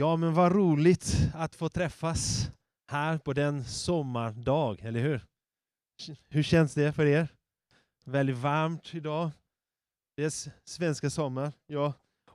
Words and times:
Ja, 0.00 0.16
men 0.16 0.34
vad 0.34 0.52
roligt 0.52 1.16
att 1.34 1.54
få 1.54 1.68
träffas 1.68 2.50
här 2.90 3.18
på 3.18 3.32
den 3.32 3.64
sommardag, 3.64 4.80
eller 4.80 5.00
hur? 5.00 5.24
Hur 6.28 6.42
känns 6.42 6.74
det 6.74 6.92
för 6.92 7.06
er? 7.06 7.28
Väldigt 8.04 8.36
varmt 8.36 8.94
idag. 8.94 9.30
Det 10.16 10.24
är 10.24 10.52
svenska 10.64 11.10
sommar, 11.10 11.52
ja. 11.66 11.92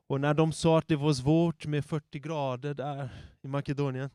Och 0.07 0.21
när 0.21 0.33
de 0.33 0.53
sa 0.53 0.77
att 0.77 0.87
det 0.87 0.95
var 0.95 1.13
svårt 1.13 1.65
med 1.65 1.85
40 1.85 2.19
grader 2.19 2.73
där 2.73 3.09
i 3.41 3.47
Makedonien, 3.47 4.09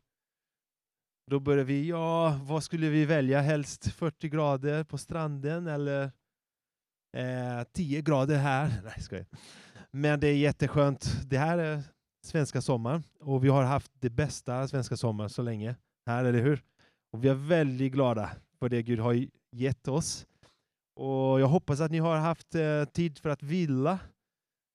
då 1.30 1.40
började 1.40 1.64
vi, 1.64 1.88
ja, 1.88 2.40
vad 2.42 2.64
skulle 2.64 2.88
vi 2.88 3.04
välja? 3.04 3.40
Helst 3.40 3.92
40 3.92 4.28
grader 4.28 4.84
på 4.84 4.98
stranden 4.98 5.66
eller 5.66 6.12
eh, 7.16 7.62
10 7.72 8.02
grader 8.02 8.36
här? 8.36 8.80
Nej, 8.84 9.02
ska 9.02 9.16
jag. 9.16 9.26
Men 9.90 10.20
det 10.20 10.28
är 10.28 10.36
jätteskönt. 10.36 11.30
Det 11.30 11.38
här 11.38 11.58
är 11.58 11.82
svenska 12.22 12.60
sommar 12.60 13.02
och 13.20 13.44
vi 13.44 13.48
har 13.48 13.64
haft 13.64 13.92
det 14.00 14.10
bästa 14.10 14.68
svenska 14.68 14.96
sommar 14.96 15.28
så 15.28 15.42
länge 15.42 15.76
här, 16.06 16.24
eller 16.24 16.42
hur? 16.42 16.62
Och 17.12 17.24
vi 17.24 17.28
är 17.28 17.34
väldigt 17.34 17.92
glada 17.92 18.30
för 18.58 18.68
det 18.68 18.82
Gud 18.82 18.98
har 18.98 19.26
gett 19.52 19.88
oss. 19.88 20.26
Och 20.96 21.40
jag 21.40 21.46
hoppas 21.46 21.80
att 21.80 21.90
ni 21.90 21.98
har 21.98 22.16
haft 22.16 22.54
eh, 22.54 22.84
tid 22.84 23.18
för 23.18 23.30
att 23.30 23.42
vila 23.42 23.98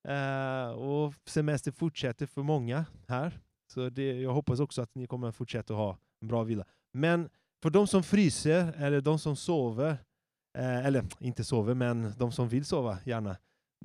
eh, 0.08 0.68
och 0.70 1.14
semester 1.24 1.72
fortsätter 1.72 2.26
för 2.26 2.42
många 2.42 2.84
här. 3.08 3.40
Så 3.72 3.88
det, 3.88 4.20
jag 4.20 4.32
hoppas 4.32 4.60
också 4.60 4.82
att 4.82 4.94
ni 4.94 5.06
kommer 5.06 5.32
fortsätta 5.32 5.74
ha 5.74 5.98
en 6.20 6.28
bra 6.28 6.42
vila. 6.42 6.64
Men 6.92 7.28
för 7.62 7.70
de 7.70 7.86
som 7.86 8.02
fryser 8.02 8.72
eller 8.78 9.00
de 9.00 9.18
som 9.18 9.36
sover, 9.36 9.98
eh, 10.58 10.86
eller 10.86 11.04
inte 11.20 11.44
sover, 11.44 11.74
men 11.74 12.12
de 12.18 12.32
som 12.32 12.48
vill 12.48 12.64
sova 12.64 12.98
gärna. 13.04 13.36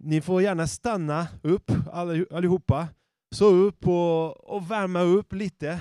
Ni 0.02 0.22
får 0.22 0.42
gärna 0.42 0.68
stanna 0.68 1.28
upp 1.44 1.72
allihopa 2.32 2.88
så 3.36 3.46
upp 3.46 3.88
och, 3.88 4.50
och 4.56 4.72
värma 4.72 5.02
upp 5.02 5.34
lite. 5.34 5.80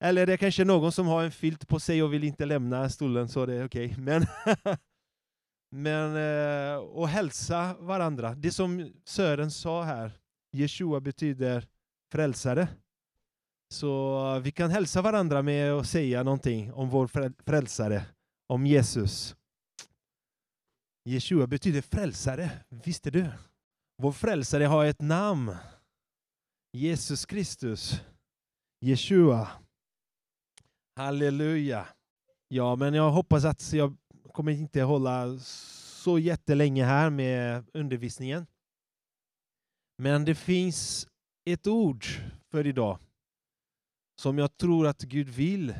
Eller 0.00 0.26
det 0.26 0.32
är 0.32 0.36
kanske 0.36 0.64
någon 0.64 0.92
som 0.92 1.06
har 1.06 1.24
en 1.24 1.30
filt 1.30 1.68
på 1.68 1.80
sig 1.80 2.02
och 2.02 2.12
vill 2.12 2.24
inte 2.24 2.44
lämna 2.44 2.88
stolen, 2.90 3.28
så 3.28 3.46
det 3.46 3.54
är 3.54 3.66
okej. 3.66 3.86
Okay. 3.86 4.04
Men, 4.04 4.26
men 5.70 6.16
eh, 6.16 6.76
och 6.76 7.08
hälsa 7.08 7.74
varandra. 7.78 8.34
Det 8.34 8.50
som 8.50 8.92
Sören 9.04 9.50
sa 9.50 9.82
här, 9.82 10.12
Jeshua 10.52 11.00
betyder 11.00 11.66
frälsare. 12.12 12.68
Så 13.68 14.38
vi 14.38 14.52
kan 14.52 14.70
hälsa 14.70 15.02
varandra 15.02 15.42
med 15.42 15.72
att 15.72 15.86
säga 15.86 16.22
någonting 16.22 16.72
om 16.72 16.88
vår 16.88 17.06
frälsare, 17.44 18.02
om 18.48 18.66
Jesus. 18.66 19.36
Jeshua 21.04 21.46
betyder 21.46 21.82
frälsare, 21.82 22.50
visste 22.68 23.10
du? 23.10 23.26
Vår 24.02 24.12
frälsare 24.12 24.64
har 24.64 24.84
ett 24.84 25.00
namn. 25.00 25.56
Jesus 26.76 27.26
Kristus, 27.26 28.00
Jeshua. 28.80 29.48
Halleluja. 30.96 31.86
Ja, 32.48 32.76
men 32.76 32.94
jag 32.94 33.10
hoppas 33.10 33.44
att 33.44 33.72
jag 33.72 33.96
kommer 34.32 34.52
inte 34.52 34.82
hålla 34.82 35.38
så 35.38 36.18
jättelänge 36.18 36.84
här 36.84 37.10
med 37.10 37.64
undervisningen. 37.74 38.46
Men 39.98 40.24
det 40.24 40.34
finns 40.34 41.08
ett 41.44 41.66
ord 41.66 42.04
för 42.50 42.66
idag 42.66 42.98
som 44.20 44.38
jag 44.38 44.56
tror 44.56 44.86
att 44.86 45.02
Gud 45.02 45.28
vill 45.28 45.74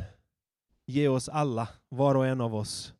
ge 0.86 1.08
oss 1.08 1.28
alla, 1.28 1.69
var 1.89 2.14
och 2.14 2.27
en 2.27 2.41
av 2.41 2.55
oss. 2.55 2.94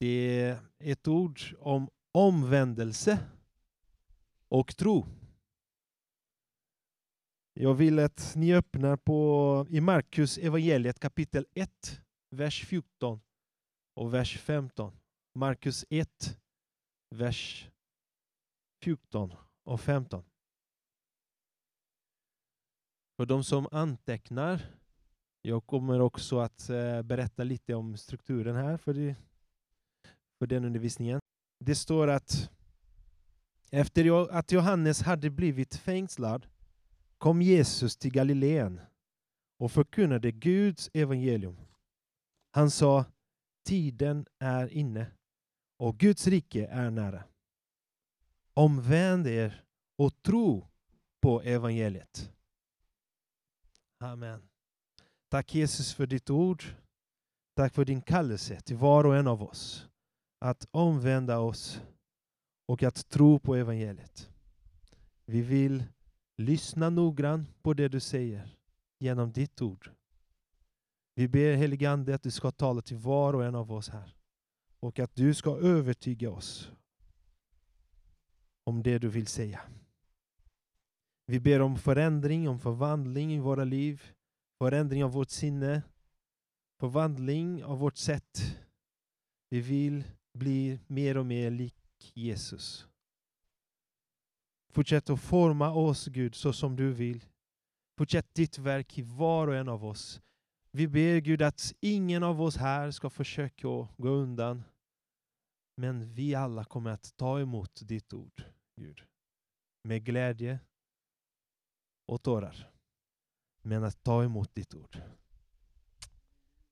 Det 0.00 0.40
är 0.40 0.58
ett 0.78 1.08
ord 1.08 1.40
om 1.58 1.88
omvändelse 2.12 3.18
och 4.48 4.76
tro. 4.76 5.06
Jag 7.60 7.74
vill 7.74 7.98
att 7.98 8.32
ni 8.36 8.54
öppnar 8.54 8.96
på, 8.96 9.66
i 9.70 9.80
Markus 9.80 10.38
evangeliet 10.38 11.00
kapitel 11.00 11.46
1, 11.54 12.00
vers 12.30 12.66
14 12.66 13.20
och 13.94 14.14
vers 14.14 14.38
15. 14.38 14.96
Markus 15.34 15.84
1, 15.90 16.38
vers 17.14 17.70
14 18.82 19.34
och 19.64 19.80
15. 19.80 20.24
För 23.16 23.26
de 23.26 23.44
som 23.44 23.68
antecknar, 23.72 24.66
jag 25.42 25.66
kommer 25.66 26.00
också 26.00 26.38
att 26.38 26.68
eh, 26.68 27.02
berätta 27.02 27.44
lite 27.44 27.74
om 27.74 27.96
strukturen 27.96 28.56
här 28.56 28.76
för, 28.76 28.94
det, 28.94 29.16
för 30.38 30.46
den 30.46 30.64
undervisningen. 30.64 31.20
Det 31.64 31.74
står 31.74 32.08
att 32.08 32.50
efter 33.70 34.30
att 34.30 34.52
Johannes 34.52 35.02
hade 35.02 35.30
blivit 35.30 35.76
fängslad 35.76 36.46
kom 37.18 37.42
Jesus 37.42 37.96
till 37.96 38.12
Galileen 38.12 38.80
och 39.58 39.72
förkunnade 39.72 40.32
Guds 40.32 40.90
evangelium. 40.94 41.56
Han 42.50 42.70
sa, 42.70 43.04
tiden 43.64 44.26
är 44.38 44.68
inne 44.72 45.06
och 45.78 45.98
Guds 45.98 46.26
rike 46.26 46.66
är 46.66 46.90
nära. 46.90 47.24
Omvänd 48.54 49.26
er 49.26 49.64
och 49.96 50.22
tro 50.22 50.66
på 51.20 51.42
evangeliet. 51.42 52.32
Amen. 53.98 54.48
Tack 55.28 55.54
Jesus 55.54 55.94
för 55.94 56.06
ditt 56.06 56.30
ord. 56.30 56.64
Tack 57.56 57.74
för 57.74 57.84
din 57.84 58.02
kallelse 58.02 58.60
till 58.60 58.76
var 58.76 59.04
och 59.06 59.16
en 59.16 59.26
av 59.26 59.42
oss 59.42 59.88
att 60.38 60.66
omvända 60.70 61.38
oss 61.38 61.82
och 62.66 62.82
att 62.82 63.08
tro 63.08 63.38
på 63.38 63.54
evangeliet. 63.54 64.30
Vi 65.24 65.42
vill 65.42 65.84
Lyssna 66.40 66.90
noggrant 66.90 67.62
på 67.62 67.74
det 67.74 67.88
du 67.88 68.00
säger 68.00 68.56
genom 68.98 69.32
ditt 69.32 69.62
ord. 69.62 69.90
Vi 71.14 71.28
ber 71.28 71.54
helige 71.54 71.90
Ande 71.90 72.14
att 72.14 72.22
du 72.22 72.30
ska 72.30 72.50
tala 72.50 72.82
till 72.82 72.96
var 72.96 73.34
och 73.34 73.44
en 73.44 73.54
av 73.54 73.72
oss 73.72 73.88
här 73.88 74.14
och 74.80 74.98
att 74.98 75.14
du 75.14 75.34
ska 75.34 75.56
övertyga 75.56 76.30
oss 76.30 76.70
om 78.64 78.82
det 78.82 78.98
du 78.98 79.08
vill 79.08 79.26
säga. 79.26 79.60
Vi 81.26 81.40
ber 81.40 81.60
om 81.60 81.78
förändring, 81.78 82.48
om 82.48 82.60
förvandling 82.60 83.32
i 83.32 83.38
våra 83.38 83.64
liv, 83.64 84.02
förändring 84.58 85.04
av 85.04 85.12
vårt 85.12 85.30
sinne, 85.30 85.82
förvandling 86.80 87.64
av 87.64 87.78
vårt 87.78 87.96
sätt. 87.96 88.58
Vi 89.50 89.60
vill 89.60 90.04
bli 90.32 90.78
mer 90.86 91.16
och 91.16 91.26
mer 91.26 91.50
lik 91.50 92.12
Jesus. 92.14 92.87
Fortsätt 94.72 95.10
att 95.10 95.20
forma 95.20 95.70
oss, 95.70 96.06
Gud, 96.06 96.34
så 96.34 96.52
som 96.52 96.76
du 96.76 96.92
vill. 96.92 97.24
Fortsätt 97.98 98.34
ditt 98.34 98.58
verk 98.58 98.98
i 98.98 99.02
var 99.02 99.48
och 99.48 99.56
en 99.56 99.68
av 99.68 99.84
oss. 99.84 100.20
Vi 100.70 100.88
ber 100.88 101.18
Gud 101.18 101.42
att 101.42 101.74
ingen 101.80 102.22
av 102.22 102.42
oss 102.42 102.56
här 102.56 102.90
ska 102.90 103.10
försöka 103.10 103.68
gå 103.96 104.08
undan. 104.08 104.64
Men 105.76 106.12
vi 106.12 106.34
alla 106.34 106.64
kommer 106.64 106.90
att 106.90 107.16
ta 107.16 107.40
emot 107.40 107.80
ditt 107.84 108.12
ord, 108.12 108.44
Gud. 108.76 109.02
Med 109.84 110.04
glädje 110.04 110.60
och 112.06 112.22
tårar. 112.22 112.70
Men 113.62 113.84
att 113.84 114.02
ta 114.02 114.24
emot 114.24 114.54
ditt 114.54 114.74
ord. 114.74 114.98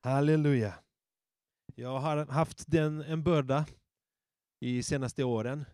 Halleluja. 0.02 0.74
Jag 1.74 1.98
har 1.98 2.26
haft 2.26 2.66
den, 2.66 3.02
en 3.02 3.22
börda 3.22 3.66
i 4.60 4.82
senaste 4.82 5.24
åren 5.24 5.64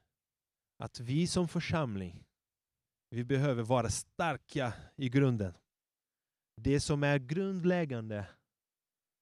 att 0.82 1.00
vi 1.00 1.26
som 1.26 1.48
församling, 1.48 2.24
vi 3.10 3.24
behöver 3.24 3.62
vara 3.62 3.88
starka 3.88 4.74
i 4.96 5.08
grunden. 5.08 5.54
Det 6.60 6.80
som 6.80 7.02
är 7.02 7.18
grundläggande 7.18 8.26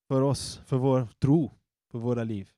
för 0.09 0.23
oss, 0.23 0.61
för 0.67 0.77
vår 0.77 1.09
tro, 1.23 1.51
för 1.91 1.99
våra 1.99 2.25
liv. 2.25 2.51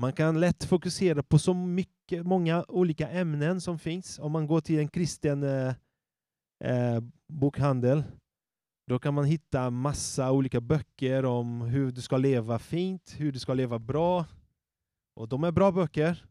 Man 0.00 0.12
kan 0.12 0.40
lätt 0.40 0.64
fokusera 0.64 1.22
på 1.22 1.38
så 1.38 1.54
mycket, 1.54 2.26
många 2.26 2.64
olika 2.68 3.08
ämnen 3.08 3.60
som 3.60 3.78
finns. 3.78 4.18
Om 4.18 4.32
man 4.32 4.46
går 4.46 4.60
till 4.60 4.78
en 4.78 4.88
kristen 4.88 5.42
eh, 5.42 5.74
eh, 6.64 7.00
bokhandel, 7.32 8.04
då 8.86 8.98
kan 8.98 9.14
man 9.14 9.24
hitta 9.24 9.70
massa 9.70 10.32
olika 10.32 10.60
böcker 10.60 11.24
om 11.24 11.60
hur 11.60 11.92
du 11.92 12.00
ska 12.00 12.16
leva 12.16 12.58
fint, 12.58 13.14
hur 13.18 13.32
du 13.32 13.38
ska 13.38 13.54
leva 13.54 13.78
bra. 13.78 14.26
Och 15.16 15.28
de 15.28 15.44
är 15.44 15.52
bra 15.52 15.72
böcker. 15.72 16.24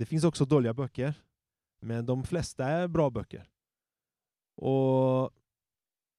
Det 0.00 0.06
finns 0.06 0.24
också 0.24 0.44
dåliga 0.44 0.74
böcker, 0.74 1.14
men 1.80 2.06
de 2.06 2.24
flesta 2.24 2.64
är 2.64 2.88
bra 2.88 3.10
böcker. 3.10 3.48
Och, 4.56 5.24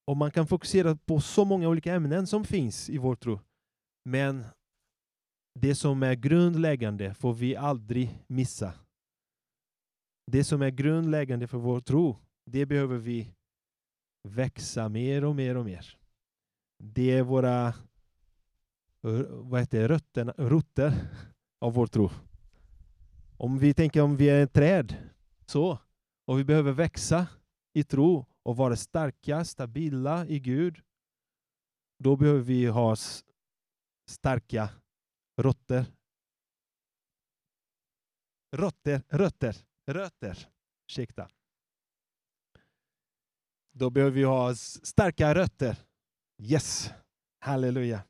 och 0.04 0.16
Man 0.16 0.30
kan 0.30 0.46
fokusera 0.46 0.96
på 0.96 1.20
så 1.20 1.44
många 1.44 1.68
olika 1.68 1.94
ämnen 1.94 2.26
som 2.26 2.44
finns 2.44 2.90
i 2.90 2.98
vår 2.98 3.14
tro. 3.14 3.40
Men 4.04 4.44
det 5.60 5.74
som 5.74 6.02
är 6.02 6.14
grundläggande 6.14 7.14
får 7.14 7.34
vi 7.34 7.56
aldrig 7.56 8.24
missa. 8.26 8.74
Det 10.26 10.44
som 10.44 10.62
är 10.62 10.70
grundläggande 10.70 11.46
för 11.46 11.58
vår 11.58 11.80
tro, 11.80 12.16
det 12.50 12.66
behöver 12.66 12.98
vi 12.98 13.34
växa 14.28 14.88
mer 14.88 15.24
och 15.24 15.36
mer 15.36 15.56
och 15.56 15.64
mer. 15.64 15.98
Det 16.78 17.10
är 17.10 17.22
våra 17.22 17.74
vad 19.28 19.60
heter 19.60 19.80
det, 19.80 19.88
rötterna, 19.88 20.34
rötter 20.36 20.94
av 21.60 21.74
vår 21.74 21.86
tro. 21.86 22.10
Om 23.36 23.58
vi 23.58 23.74
tänker 23.74 24.00
om 24.00 24.16
vi 24.16 24.28
är 24.28 24.42
ett 24.42 24.52
träd, 24.52 24.96
så, 25.46 25.78
och 26.26 26.38
vi 26.38 26.44
behöver 26.44 26.72
växa, 26.72 27.26
i 27.72 27.84
tro 27.84 28.26
och 28.42 28.56
vara 28.56 28.76
starka, 28.76 29.44
stabila 29.44 30.26
i 30.26 30.40
Gud, 30.40 30.80
då 31.98 32.16
behöver 32.16 32.40
vi 32.40 32.66
ha 32.66 32.96
starka 34.10 34.68
rötter. 35.36 35.84
Rötter, 38.56 39.02
rötter, 39.08 39.56
rötter. 39.86 40.48
Ursäkta. 40.88 41.28
Då 43.72 43.90
behöver 43.90 44.12
vi 44.12 44.24
ha 44.24 44.54
starka 44.54 45.34
rötter. 45.34 45.76
Yes, 46.42 46.90
halleluja. 47.40 48.02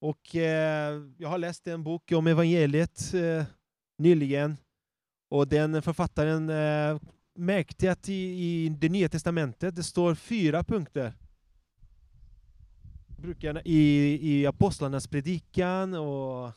Och 0.00 0.36
eh, 0.36 1.02
jag 1.18 1.28
har 1.28 1.38
läst 1.38 1.66
en 1.66 1.84
bok 1.84 2.12
om 2.12 2.26
evangeliet 2.26 3.14
eh, 3.14 3.44
nyligen. 4.00 4.56
Och 5.28 5.48
den 5.48 5.82
författaren 5.82 6.50
eh, 6.50 7.00
märkte 7.34 7.92
att 7.92 8.08
i, 8.08 8.14
i 8.14 8.68
det 8.68 8.88
nya 8.88 9.08
testamentet 9.08 9.76
det 9.76 9.82
står 9.82 10.14
fyra 10.14 10.64
punkter. 10.64 11.12
Brukar 13.18 13.68
i, 13.68 14.18
i 14.22 14.46
apostlarnas 14.46 15.06
predikan 15.06 15.94
och, 15.94 16.52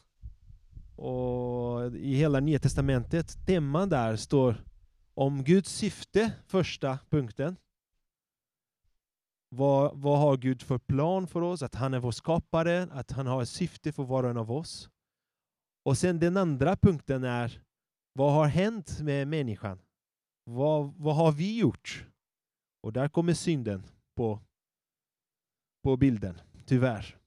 och 0.96 1.96
i 1.96 2.16
hela 2.16 2.40
nya 2.40 2.60
testamentet, 2.60 3.46
teman 3.46 3.90
där 3.90 4.16
står 4.16 4.64
om 5.14 5.44
Guds 5.44 5.72
syfte, 5.72 6.32
första 6.48 7.00
punkten. 7.10 7.56
Vad, 9.50 9.98
vad 9.98 10.20
har 10.20 10.38
Gud 10.38 10.62
för 10.62 10.78
plan 10.78 11.28
för 11.28 11.42
oss? 11.42 11.64
Att 11.64 11.76
han 11.76 11.94
är 11.94 12.00
vår 12.00 12.12
skapare, 12.12 12.88
att 12.92 13.12
han 13.12 13.28
har 13.28 13.42
ett 13.42 13.50
syfte 13.50 13.92
för 13.92 14.04
var 14.04 14.24
och 14.24 14.30
en 14.30 14.38
av 14.38 14.52
oss. 14.52 14.90
Och 15.84 15.98
sen 15.98 16.20
den 16.20 16.38
andra 16.38 16.76
punkten 16.76 17.24
är, 17.24 17.62
vad 18.14 18.34
har 18.34 18.48
hänt 18.48 19.02
med 19.02 19.28
människan? 19.28 19.80
Vad, 20.44 20.94
vad 20.94 21.16
har 21.16 21.32
vi 21.32 21.60
gjort? 21.60 22.06
Och 22.84 22.94
där 22.94 23.08
kommer 23.08 23.34
synden 23.34 23.84
på, 24.16 24.40
på 25.84 25.98
bilden, 25.98 26.42
tyvärr. 26.66 27.18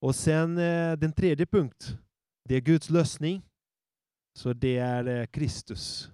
Och 0.00 0.14
sen 0.16 0.58
eh, 0.58 0.96
den 0.96 1.12
tredje 1.12 1.46
punkt, 1.46 1.98
det 2.48 2.54
är 2.54 2.60
Guds 2.60 2.90
lösning. 2.90 3.42
Så 4.38 4.52
det 4.52 4.78
är 4.78 5.06
eh, 5.06 5.26
Kristus. 5.26 6.10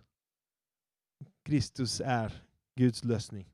Kristus 1.44 2.00
är 2.00 2.44
Guds 2.74 3.04
lösning. 3.04 3.48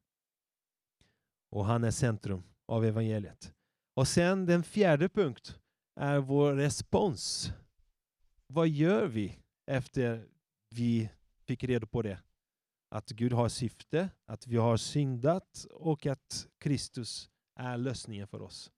Och 1.50 1.64
han 1.64 1.84
är 1.84 1.90
centrum 1.90 2.42
av 2.66 2.84
evangeliet. 2.84 3.54
Och 3.94 4.08
sen 4.08 4.46
den 4.46 4.62
fjärde 4.62 5.08
punkt 5.08 5.60
är 5.98 6.18
vår 6.18 6.52
respons. 6.52 7.52
Vad 8.46 8.68
gör 8.68 9.06
vi 9.06 9.38
efter 9.66 10.28
vi 10.70 11.10
fick 11.46 11.64
reda 11.64 11.86
på 11.86 12.02
det? 12.02 12.18
Att 12.90 13.10
Gud 13.10 13.32
har 13.32 13.48
syfte, 13.48 14.08
att 14.26 14.46
vi 14.46 14.56
har 14.56 14.76
syndat 14.76 15.66
och 15.70 16.06
att 16.06 16.48
Kristus 16.58 17.30
är 17.54 17.76
lösningen 17.76 18.26
för 18.26 18.42
oss. 18.42 18.70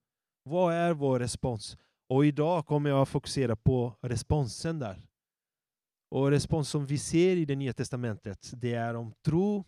Vad 0.43 0.75
är 0.75 0.93
vår 0.93 1.19
respons? 1.19 1.77
Och 2.09 2.27
idag 2.27 2.67
kommer 2.67 2.91
jag 2.91 3.09
fokusera 3.09 3.57
på 3.57 3.97
responsen 4.01 4.79
där. 4.79 5.07
Och 6.09 6.31
respons 6.31 6.69
som 6.69 6.87
vi 6.87 6.99
ser 6.99 7.37
i 7.37 7.45
det 7.45 7.57
nya 7.57 7.73
testamentet, 7.73 8.51
det 8.57 8.75
är 8.75 8.95
om 8.95 9.13
tro 9.25 9.65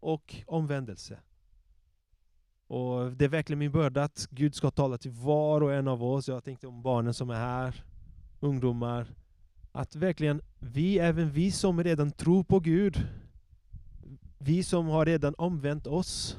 och 0.00 0.34
omvändelse. 0.46 1.20
Och 2.66 3.12
Det 3.12 3.24
är 3.24 3.28
verkligen 3.28 3.58
min 3.58 3.72
börda 3.72 4.02
att 4.02 4.28
Gud 4.30 4.54
ska 4.54 4.70
tala 4.70 4.98
till 4.98 5.10
var 5.10 5.60
och 5.60 5.74
en 5.74 5.88
av 5.88 6.04
oss. 6.04 6.28
Jag 6.28 6.44
tänkte 6.44 6.66
om 6.66 6.82
barnen 6.82 7.14
som 7.14 7.30
är 7.30 7.34
här, 7.34 7.84
ungdomar. 8.40 9.06
Att 9.72 9.96
verkligen 9.96 10.42
vi, 10.58 10.98
även 10.98 11.30
vi 11.30 11.50
som 11.50 11.84
redan 11.84 12.12
tror 12.12 12.44
på 12.44 12.60
Gud, 12.60 13.06
vi 14.38 14.62
som 14.62 14.86
har 14.86 15.06
redan 15.06 15.34
omvänt 15.38 15.86
oss, 15.86 16.36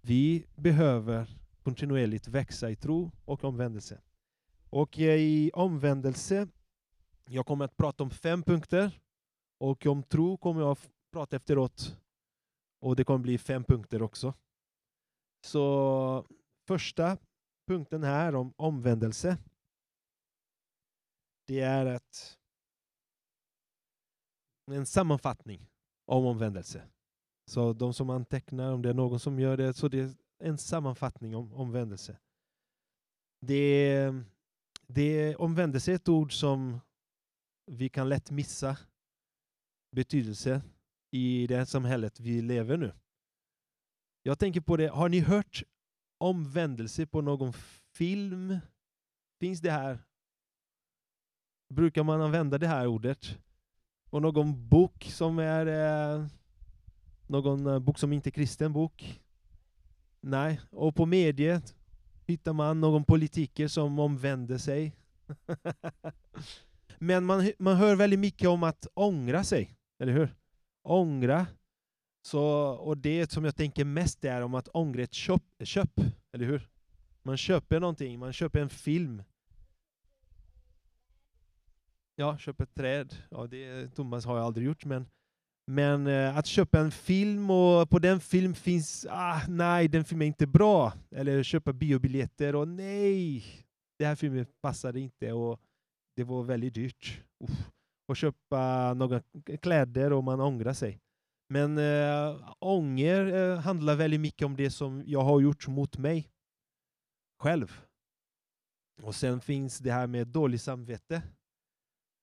vi 0.00 0.46
behöver 0.56 1.36
kontinuerligt 1.62 2.28
växa 2.28 2.70
i 2.70 2.76
tro 2.76 3.10
och 3.24 3.44
omvändelse. 3.44 4.00
Och 4.70 4.98
eh, 4.98 5.14
i 5.14 5.50
omvändelse, 5.54 6.48
jag 7.28 7.46
kommer 7.46 7.64
att 7.64 7.76
prata 7.76 8.02
om 8.02 8.10
fem 8.10 8.42
punkter. 8.42 9.00
Och 9.58 9.86
om 9.86 10.02
tro 10.02 10.36
kommer 10.36 10.60
jag 10.60 10.70
att 10.70 10.90
prata 11.12 11.36
efteråt. 11.36 11.96
Och 12.80 12.96
det 12.96 13.04
kommer 13.04 13.18
bli 13.18 13.38
fem 13.38 13.64
punkter 13.64 14.02
också. 14.02 14.34
Så 15.40 16.26
första 16.66 17.18
punkten 17.66 18.02
här 18.02 18.34
om 18.34 18.52
omvändelse. 18.56 19.38
Det 21.46 21.60
är 21.60 21.86
ett, 21.86 22.38
en 24.70 24.86
sammanfattning 24.86 25.70
om 26.06 26.26
omvändelse. 26.26 26.88
Så 27.50 27.72
de 27.72 27.94
som 27.94 28.10
antecknar, 28.10 28.72
om 28.72 28.82
det 28.82 28.88
är 28.88 28.94
någon 28.94 29.20
som 29.20 29.40
gör 29.40 29.56
det, 29.56 29.74
så 29.74 29.88
det 29.88 29.98
är 29.98 30.14
en 30.38 30.58
sammanfattning 30.58 31.36
om 31.36 31.52
omvändelse. 31.52 32.18
Det, 33.46 34.12
det 34.86 35.36
omvändelse 35.36 35.92
är 35.92 35.96
ett 35.96 36.08
ord 36.08 36.32
som 36.32 36.80
vi 37.66 37.88
kan 37.88 38.08
lätt 38.08 38.30
missa 38.30 38.76
betydelse 39.96 40.62
i 41.10 41.46
det 41.46 41.66
samhället 41.66 42.20
vi 42.20 42.42
lever 42.42 42.76
nu. 42.76 42.92
Jag 44.22 44.38
tänker 44.38 44.60
på 44.60 44.76
det, 44.76 44.88
har 44.88 45.08
ni 45.08 45.20
hört 45.20 45.62
omvändelse 46.18 47.06
på 47.06 47.20
någon 47.20 47.52
film? 47.92 48.58
Finns 49.40 49.60
det 49.60 49.70
här? 49.70 49.98
Brukar 51.68 52.02
man 52.02 52.20
använda 52.20 52.58
det 52.58 52.68
här 52.68 52.86
ordet? 52.86 53.38
Och 54.10 54.22
någon 54.22 54.68
bok 54.68 55.04
som 55.04 55.38
är 55.38 55.66
eh, 55.66 56.26
någon 57.26 57.66
eh, 57.66 57.78
bok 57.78 57.98
som 57.98 58.12
inte 58.12 58.28
är 58.28 58.30
kristen 58.30 58.72
bok? 58.72 59.20
Nej. 60.20 60.60
Och 60.70 60.94
på 60.94 61.06
mediet 61.06 61.74
hittar 62.26 62.52
man 62.52 62.80
någon 62.80 63.04
politiker 63.04 63.68
som 63.68 63.98
omvänder 63.98 64.58
sig. 64.58 64.96
Men 66.98 67.24
man, 67.24 67.52
man 67.58 67.76
hör 67.76 67.96
väldigt 67.96 68.20
mycket 68.20 68.48
om 68.48 68.62
att 68.62 68.86
ångra 68.94 69.44
sig, 69.44 69.76
eller 69.98 70.12
hur? 70.12 70.34
Ångra 70.82 71.46
så, 72.22 72.42
och 72.70 72.98
det 72.98 73.30
som 73.30 73.44
jag 73.44 73.56
tänker 73.56 73.84
mest 73.84 74.24
är 74.24 74.40
om 74.42 74.54
att 74.54 74.68
ångra 74.68 75.02
ett 75.02 75.14
köp, 75.14 75.42
köp, 75.62 76.00
eller 76.32 76.46
hur? 76.46 76.68
Man 77.22 77.36
köper 77.36 77.80
någonting, 77.80 78.18
man 78.18 78.32
köper 78.32 78.60
en 78.60 78.68
film. 78.70 79.22
Ja, 82.16 82.38
köper 82.38 82.64
ett 82.64 82.74
träd. 82.74 83.16
Ja, 83.30 83.46
det 83.46 83.88
Thomas 83.88 84.24
har 84.24 84.36
jag 84.36 84.46
aldrig 84.46 84.66
gjort, 84.66 84.84
men, 84.84 85.06
men 85.66 86.06
eh, 86.06 86.36
att 86.36 86.46
köpa 86.46 86.78
en 86.80 86.90
film 86.90 87.50
och 87.50 87.90
på 87.90 87.98
den 87.98 88.20
film 88.20 88.54
finns, 88.54 89.06
ah, 89.10 89.40
nej, 89.48 89.88
den 89.88 90.04
filmen 90.04 90.22
är 90.22 90.26
inte 90.26 90.46
bra. 90.46 90.92
Eller 91.10 91.42
köpa 91.42 91.72
biobiljetter 91.72 92.54
och 92.54 92.68
nej, 92.68 93.44
den 93.98 94.08
här 94.08 94.14
filmen 94.14 94.46
passade 94.62 95.00
inte 95.00 95.32
och 95.32 95.60
det 96.16 96.24
var 96.24 96.42
väldigt 96.42 96.74
dyrt. 96.74 97.22
Uff. 97.44 97.70
Och 98.08 98.16
köpa 98.16 98.94
några 98.94 99.22
kläder 99.62 100.12
och 100.12 100.24
man 100.24 100.40
ångrar 100.40 100.72
sig. 100.72 101.00
Men 101.52 101.78
äh, 101.78 102.52
ånger 102.58 103.26
äh, 103.26 103.58
handlar 103.58 103.96
väldigt 103.96 104.20
mycket 104.20 104.46
om 104.46 104.56
det 104.56 104.70
som 104.70 105.02
jag 105.06 105.22
har 105.22 105.40
gjort 105.40 105.68
mot 105.68 105.98
mig 105.98 106.30
själv. 107.38 107.80
Och 109.02 109.14
sen 109.14 109.40
finns 109.40 109.78
det 109.78 109.92
här 109.92 110.06
med 110.06 110.28
dåligt 110.28 110.62
samvete. 110.62 111.22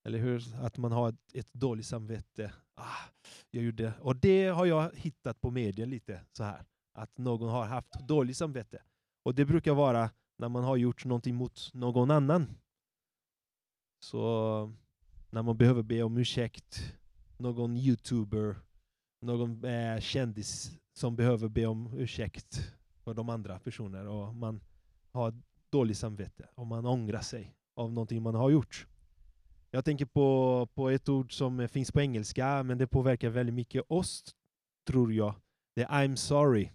Eller 0.04 0.18
hur? 0.18 0.54
Att 0.64 0.76
man 0.76 0.92
har 0.92 1.08
ett, 1.08 1.34
ett 1.34 1.52
dåligt 1.52 1.86
samvete. 1.86 2.52
Ah, 2.74 3.10
jag 3.50 3.64
gjorde. 3.64 3.92
Och 4.00 4.16
det 4.16 4.46
har 4.46 4.66
jag 4.66 4.94
hittat 4.94 5.40
på 5.40 5.50
medien 5.50 5.90
lite 5.90 6.24
så 6.32 6.44
här. 6.44 6.64
Att 6.92 7.18
någon 7.18 7.48
har 7.48 7.66
haft 7.66 7.92
dåligt 8.08 8.36
samvete. 8.36 8.82
Och 9.22 9.34
det 9.34 9.44
brukar 9.44 9.74
vara 9.74 10.10
när 10.38 10.48
man 10.48 10.64
har 10.64 10.76
gjort 10.76 11.04
någonting 11.04 11.34
mot 11.34 11.70
någon 11.74 12.10
annan. 12.10 12.46
Så 14.04 14.72
när 15.30 15.42
man 15.42 15.56
behöver 15.56 15.82
be 15.82 16.02
om 16.02 16.16
ursäkt, 16.16 16.94
någon 17.38 17.76
youtuber 17.76 18.56
någon 19.20 19.64
eh, 19.64 20.00
kändis 20.00 20.70
som 20.92 21.16
behöver 21.16 21.48
be 21.48 21.66
om 21.66 21.92
ursäkt 21.96 22.72
för 23.04 23.14
de 23.14 23.28
andra 23.28 23.58
personerna 23.58 24.10
och 24.10 24.34
man 24.34 24.60
har 25.10 25.34
dåligt 25.70 25.98
samvete 25.98 26.48
och 26.54 26.66
man 26.66 26.86
ångrar 26.86 27.20
sig 27.20 27.54
av 27.74 27.92
någonting 27.92 28.22
man 28.22 28.34
har 28.34 28.50
gjort. 28.50 28.86
Jag 29.70 29.84
tänker 29.84 30.06
på, 30.06 30.68
på 30.74 30.90
ett 30.90 31.08
ord 31.08 31.32
som 31.32 31.68
finns 31.68 31.92
på 31.92 32.00
engelska, 32.00 32.62
men 32.62 32.78
det 32.78 32.86
påverkar 32.86 33.30
väldigt 33.30 33.54
mycket 33.54 33.84
oss, 33.88 34.24
tror 34.86 35.12
jag. 35.12 35.34
Det 35.74 35.82
är 35.82 35.88
I'm 35.88 36.16
sorry. 36.16 36.70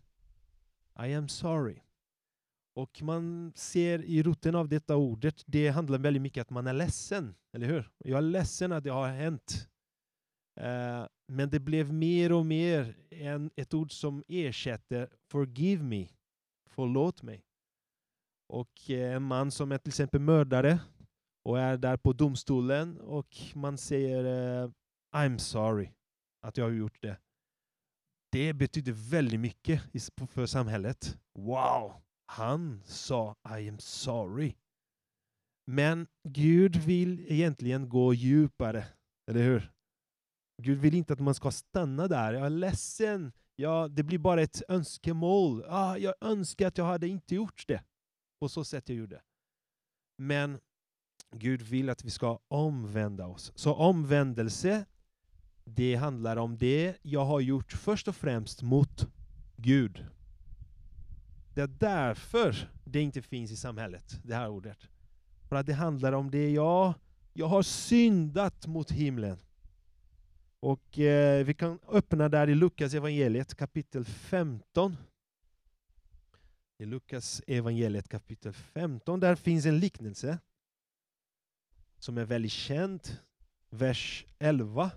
I 1.08 1.14
am 1.14 1.28
sorry. 1.28 1.82
Och 2.76 3.02
man 3.02 3.54
ser 3.56 4.04
i 4.04 4.24
roten 4.24 4.56
av 4.56 4.70
detta 4.70 4.96
ordet, 4.96 5.44
det 5.46 5.70
handlar 5.70 5.98
väldigt 5.98 6.22
mycket 6.22 6.38
om 6.38 6.42
att 6.42 6.50
man 6.64 6.68
är 6.68 6.74
ledsen, 6.74 7.36
eller 7.54 7.68
hur? 7.68 7.92
Jag 7.98 8.18
är 8.18 8.22
ledsen 8.22 8.72
att 8.72 8.84
det 8.84 8.90
har 8.90 9.08
hänt. 9.08 9.70
Eh, 10.56 11.06
men 11.34 11.50
det 11.50 11.60
blev 11.60 11.94
mer 11.94 12.32
och 12.32 12.46
mer 12.46 12.96
en, 13.10 13.52
ett 13.56 13.74
ord 13.74 13.92
som 13.92 14.24
ersätter 14.28 15.10
forgive 15.32 15.84
me, 15.84 16.08
förlåt 16.70 17.22
mig. 17.22 17.44
Och 18.50 18.90
eh, 18.90 19.16
en 19.16 19.24
man 19.24 19.52
som 19.52 19.72
är 19.72 19.78
till 19.78 19.90
exempel 19.90 20.20
mördare 20.20 20.80
och 21.46 21.60
är 21.60 21.78
där 21.78 21.98
på 21.98 22.14
domstolen 22.14 23.00
och 23.00 23.38
man 23.56 23.78
säger 23.78 24.24
eh, 24.64 24.72
I'm 25.16 25.38
sorry 25.38 25.90
att 26.42 26.58
jag 26.58 26.66
har 26.66 26.72
gjort 26.72 27.02
det. 27.02 27.18
Det 28.32 28.54
betyder 28.54 28.92
väldigt 28.92 29.40
mycket 29.40 29.82
för 30.30 30.46
samhället. 30.46 31.20
Wow! 31.34 31.94
Han 32.26 32.84
sa 32.86 33.36
I 33.60 33.70
am 33.70 33.80
sorry. 33.80 34.56
Men 35.66 36.08
Gud 36.30 36.76
vill 36.76 37.26
egentligen 37.32 37.90
gå 37.90 38.14
djupare, 38.14 38.86
eller 39.32 39.44
hur? 39.44 39.73
Gud 40.58 40.80
vill 40.80 40.94
inte 40.94 41.14
att 41.14 41.20
man 41.20 41.36
ska 41.36 41.52
stanna 41.52 42.08
där. 42.08 42.34
Jag 42.34 42.46
är 42.46 42.50
ledsen. 42.50 43.32
Ja, 43.56 43.88
det 43.88 44.04
blir 44.04 44.18
bara 44.18 44.42
ett 44.42 44.62
önskemål. 44.68 45.64
Ah, 45.68 45.98
jag 45.98 46.14
önskar 46.22 46.68
att 46.68 46.78
jag 46.78 46.86
hade 46.86 47.08
inte 47.08 47.36
gjort 47.36 47.68
det 47.68 47.84
på 48.40 48.50
så 48.50 48.64
sätt 48.64 48.90
jag 48.90 48.98
gjorde. 48.98 49.22
Men 50.18 50.60
Gud 51.32 51.62
vill 51.62 51.90
att 51.90 52.06
vi 52.06 52.10
ska 52.10 52.40
omvända 52.48 53.28
oss. 53.28 53.52
Så 53.56 53.74
omvändelse, 53.74 54.86
det 55.64 55.96
handlar 55.96 56.38
om 56.38 56.58
det 56.58 56.98
jag 57.02 57.26
har 57.26 57.40
gjort 57.40 57.74
först 57.74 58.08
och 58.08 58.16
främst 58.16 58.62
mot 58.62 59.08
Gud. 59.56 60.06
Det 61.54 61.62
är 61.62 61.68
därför 61.68 62.70
det 62.86 63.02
inte 63.02 63.22
finns 63.22 63.52
i 63.52 63.56
samhället, 63.56 64.20
det 64.24 64.36
här 64.36 64.50
ordet. 64.50 64.78
För 65.50 65.56
att 65.56 65.66
det 65.66 65.74
handlar 65.74 66.14
om 66.14 66.32
det 66.32 66.52
jag, 66.52 66.94
jag 67.34 67.48
har 67.48 67.62
syndat 67.62 68.68
mot 68.68 68.92
himlen. 68.92 69.38
Och 70.64 71.00
eh, 71.00 71.46
vi 71.46 71.54
kan 71.54 71.80
öppna 71.88 72.30
där 72.30 72.50
i 72.50 72.56
Lukas 72.56 72.94
evangeliet 72.94 73.56
kapitel 73.56 74.06
15. 74.06 74.98
I 76.78 76.86
Lukas 76.86 77.42
evangeliet 77.48 78.08
kapitel 78.08 78.54
15, 78.54 79.20
där 79.20 79.36
finns 79.36 79.66
en 79.66 79.80
liknelse 79.80 80.40
som 82.00 82.18
är 82.18 82.26
väldigt 82.26 82.52
känd. 82.52 83.18
Vers 83.70 84.26
11. 84.40 84.92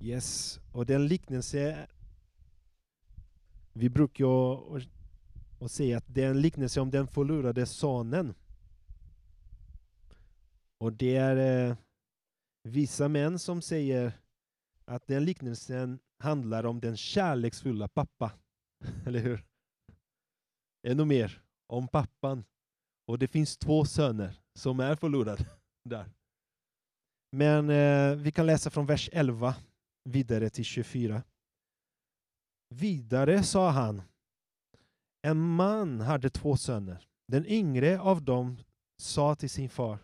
Yes, 0.00 0.60
och 0.72 0.86
den 0.86 1.06
liknelse 1.06 1.88
vi 3.72 3.88
brukar 3.88 4.24
och, 4.24 4.80
och 5.58 5.70
säga 5.70 5.98
att 5.98 6.04
det 6.06 6.24
är 6.24 6.30
en 6.30 6.40
liknelse 6.40 6.80
om 6.80 6.90
den 6.90 7.06
förlorade 7.06 7.66
sonen. 7.66 8.34
Och 10.78 10.92
det 10.92 11.16
är 11.16 11.68
eh, 11.68 11.76
vissa 12.62 13.08
män 13.08 13.38
som 13.38 13.62
säger 13.62 14.12
att 14.88 15.06
den 15.06 15.24
liknelsen 15.24 15.98
handlar 16.18 16.66
om 16.66 16.80
den 16.80 16.96
kärleksfulla 16.96 17.88
pappa. 17.88 18.32
Eller 19.06 19.20
hur? 19.20 19.44
Ännu 20.86 21.04
mer 21.04 21.42
om 21.66 21.88
pappan. 21.88 22.44
Och 23.06 23.18
det 23.18 23.28
finns 23.28 23.56
två 23.56 23.84
söner 23.84 24.40
som 24.54 24.80
är 24.80 24.96
förlorade 24.96 25.46
där. 25.84 26.10
Men 27.36 27.70
eh, 27.70 28.16
vi 28.16 28.32
kan 28.32 28.46
läsa 28.46 28.70
från 28.70 28.86
vers 28.86 29.10
11 29.12 29.54
vidare 30.04 30.50
till 30.50 30.64
24. 30.64 31.22
Vidare 32.74 33.42
sa 33.42 33.70
han, 33.70 34.02
en 35.22 35.38
man 35.38 36.00
hade 36.00 36.30
två 36.30 36.56
söner. 36.56 37.08
Den 37.26 37.46
yngre 37.46 38.00
av 38.00 38.22
dem 38.22 38.58
sa 39.02 39.34
till 39.34 39.50
sin 39.50 39.68
far, 39.68 39.98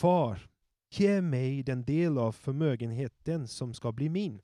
Far, 0.00 0.48
ge 0.90 1.20
mig 1.20 1.62
den 1.62 1.84
del 1.84 2.18
av 2.18 2.32
förmögenheten 2.32 3.48
som 3.48 3.74
ska 3.74 3.92
bli 3.92 4.08
min. 4.08 4.40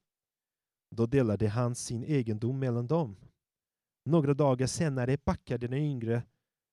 Då 0.96 1.06
delade 1.06 1.48
han 1.48 1.74
sin 1.74 2.04
egendom 2.04 2.58
mellan 2.58 2.86
dem. 2.86 3.16
Några 4.04 4.34
dagar 4.34 4.66
senare 4.66 5.16
packade 5.16 5.68
den 5.68 5.78
yngre, 5.78 6.22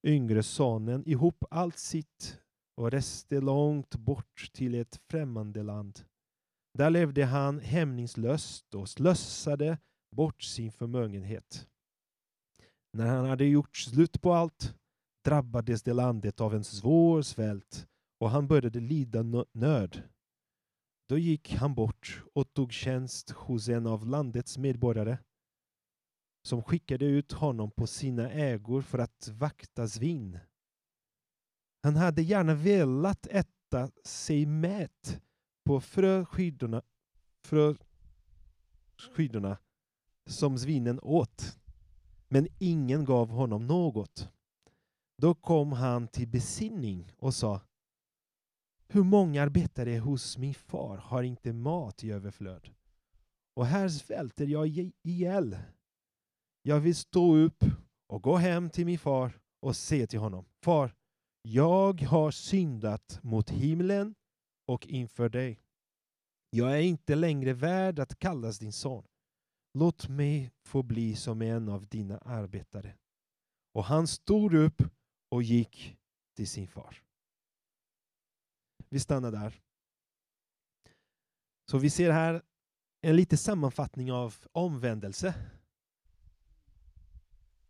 yngre 0.04 0.44
sonen 0.44 1.08
ihop 1.08 1.44
allt 1.50 1.78
sitt 1.78 2.40
och 2.75 2.92
reste 2.92 3.42
långt 3.42 3.96
bort 3.96 4.51
till 4.54 4.75
ett 4.75 5.00
främmande 5.10 5.63
land. 5.63 6.00
Där 6.74 6.90
levde 6.90 7.25
han 7.25 7.60
hämningslöst 7.60 8.75
och 8.75 8.90
slösade 8.90 9.78
bort 10.16 10.44
sin 10.44 10.72
förmögenhet. 10.72 11.68
När 12.94 13.06
han 13.06 13.25
hade 13.25 13.46
gjort 13.46 13.78
slut 13.78 14.22
på 14.22 14.34
allt 14.34 14.75
drabbades 15.25 15.84
det 15.84 15.94
landet 15.94 16.42
av 16.42 16.56
en 16.56 16.63
svår 16.63 17.22
svält 17.22 17.88
och 18.22 18.30
han 18.30 18.48
började 18.48 18.80
lida 18.80 19.24
nöd. 19.51 20.04
Då 21.10 21.18
gick 21.18 21.54
han 21.54 21.75
bort 21.75 22.24
och 22.34 22.54
tog 22.54 22.74
tjänst 22.74 23.30
hos 23.30 23.68
en 23.68 23.88
av 23.88 24.08
landets 24.08 24.58
medborgare 24.58 25.18
som 26.48 26.63
skickade 26.63 27.06
ut 27.06 27.32
honom 27.32 27.72
på 27.72 27.88
sina 27.88 28.30
ägor 28.30 28.82
för 28.82 29.00
att 29.00 29.28
vakta 29.28 29.88
svin. 29.88 30.40
Han 31.84 31.96
hade 31.96 32.22
gärna 32.22 32.54
velat 32.56 33.28
äta 33.28 33.92
sig 34.04 34.46
mät 34.46 35.22
på 35.66 35.82
fröskidorna, 35.82 36.82
fröskidorna 39.00 39.58
som 40.30 40.58
svinen 40.58 41.00
åt, 41.00 41.60
men 42.28 42.48
ingen 42.60 43.06
gav 43.06 43.30
honom 43.30 43.68
något. 43.68 44.30
Då 45.18 45.36
kom 45.36 45.72
han 45.72 46.08
till 46.08 46.28
besinning 46.28 47.12
och 47.18 47.34
sa 47.34 47.62
hur 48.94 49.04
många 49.04 49.44
arbetare 49.44 49.98
hos 49.98 50.38
min 50.38 50.54
far 50.54 50.98
har 50.98 51.24
inte 51.24 51.54
mat 51.54 52.04
i 52.04 52.12
överflöd? 52.12 52.70
Och 53.56 53.66
här 53.66 53.90
svälter 53.90 54.46
jag 54.46 54.92
ihjäl. 55.04 55.58
Jag 56.62 56.80
vill 56.80 56.96
stå 56.96 57.36
upp 57.36 57.64
och 58.08 58.24
gå 58.24 58.36
hem 58.36 58.70
till 58.70 58.86
min 58.86 59.00
far 59.00 59.40
och 59.62 59.76
säga 59.76 60.08
till 60.08 60.20
honom, 60.20 60.46
Far, 60.64 60.96
jag 61.42 62.02
har 62.02 62.32
syndat 62.32 63.20
mot 63.24 63.50
himlen 63.50 64.16
och 64.68 64.88
inför 64.88 65.30
dig. 65.30 65.60
Jag 66.50 66.78
är 66.78 66.82
inte 66.82 67.16
längre 67.16 67.54
värd 67.54 68.00
att 68.00 68.20
kallas 68.20 68.60
din 68.60 68.74
son. 68.74 69.04
Låt 69.74 70.08
mig 70.08 70.52
få 70.66 70.84
bli 70.84 71.16
som 71.16 71.42
en 71.42 71.70
av 71.70 71.88
dina 71.88 72.18
arbetare. 72.18 72.98
Och 73.74 73.84
han 73.84 74.08
stod 74.08 74.54
upp 74.54 74.82
och 75.30 75.44
gick 75.44 75.98
till 76.36 76.48
sin 76.48 76.68
far. 76.68 77.02
Vi 78.94 79.00
stannar 79.00 79.32
där. 79.32 79.62
Så 81.72 81.78
vi 81.78 81.90
ser 81.90 82.12
här 82.12 82.42
en 83.02 83.16
liten 83.16 83.38
sammanfattning 83.38 84.12
av 84.12 84.36
omvändelse. 84.52 85.34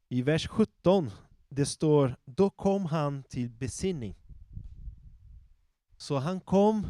I 0.10 0.22
vers 0.22 0.48
17 0.48 1.12
det 1.50 1.66
står 1.66 2.16
Då 2.26 2.50
kom 2.50 2.86
han 2.86 3.24
till 3.24 3.50
besinning. 3.50 4.16
Så 5.98 6.18
han 6.18 6.42
kom, 6.42 6.88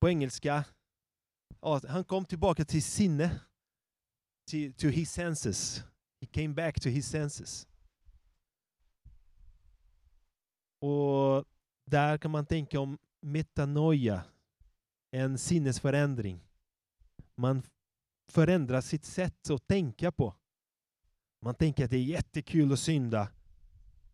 på 0.00 0.08
engelska, 0.08 0.64
han 1.88 2.04
kom 2.04 2.24
tillbaka 2.24 2.64
till 2.64 2.82
sinne. 2.82 3.40
To, 4.50 4.56
to 4.76 4.86
his 4.88 5.12
senses. 5.12 5.82
He 6.20 6.26
came 6.26 6.54
back 6.54 6.80
to 6.80 6.88
his 6.88 7.08
senses. 7.08 7.68
Och 10.80 11.44
där 11.84 12.18
kan 12.18 12.30
man 12.30 12.46
tänka 12.46 12.80
om 12.80 12.98
metanoia, 13.26 14.24
en 15.10 15.38
sinnesförändring. 15.38 16.40
Man 17.34 17.62
förändrar 18.28 18.80
sitt 18.80 19.04
sätt 19.04 19.50
att 19.50 19.66
tänka 19.66 20.12
på. 20.12 20.34
Man 21.42 21.54
tänker 21.54 21.84
att 21.84 21.90
det 21.90 21.96
är 21.96 22.02
jättekul 22.02 22.72
att 22.72 22.78
synda. 22.78 23.28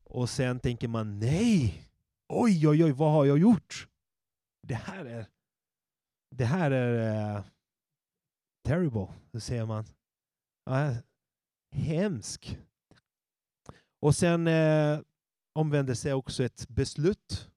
Och 0.05 0.31
sen 0.31 0.61
tänker 0.61 0.89
man 0.89 1.19
nej, 1.19 1.89
oj 2.29 2.69
oj 2.69 2.85
oj, 2.85 2.93
vad 2.93 3.13
har 3.13 3.25
jag 3.25 3.39
gjort? 3.39 3.89
Det 4.63 4.75
här 4.75 5.05
är, 5.05 5.27
det 6.31 6.45
här 6.45 6.71
är 6.71 7.37
uh, 7.37 7.45
terrible, 8.65 9.09
så 9.33 9.41
säger 9.41 9.67
man. 9.67 9.85
Uh, 10.71 10.97
hemsk. 11.71 12.59
Och 14.01 14.15
sen 14.17 14.47
uh, 14.47 15.01
omvänder 15.53 15.95
sig 15.95 16.13
också 16.13 16.45
ett 16.45 16.69
beslut. 16.69 17.52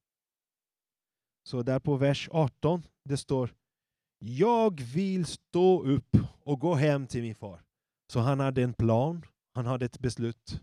Så 1.47 1.63
där 1.63 1.79
på 1.79 1.97
vers 1.97 2.29
18, 2.31 2.83
det 3.03 3.17
står 3.17 3.55
Jag 4.19 4.81
vill 4.81 5.25
stå 5.25 5.83
upp 5.83 6.17
och 6.43 6.59
gå 6.59 6.73
hem 6.75 7.07
till 7.07 7.21
min 7.21 7.35
far. 7.35 7.63
Så 8.11 8.19
han 8.19 8.39
hade 8.39 8.63
en 8.63 8.73
plan, 8.73 9.25
han 9.53 9.65
hade 9.65 9.85
ett 9.85 9.99
beslut. 9.99 10.61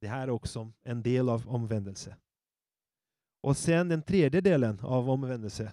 Det 0.00 0.08
här 0.08 0.22
är 0.22 0.30
också 0.30 0.72
en 0.82 1.02
del 1.02 1.28
av 1.28 1.48
omvändelse. 1.48 2.16
Och 3.42 3.56
sen 3.56 3.88
den 3.88 4.02
tredje 4.02 4.40
delen 4.40 4.80
av 4.80 5.10
omvändelse 5.10 5.72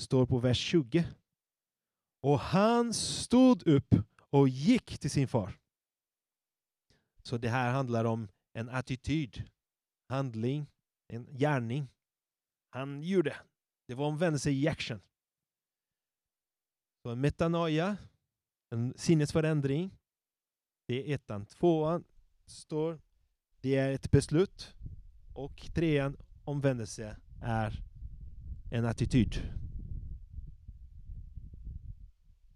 står 0.00 0.26
på 0.26 0.38
vers 0.38 0.58
20. 0.58 1.04
Och 2.22 2.38
han 2.38 2.94
stod 2.94 3.66
upp 3.66 3.94
och 4.30 4.48
gick 4.48 4.98
till 4.98 5.10
sin 5.10 5.28
far. 5.28 5.58
Så 7.22 7.38
det 7.38 7.48
här 7.48 7.72
handlar 7.72 8.04
om 8.04 8.28
en 8.52 8.68
attityd, 8.68 9.50
handling, 10.08 10.66
en 11.08 11.26
gärning. 11.26 11.88
Han 12.74 13.02
gjorde. 13.02 13.36
Det 13.86 13.94
var 13.94 14.06
omvändelse 14.06 14.50
i 14.50 14.68
action. 14.68 15.00
Så 17.02 17.10
en 17.10 17.20
metanoia, 17.20 17.96
en 18.70 18.94
sinnesförändring. 18.96 19.98
Det 20.86 21.10
är 21.10 21.14
ettan. 21.14 21.46
Tvåan 21.46 22.04
står, 22.46 23.00
det 23.60 23.76
är 23.76 23.92
ett 23.92 24.10
beslut. 24.10 24.74
Och 25.34 25.70
trean, 25.74 26.16
omvändelse, 26.44 27.16
är 27.42 27.82
en 28.70 28.84
attityd. 28.84 29.34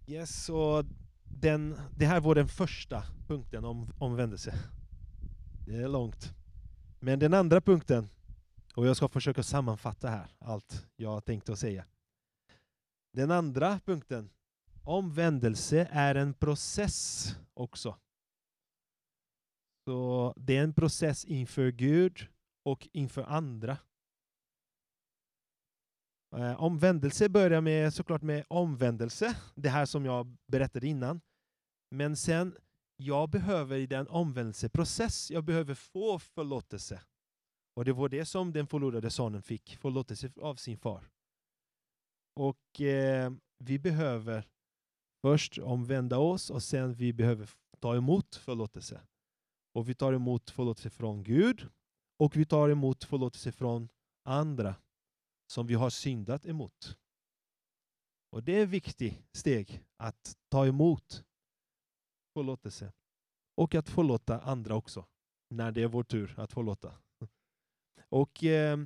Yes, 0.07 0.45
så 0.45 0.85
den, 1.25 1.81
det 1.97 2.07
här 2.07 2.21
var 2.21 2.35
den 2.35 2.49
första 2.49 3.05
punkten 3.27 3.65
om 3.65 3.93
omvändelse. 3.99 4.55
Det 5.67 5.77
är 5.77 5.89
långt. 5.89 6.35
Men 7.01 7.19
den 7.19 7.35
andra 7.35 7.61
punkten, 7.61 8.09
och 8.79 8.87
jag 8.87 8.97
ska 8.97 9.09
försöka 9.09 9.43
sammanfatta 9.43 10.09
här 10.09 10.29
allt 10.39 10.87
jag 10.97 11.25
tänkte 11.25 11.53
att 11.53 11.59
säga. 11.59 11.85
Den 13.13 13.31
andra 13.31 13.81
punkten, 13.85 14.31
omvändelse 14.83 15.89
är 15.93 16.15
en 16.15 16.35
process 16.35 17.27
också. 17.55 17.99
Så 19.85 20.35
det 20.37 20.57
är 20.57 20.65
en 20.65 20.75
process 20.75 21.25
inför 21.25 21.71
Gud 21.71 22.27
och 22.65 22.89
inför 22.93 23.23
andra. 23.23 23.79
Eh, 26.37 26.63
omvändelse 26.63 27.29
börjar 27.29 27.61
med, 27.61 27.95
såklart 27.95 28.23
med 28.23 28.45
omvändelse, 28.49 29.37
det 29.55 29.69
här 29.69 29.87
som 29.87 30.05
jag 30.05 30.37
berättade 30.47 30.87
innan. 30.87 31.21
Men 31.91 32.17
sen, 32.17 32.57
jag 32.97 33.31
behöver 33.31 33.77
i 33.77 33.87
den 33.87 34.09
omvändelseprocess, 34.09 35.31
jag 35.31 35.45
behöver 35.45 35.75
få 35.75 36.19
förlåtelse. 36.19 37.01
Och 37.79 37.85
det 37.85 37.93
var 37.93 38.09
det 38.09 38.25
som 38.25 38.53
den 38.53 38.67
förlorade 38.67 39.11
sonen 39.11 39.43
fick, 39.43 39.77
förlåtelse 39.77 40.31
av 40.41 40.55
sin 40.55 40.79
far. 40.79 41.11
Och 42.35 42.81
eh, 42.81 43.33
vi 43.59 43.79
behöver 43.79 44.49
först 45.23 45.59
omvända 45.59 46.19
oss 46.19 46.51
och 46.51 46.63
sen 46.63 46.95
vi 46.95 47.13
behöver 47.13 47.51
ta 47.79 47.97
emot 47.97 48.37
förlåtelse. 48.37 49.01
Och 49.75 49.89
vi 49.89 49.95
tar 49.95 50.13
emot 50.13 50.51
förlåtelse 50.51 50.91
från 50.91 51.23
Gud 51.23 51.69
och 52.19 52.37
vi 52.37 52.47
tar 52.47 52.69
emot 52.69 53.05
förlåtelse 53.05 53.53
från 53.53 53.89
andra 54.25 54.75
som 55.53 55.67
vi 55.67 55.75
har 55.75 55.91
syndat 55.91 56.47
emot. 56.47 56.99
Och 58.33 58.43
det 58.43 58.53
är 58.53 58.63
ett 58.63 58.69
viktigt 58.69 59.25
steg 59.33 59.85
att 59.97 60.37
ta 60.49 60.67
emot 60.67 61.25
förlåtelse 62.35 62.93
och 63.57 63.75
att 63.75 63.89
förlåta 63.89 64.41
andra 64.41 64.75
också 64.75 65.07
när 65.51 65.73
det 65.73 65.83
är 65.83 65.89
vår 65.89 66.05
tur 66.05 66.35
att 66.37 66.53
förlåta. 66.53 66.95
Och 68.11 68.45
eh, 68.45 68.79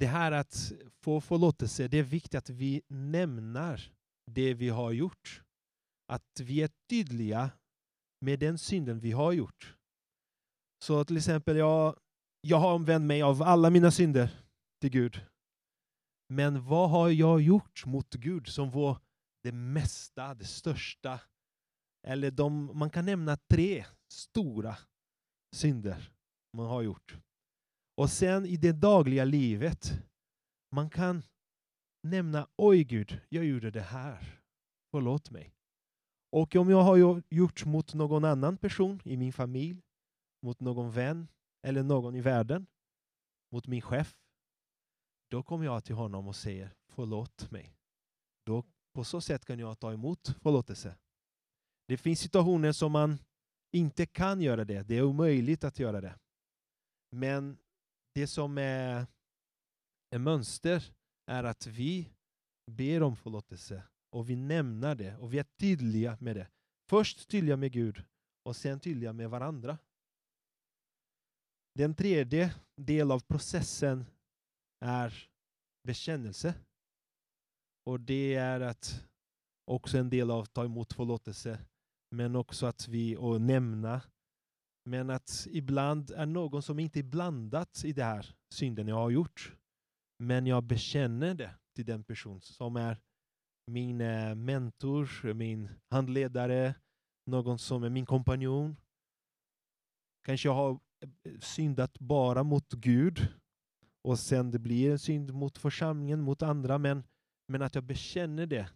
det 0.00 0.06
här 0.06 0.32
att 0.32 0.72
få 1.02 1.20
förlåtelse, 1.20 1.88
det 1.88 1.98
är 1.98 2.02
viktigt 2.02 2.34
att 2.34 2.50
vi 2.50 2.82
nämner 2.88 3.92
det 4.30 4.54
vi 4.54 4.68
har 4.68 4.92
gjort. 4.92 5.42
Att 6.12 6.40
vi 6.40 6.62
är 6.62 6.70
tydliga 6.90 7.50
med 8.20 8.38
den 8.38 8.58
synden 8.58 9.00
vi 9.00 9.12
har 9.12 9.32
gjort. 9.32 9.76
Så 10.84 11.04
till 11.04 11.16
exempel, 11.16 11.56
jag, 11.56 11.96
jag 12.40 12.56
har 12.56 12.74
omvänt 12.74 13.04
mig 13.04 13.22
av 13.22 13.42
alla 13.42 13.70
mina 13.70 13.90
synder 13.90 14.42
till 14.80 14.90
Gud. 14.90 15.26
Men 16.28 16.64
vad 16.64 16.90
har 16.90 17.08
jag 17.08 17.40
gjort 17.40 17.86
mot 17.86 18.14
Gud 18.14 18.46
som 18.46 18.70
var 18.70 18.98
det 19.42 19.52
mesta, 19.52 20.34
det 20.34 20.44
största? 20.44 21.20
Eller 22.06 22.30
de, 22.30 22.78
man 22.78 22.90
kan 22.90 23.06
nämna 23.06 23.36
tre 23.36 23.86
stora 24.12 24.76
synder 25.56 26.12
man 26.56 26.66
har 26.66 26.82
gjort. 26.82 27.16
Och 27.96 28.10
sen 28.10 28.46
i 28.46 28.56
det 28.56 28.72
dagliga 28.72 29.24
livet, 29.24 29.92
man 30.70 30.90
kan 30.90 31.22
nämna 32.02 32.48
oj 32.56 32.84
Gud, 32.84 33.20
jag 33.28 33.44
gjorde 33.44 33.70
det 33.70 33.80
här. 33.80 34.40
Förlåt 34.90 35.30
mig. 35.30 35.54
Och 36.32 36.56
om 36.56 36.70
jag 36.70 36.82
har 36.82 37.22
gjort 37.28 37.64
mot 37.64 37.94
någon 37.94 38.24
annan 38.24 38.56
person 38.56 39.00
i 39.04 39.16
min 39.16 39.32
familj, 39.32 39.82
mot 40.42 40.60
någon 40.60 40.90
vän 40.90 41.28
eller 41.66 41.82
någon 41.82 42.14
i 42.14 42.20
världen, 42.20 42.66
mot 43.52 43.66
min 43.66 43.82
chef, 43.82 44.16
då 45.30 45.42
kommer 45.42 45.64
jag 45.64 45.84
till 45.84 45.94
honom 45.94 46.28
och 46.28 46.36
säger 46.36 46.74
förlåt 46.92 47.50
mig. 47.50 47.76
Då, 48.46 48.64
på 48.94 49.04
så 49.04 49.20
sätt 49.20 49.44
kan 49.44 49.58
jag 49.58 49.78
ta 49.78 49.92
emot 49.92 50.28
förlåtelse. 50.42 50.96
Det 51.88 51.96
finns 51.96 52.20
situationer 52.20 52.72
som 52.72 52.92
man 52.92 53.18
inte 53.72 54.06
kan 54.06 54.40
göra 54.40 54.64
det. 54.64 54.82
Det 54.82 54.98
är 54.98 55.02
omöjligt 55.02 55.64
att 55.64 55.78
göra 55.78 56.00
det. 56.00 56.18
Men 57.10 57.58
det 58.16 58.26
som 58.26 58.58
är 58.58 59.06
ett 60.10 60.20
mönster 60.20 60.92
är 61.26 61.44
att 61.44 61.66
vi 61.66 62.10
ber 62.70 63.02
om 63.02 63.16
förlåtelse 63.16 63.82
och 64.10 64.30
vi 64.30 64.36
nämner 64.36 64.94
det 64.94 65.16
och 65.16 65.34
vi 65.34 65.38
är 65.38 65.46
tydliga 65.60 66.18
med 66.20 66.36
det. 66.36 66.48
Först 66.88 67.28
tydliga 67.28 67.56
med 67.56 67.72
Gud 67.72 68.04
och 68.42 68.56
sen 68.56 68.80
tydliga 68.80 69.12
med 69.12 69.30
varandra. 69.30 69.78
Den 71.74 71.94
tredje 71.94 72.54
del 72.76 73.10
av 73.10 73.20
processen 73.20 74.06
är 74.80 75.28
bekännelse. 75.82 76.54
Och 77.84 78.00
det 78.00 78.34
är 78.34 78.60
att 78.60 79.04
också 79.64 79.98
en 79.98 80.10
del 80.10 80.30
av 80.30 80.42
att 80.42 80.52
ta 80.52 80.64
emot 80.64 80.92
förlåtelse, 80.92 81.58
men 82.10 82.36
också 82.36 82.66
att 82.66 82.88
vi 82.88 83.16
och 83.16 83.40
nämna. 83.40 84.02
Men 84.88 85.10
att 85.10 85.46
ibland 85.50 86.10
är 86.10 86.26
någon 86.26 86.62
som 86.62 86.78
inte 86.78 86.98
är 86.98 87.02
blandat 87.02 87.84
i 87.84 87.92
det 87.92 88.04
här 88.04 88.34
synden 88.54 88.88
jag 88.88 88.96
har 88.96 89.10
gjort. 89.10 89.56
Men 90.18 90.46
jag 90.46 90.64
bekänner 90.64 91.34
det 91.34 91.54
till 91.74 91.84
den 91.84 92.04
person 92.04 92.40
som 92.40 92.76
är 92.76 93.00
min 93.66 94.00
eh, 94.00 94.34
mentor, 94.34 95.34
min 95.34 95.68
handledare, 95.90 96.74
någon 97.30 97.58
som 97.58 97.82
är 97.82 97.90
min 97.90 98.06
kompanjon. 98.06 98.76
Kanske 100.24 100.48
jag 100.48 100.54
har 100.54 100.70
eh, 100.70 101.38
syndat 101.40 101.98
bara 101.98 102.42
mot 102.42 102.72
Gud 102.72 103.28
och 104.08 104.18
sen 104.18 104.50
det 104.50 104.58
blir 104.58 104.90
en 104.90 104.98
synd 104.98 105.34
mot 105.34 105.58
församlingen, 105.58 106.20
mot 106.20 106.42
andra, 106.42 106.78
men, 106.78 107.04
men 107.48 107.62
att 107.62 107.74
jag 107.74 107.84
bekänner 107.84 108.46
det. 108.46 108.70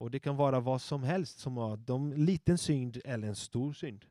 Och 0.00 0.10
det 0.10 0.20
kan 0.20 0.36
vara 0.36 0.60
vad 0.60 0.82
som 0.82 1.02
helst, 1.02 1.38
som 1.38 1.56
har 1.56 1.94
en 1.94 2.24
liten 2.24 2.58
synd 2.58 3.00
eller 3.04 3.28
en 3.28 3.36
stor 3.36 3.72
synd. 3.72 4.04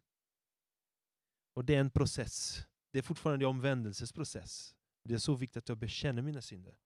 Och 1.58 1.66
det 1.66 1.76
är 1.76 1.80
en 1.80 1.90
process. 1.90 2.68
Det 2.92 3.00
är 3.00 3.04
fortfarande 3.04 3.46
en 3.46 3.50
omvändelsesprocess. 3.50 4.76
Det 5.04 5.14
är 5.14 5.18
så 5.18 5.36
viktigt 5.36 5.58
att 5.58 5.70
jag 5.70 5.78
bekänner 5.78 6.22
mina 6.22 6.42
synder. 6.42 6.78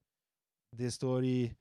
Det 0.72 0.92
står 0.92 1.26
i 1.26 1.56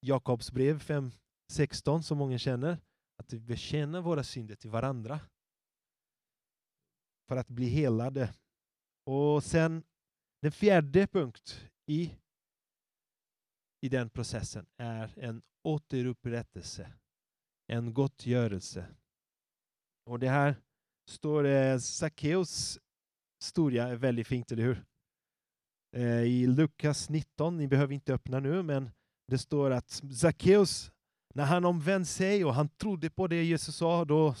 Jakobs 0.00 0.52
brev 0.52 0.78
5.16 0.78 2.02
som 2.02 2.18
många 2.18 2.38
känner, 2.38 2.78
att 3.16 3.32
vi 3.32 3.40
bekänner 3.40 4.00
våra 4.00 4.24
synder 4.24 4.56
till 4.56 4.70
varandra. 4.70 5.20
För 7.28 7.36
att 7.36 7.48
bli 7.48 7.68
helade. 7.68 8.34
Och 9.04 9.44
sen 9.44 9.82
den 10.42 10.52
fjärde 10.52 11.06
punkt 11.06 11.70
i, 11.86 12.18
i 13.80 13.88
den 13.88 14.10
processen 14.10 14.66
är 14.76 15.18
en 15.18 15.42
återupprättelse, 15.62 16.92
en 17.66 17.94
gottgörelse. 17.94 18.94
Och 20.04 20.18
det 20.18 20.28
här 20.28 20.62
står 21.08 21.42
det, 21.42 21.80
Sackeus 21.80 22.78
historia 23.44 23.88
är 23.88 23.96
väldigt 23.96 24.26
fint, 24.26 24.52
eller 24.52 24.62
hur? 24.62 24.84
Eh, 25.96 26.22
I 26.22 26.46
Lukas 26.46 27.08
19, 27.08 27.56
ni 27.56 27.68
behöver 27.68 27.94
inte 27.94 28.14
öppna 28.14 28.40
nu, 28.40 28.62
men 28.62 28.90
det 29.28 29.38
står 29.38 29.70
att 29.70 30.02
Sackeus, 30.20 30.90
när 31.34 31.44
han 31.44 31.64
omvände 31.64 32.06
sig 32.06 32.44
och 32.44 32.54
han 32.54 32.68
trodde 32.68 33.10
på 33.10 33.26
det 33.26 33.44
Jesus 33.44 33.76
sa, 33.76 34.04
då 34.04 34.34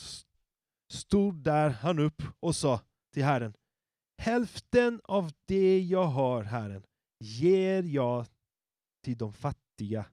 stod 0.92 1.34
där 1.34 1.70
han 1.70 1.98
upp 1.98 2.22
och 2.40 2.56
sa 2.56 2.80
till 3.12 3.24
Herren, 3.24 3.54
Hälften 4.18 5.00
av 5.04 5.32
det 5.46 5.80
jag 5.80 6.06
har, 6.06 6.42
Herren, 6.42 6.82
ger 7.20 7.82
jag 7.82 8.26
till 9.04 9.16
de 9.16 9.32
fattiga. 9.32 10.06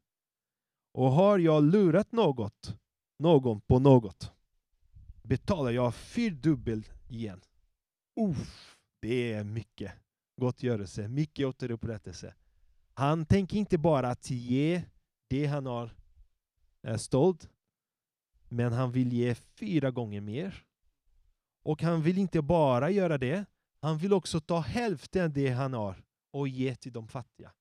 Och 0.94 1.12
har 1.12 1.40
jag 1.40 1.64
lurat 1.64 2.12
något, 2.12 2.78
någon 3.20 3.62
på 3.62 3.80
något, 3.80 4.33
betalar 5.24 5.72
jag 5.72 5.96
fyrdubbelt 5.96 6.92
igen. 7.10 7.42
Uff, 8.20 8.78
det 9.02 9.34
är 9.34 9.44
mycket 9.44 9.92
gottgörelse, 10.42 11.08
mycket 11.08 11.48
återupprättelse. 11.48 12.34
Han 12.94 13.26
tänker 13.26 13.58
inte 13.58 13.78
bara 13.78 14.10
att 14.10 14.30
ge 14.30 14.84
det 15.30 15.46
han 15.46 15.66
har 15.66 15.92
stolt, 16.98 17.50
men 18.50 18.74
han 18.74 18.92
vill 18.92 19.14
ge 19.14 19.36
fyra 19.36 19.92
gånger 19.92 20.22
mer. 20.22 20.66
Och 21.64 21.82
han 21.82 22.02
vill 22.02 22.18
inte 22.18 22.42
bara 22.42 22.90
göra 22.90 23.18
det, 23.18 23.46
han 23.80 23.98
vill 23.98 24.14
också 24.14 24.40
ta 24.40 24.60
hälften 24.60 25.24
av 25.24 25.34
det 25.34 25.50
han 25.50 25.74
har 25.74 26.04
och 26.32 26.48
ge 26.48 26.76
till 26.76 26.94
de 26.94 27.08
fattiga. 27.08 27.54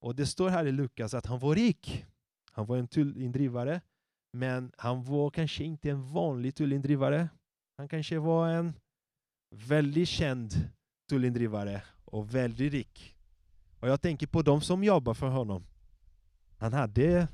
Och 0.00 0.14
det 0.14 0.26
står 0.26 0.48
här 0.48 0.66
i 0.66 0.72
Lukas 0.72 1.14
att 1.14 1.26
han 1.26 1.38
var 1.38 1.54
rik. 1.54 2.06
Han 2.50 2.66
var 2.66 2.76
en 2.76 2.88
tullindrivare, 2.88 3.80
men 4.38 4.72
han 4.76 5.04
var 5.04 5.30
kanske 5.30 5.64
inte 5.64 5.90
en 5.90 6.12
vanlig 6.12 6.54
tullindrivare. 6.54 7.28
Han 7.76 7.88
kanske 7.88 8.18
var 8.18 8.48
en 8.48 8.74
väldigt 9.50 10.08
känd 10.08 10.70
tullindrivare 11.08 11.82
och 12.04 12.34
väldigt 12.34 12.72
rik. 12.72 13.16
Och 13.80 13.88
jag 13.88 14.00
tänker 14.00 14.26
på 14.26 14.42
de 14.42 14.60
som 14.60 14.84
jobbar 14.84 15.14
för 15.14 15.28
honom. 15.28 15.64
Han 16.58 16.72
hade 16.72 17.28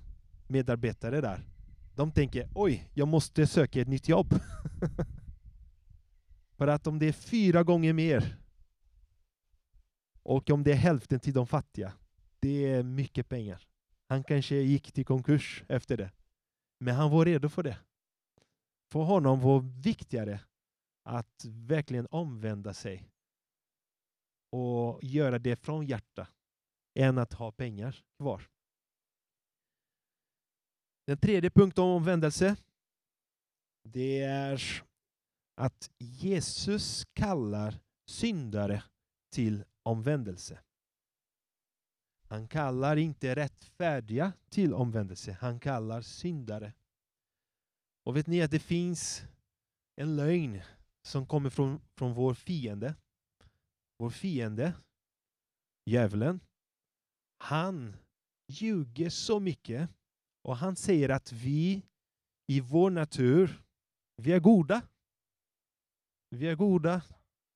medarbetare 0.46 1.20
där. 1.20 1.44
De 1.94 2.12
tänker, 2.12 2.48
oj, 2.54 2.88
jag 2.94 3.08
måste 3.08 3.46
söka 3.46 3.80
ett 3.80 3.88
nytt 3.88 4.08
jobb. 4.08 4.34
För 6.56 6.66
att 6.66 6.86
om 6.86 6.98
det 6.98 7.06
är 7.06 7.12
fyra 7.12 7.62
gånger 7.62 7.92
mer 7.92 8.36
och 10.22 10.50
om 10.50 10.64
det 10.64 10.72
är 10.72 10.76
hälften 10.76 11.20
till 11.20 11.32
de 11.32 11.46
fattiga, 11.46 11.92
det 12.40 12.70
är 12.70 12.82
mycket 12.82 13.28
pengar. 13.28 13.66
Han 14.08 14.24
kanske 14.24 14.56
gick 14.56 14.92
till 14.92 15.04
konkurs 15.04 15.64
efter 15.68 15.96
det. 15.96 16.10
Men 16.78 16.94
han 16.94 17.10
var 17.10 17.24
redo 17.24 17.48
för 17.48 17.62
det. 17.62 17.78
För 18.92 19.00
honom 19.00 19.40
var 19.40 19.60
viktigare 19.82 20.40
att 21.02 21.44
verkligen 21.44 22.06
omvända 22.10 22.74
sig 22.74 23.10
och 24.52 25.04
göra 25.04 25.38
det 25.38 25.56
från 25.56 25.86
hjärta 25.86 26.28
än 26.94 27.18
att 27.18 27.32
ha 27.32 27.52
pengar 27.52 28.04
kvar. 28.18 28.42
Den 31.06 31.18
tredje 31.18 31.50
punkten 31.50 31.84
om 31.84 31.90
omvändelse 31.90 32.56
det 33.88 34.20
är 34.20 34.82
att 35.54 35.90
Jesus 35.98 37.04
kallar 37.04 37.80
syndare 38.06 38.82
till 39.32 39.64
omvändelse. 39.82 40.63
Han 42.28 42.48
kallar 42.48 42.96
inte 42.96 43.34
rättfärdiga 43.34 44.32
till 44.50 44.74
omvändelse, 44.74 45.36
han 45.40 45.60
kallar 45.60 46.00
syndare. 46.00 46.72
Och 48.04 48.16
vet 48.16 48.26
ni 48.26 48.42
att 48.42 48.50
det 48.50 48.58
finns 48.58 49.22
en 49.96 50.16
lögn 50.16 50.62
som 51.06 51.26
kommer 51.26 51.50
från, 51.50 51.80
från 51.96 52.14
vår 52.14 52.34
fiende. 52.34 52.94
Vår 53.98 54.10
fiende, 54.10 54.72
djävulen, 55.90 56.40
han 57.38 57.96
ljuger 58.48 59.10
så 59.10 59.40
mycket 59.40 59.90
och 60.42 60.56
han 60.56 60.76
säger 60.76 61.08
att 61.08 61.32
vi 61.32 61.82
i 62.46 62.60
vår 62.60 62.90
natur, 62.90 63.62
vi 64.16 64.32
är 64.32 64.40
goda. 64.40 64.82
Vi 66.30 66.46
är 66.46 66.54
goda. 66.54 67.02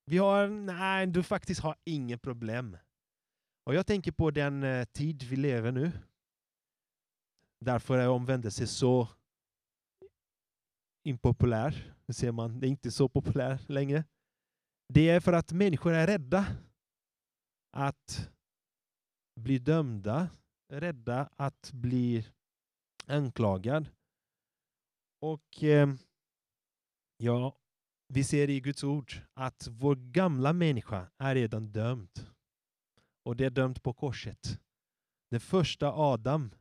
Vi 0.05 0.19
har, 0.19 0.49
nej, 0.49 1.07
du 1.07 1.23
faktiskt 1.23 1.61
har 1.61 1.77
inget 1.85 2.23
problem. 2.23 2.77
Och 3.69 3.75
jag 3.75 3.87
tänker 3.87 4.13
på 4.13 4.31
den 4.31 4.63
eh, 4.63 4.85
tid 4.85 5.23
vi 5.23 5.37
lever 5.37 5.73
nu. 5.73 5.93
Därför 7.65 7.99
är 7.99 8.09
omvändelse 8.09 8.67
så 8.67 9.09
impopulär. 11.05 11.95
Det 12.07 12.13
ser 12.13 12.33
man, 12.33 12.61
det 12.61 12.67
är 12.67 12.69
inte 12.69 12.91
så 12.91 13.09
populär 13.09 13.61
längre. 13.67 14.05
Det 14.93 15.09
är 15.09 15.21
för 15.21 15.33
att 15.33 15.53
människor 15.53 15.93
är 15.93 16.07
rädda 16.07 16.57
att 17.77 18.31
bli 19.41 19.59
dömda, 19.59 20.31
rädda 20.73 21.31
att 21.37 21.71
bli 21.73 22.27
anklagad. 23.07 23.89
Och 25.21 25.63
eh, 25.63 25.95
ja, 27.17 27.57
vi 28.15 28.25
ser 28.25 28.51
i 28.51 28.61
Guds 28.61 28.85
ord 28.85 29.13
att 29.35 29.69
vår 29.71 29.97
gamla 29.97 30.53
människa 30.53 31.11
är 31.19 31.35
redan 31.35 31.73
dömd. 31.73 32.29
Och 33.29 33.37
det 33.37 33.45
är 33.45 33.51
dömt 33.51 33.83
på 33.83 33.93
korset. 33.93 34.61
Den 35.31 35.41
första 35.41 35.93
Adam 35.93 36.55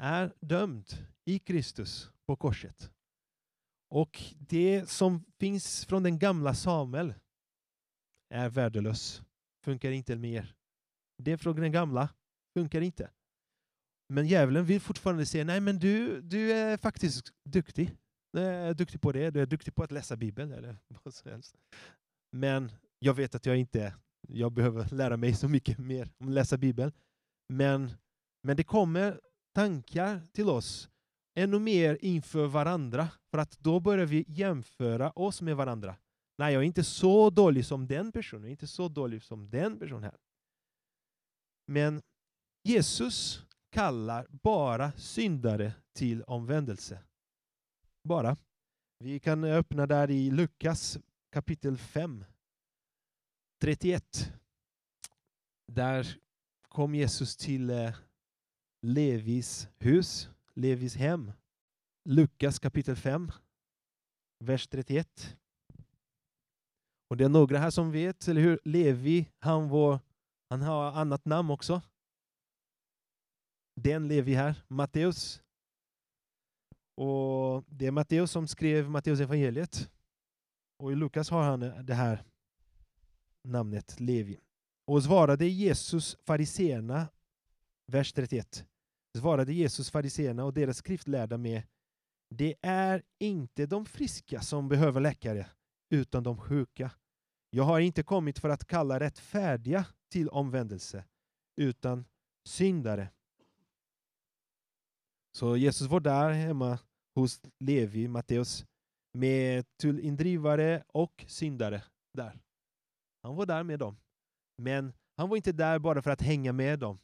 är 0.00 0.34
dömd 0.40 0.90
i 1.24 1.38
Kristus 1.38 2.10
på 2.26 2.36
korset. 2.36 2.90
Och 3.90 4.22
det 4.38 4.88
som 4.88 5.24
finns 5.38 5.84
från 5.84 6.02
den 6.02 6.18
gamla 6.18 6.54
Samuel 6.54 7.14
är 8.34 8.48
värdelös. 8.48 9.22
Funkar 9.64 9.90
inte 9.90 10.16
mer. 10.16 10.54
Det 11.22 11.38
från 11.38 11.56
den 11.56 11.72
gamla 11.72 12.08
funkar 12.54 12.80
inte. 12.80 13.10
Men 14.08 14.26
djävulen 14.26 14.64
vill 14.64 14.80
fortfarande 14.80 15.26
säga, 15.26 15.44
nej 15.44 15.60
men 15.60 15.78
du, 15.78 16.20
du 16.20 16.52
är 16.52 16.76
faktiskt 16.76 17.32
duktig. 17.44 17.96
Du 18.32 18.40
är 18.40 18.74
duktig 18.74 19.00
på 19.00 19.12
det, 19.12 19.30
du 19.30 19.42
är 19.42 19.46
duktig 19.46 19.74
på 19.74 19.82
att 19.82 19.92
läsa 19.92 20.16
Bibeln 20.16 20.52
eller 20.52 20.78
vad 21.02 21.14
som 21.14 21.30
helst. 21.30 21.56
Men 22.32 22.72
jag 22.98 23.14
vet 23.14 23.34
att 23.34 23.46
jag 23.46 23.56
inte 23.56 23.94
jag 24.28 24.52
behöver 24.52 24.94
lära 24.94 25.16
mig 25.16 25.34
så 25.34 25.48
mycket 25.48 25.78
mer 25.78 26.10
om 26.18 26.28
att 26.28 26.34
läsa 26.34 26.58
Bibeln. 26.58 26.92
Men, 27.48 27.90
men 28.42 28.56
det 28.56 28.64
kommer 28.64 29.20
tankar 29.54 30.20
till 30.32 30.48
oss 30.48 30.90
ännu 31.34 31.58
mer 31.58 31.98
inför 32.00 32.46
varandra. 32.46 33.08
För 33.30 33.38
att 33.38 33.58
då 33.58 33.80
börjar 33.80 34.06
vi 34.06 34.24
jämföra 34.28 35.10
oss 35.10 35.42
med 35.42 35.56
varandra. 35.56 35.96
Nej, 36.38 36.54
jag 36.54 36.62
är 36.62 36.66
inte 36.66 36.84
så 36.84 37.30
dålig 37.30 37.66
som 37.66 37.86
den 37.86 38.12
personen, 38.12 38.42
jag 38.42 38.48
är 38.48 38.50
inte 38.50 38.66
så 38.66 38.88
dålig 38.88 39.22
som 39.22 39.50
den 39.50 39.78
personen 39.78 40.02
här. 40.02 40.16
Men 41.66 42.02
Jesus 42.64 43.42
kallar 43.70 44.26
bara 44.30 44.92
syndare 44.92 45.72
till 45.92 46.22
omvändelse. 46.22 46.98
Bara. 48.04 48.36
Vi 48.98 49.20
kan 49.20 49.44
öppna 49.44 49.86
där 49.86 50.10
i 50.10 50.30
Lukas 50.30 50.98
kapitel 51.30 51.78
5. 51.78 52.24
31. 53.62 54.32
Där 55.66 56.18
kom 56.68 56.94
Jesus 56.94 57.36
till 57.36 57.70
eh, 57.70 57.94
Levis 58.80 59.68
hus, 59.78 60.28
Levis 60.54 60.96
hem. 60.96 61.32
Lukas 62.04 62.58
kapitel 62.58 62.96
5, 62.96 63.32
vers 64.38 64.68
31. 64.68 65.36
Och 67.08 67.16
det 67.16 67.24
är 67.24 67.28
några 67.28 67.58
här 67.58 67.70
som 67.70 67.90
vet, 67.90 68.28
eller 68.28 68.40
hur? 68.40 68.60
Levi, 68.64 69.28
han, 69.38 69.68
var, 69.68 70.00
han 70.48 70.62
har 70.62 70.92
annat 70.92 71.24
namn 71.24 71.50
också. 71.50 71.82
Den 73.80 74.08
Levi 74.08 74.34
här, 74.34 74.62
Matteus. 74.68 75.42
Och 76.96 77.64
det 77.66 77.86
är 77.86 77.90
Matteus 77.90 78.30
som 78.30 78.48
skrev 78.48 78.90
Matteus 78.90 79.20
evangeliet. 79.20 79.90
Och 80.78 80.92
i 80.92 80.94
Lukas 80.94 81.30
har 81.30 81.42
han 81.42 81.60
det 81.60 81.94
här 81.94 82.24
namnet 83.44 84.00
Levi. 84.00 84.38
Och 84.86 85.02
svarade 85.02 85.46
Jesus 85.46 86.16
fariseerna, 86.24 87.08
vers 87.86 88.12
31, 88.12 88.64
svarade 89.18 89.52
Jesus 89.52 89.90
fariseerna 89.90 90.44
och 90.44 90.54
deras 90.54 90.76
skriftlärda 90.76 91.38
med 91.38 91.62
det 92.34 92.54
är 92.62 93.02
inte 93.18 93.66
de 93.66 93.86
friska 93.86 94.40
som 94.40 94.68
behöver 94.68 95.00
läkare, 95.00 95.46
utan 95.90 96.22
de 96.22 96.38
sjuka. 96.38 96.90
Jag 97.50 97.64
har 97.64 97.80
inte 97.80 98.02
kommit 98.02 98.38
för 98.38 98.48
att 98.48 98.66
kalla 98.66 99.00
rättfärdiga 99.00 99.86
till 100.08 100.28
omvändelse, 100.28 101.04
utan 101.56 102.04
syndare. 102.44 103.08
Så 105.36 105.56
Jesus 105.56 105.88
var 105.88 106.00
där 106.00 106.30
hemma 106.30 106.78
hos 107.14 107.40
Levi, 107.60 108.08
Matteus, 108.08 108.64
med 109.12 109.76
tullindrivare 109.76 110.84
och 110.86 111.24
syndare 111.28 111.82
där. 112.12 112.40
Han 113.22 113.36
var 113.36 113.46
där 113.46 113.62
med 113.62 113.78
dem. 113.78 113.96
Men 114.56 114.92
han 115.16 115.28
var 115.28 115.36
inte 115.36 115.52
där 115.52 115.78
bara 115.78 116.02
för 116.02 116.10
att 116.10 116.20
hänga 116.20 116.52
med 116.52 116.78
dem. 116.78 116.98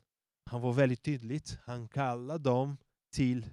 Han 0.51 0.61
var 0.61 0.73
väldigt 0.73 1.03
tydligt. 1.03 1.59
Han 1.65 1.89
kallade 1.89 2.45
dem 2.45 2.77
till 3.13 3.47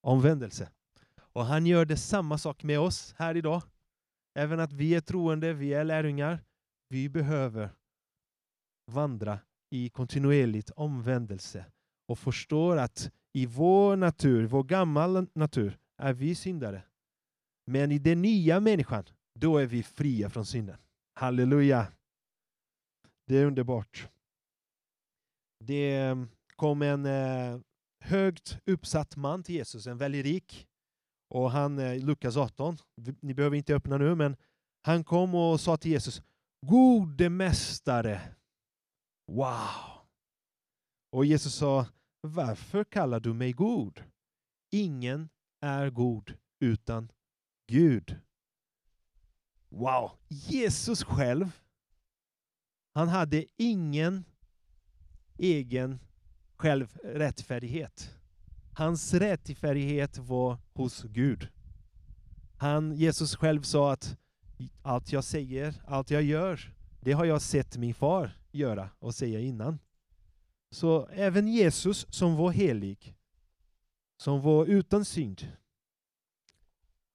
omvändelse. 0.00 0.70
Och 1.18 1.44
han 1.44 1.66
gör 1.66 1.84
det 1.84 1.96
samma 1.96 2.38
sak 2.38 2.62
med 2.62 2.80
oss 2.80 3.14
här 3.18 3.36
idag. 3.36 3.62
Även 4.34 4.60
att 4.60 4.72
vi 4.72 4.94
är 4.94 5.00
troende, 5.00 5.52
vi 5.52 5.74
är 5.74 5.84
lärjungar. 5.84 6.44
Vi 6.88 7.08
behöver 7.08 7.70
vandra 8.86 9.38
i 9.70 9.88
kontinuerligt 9.88 10.70
omvändelse 10.70 11.64
och 12.08 12.18
förstår 12.18 12.76
att 12.76 13.10
i 13.32 13.46
vår 13.46 13.96
natur, 13.96 14.46
vår 14.46 14.62
gamla 14.62 15.26
natur, 15.34 15.78
är 15.98 16.12
vi 16.12 16.34
syndare. 16.34 16.82
Men 17.66 17.92
i 17.92 17.98
den 17.98 18.22
nya 18.22 18.60
människan, 18.60 19.04
då 19.34 19.58
är 19.58 19.66
vi 19.66 19.82
fria 19.82 20.30
från 20.30 20.46
synden. 20.46 20.76
Halleluja! 21.14 21.86
Det 23.30 23.36
är 23.36 23.46
underbart. 23.46 24.08
Det 25.64 25.96
eh, 25.96 26.24
kom 26.56 26.82
en 26.82 27.06
eh, 27.06 27.60
högt 28.00 28.58
uppsatt 28.66 29.16
man 29.16 29.42
till 29.42 29.54
Jesus, 29.54 29.86
en 29.86 29.98
väldigt 29.98 30.24
rik. 30.24 30.68
Och 31.28 31.50
han, 31.50 31.78
eh, 31.78 32.04
Lukas 32.04 32.36
18, 32.36 32.78
ni 33.20 33.34
behöver 33.34 33.56
inte 33.56 33.74
öppna 33.74 33.98
nu, 33.98 34.14
men 34.14 34.36
han 34.82 35.04
kom 35.04 35.34
och 35.34 35.60
sa 35.60 35.76
till 35.76 35.90
Jesus, 35.90 36.22
Gode 36.66 37.28
mästare, 37.28 38.20
wow! 39.26 40.06
Och 41.12 41.24
Jesus 41.24 41.54
sa, 41.54 41.86
varför 42.20 42.84
kallar 42.84 43.20
du 43.20 43.34
mig 43.34 43.52
god? 43.52 44.04
Ingen 44.70 45.28
är 45.60 45.90
god 45.90 46.36
utan 46.60 47.12
Gud. 47.66 48.20
Wow! 49.68 50.10
Jesus 50.28 51.04
själv 51.04 51.60
han 53.00 53.08
hade 53.08 53.44
ingen 53.56 54.24
egen 55.38 55.98
självrättfärdighet. 56.56 58.14
Hans 58.74 59.14
rättfärdighet 59.14 60.18
var 60.18 60.58
hos 60.72 61.02
Gud. 61.02 61.48
Han, 62.56 62.92
Jesus 62.92 63.36
själv 63.36 63.62
sa 63.62 63.92
att 63.92 64.16
allt 64.82 65.12
jag 65.12 65.24
säger, 65.24 65.74
allt 65.86 66.10
jag 66.10 66.22
gör, 66.22 66.74
det 67.00 67.12
har 67.12 67.24
jag 67.24 67.42
sett 67.42 67.76
min 67.76 67.94
far 67.94 68.38
göra 68.52 68.90
och 68.98 69.14
säga 69.14 69.40
innan. 69.40 69.78
Så 70.70 71.06
även 71.06 71.48
Jesus 71.48 72.06
som 72.10 72.36
var 72.36 72.50
helig, 72.50 73.16
som 74.16 74.40
var 74.40 74.66
utan 74.66 75.04
synd, 75.04 75.52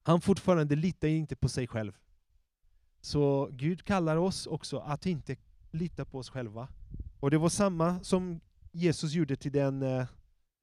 han 0.04 0.22
fortfarande 0.22 0.76
litar 0.76 1.08
inte 1.08 1.36
på 1.36 1.50
sig 1.50 1.68
själv. 1.68 1.98
Så 3.02 3.50
Gud 3.52 3.84
kallar 3.84 4.16
oss 4.16 4.48
också 4.48 4.78
att 4.78 5.06
inte 5.06 5.36
lita 5.76 6.06
på 6.06 6.18
oss 6.18 6.30
själva. 6.30 6.68
Och 7.20 7.32
det 7.32 7.38
var 7.38 7.50
samma 7.50 8.04
som 8.04 8.40
Jesus 8.72 9.14
gjorde 9.14 9.36
till 9.36 9.52
den 9.52 9.82
eh, 9.82 10.06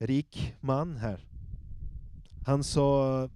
rik 0.00 0.54
man 0.60 0.96
här. 0.96 1.26
Han 2.46 2.64
sa 2.64 3.28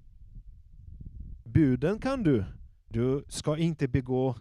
buden 1.44 1.98
kan 1.98 2.22
du. 2.22 2.44
Du 2.88 3.24
ska 3.28 3.56
inte 3.56 3.88
begå 3.88 4.36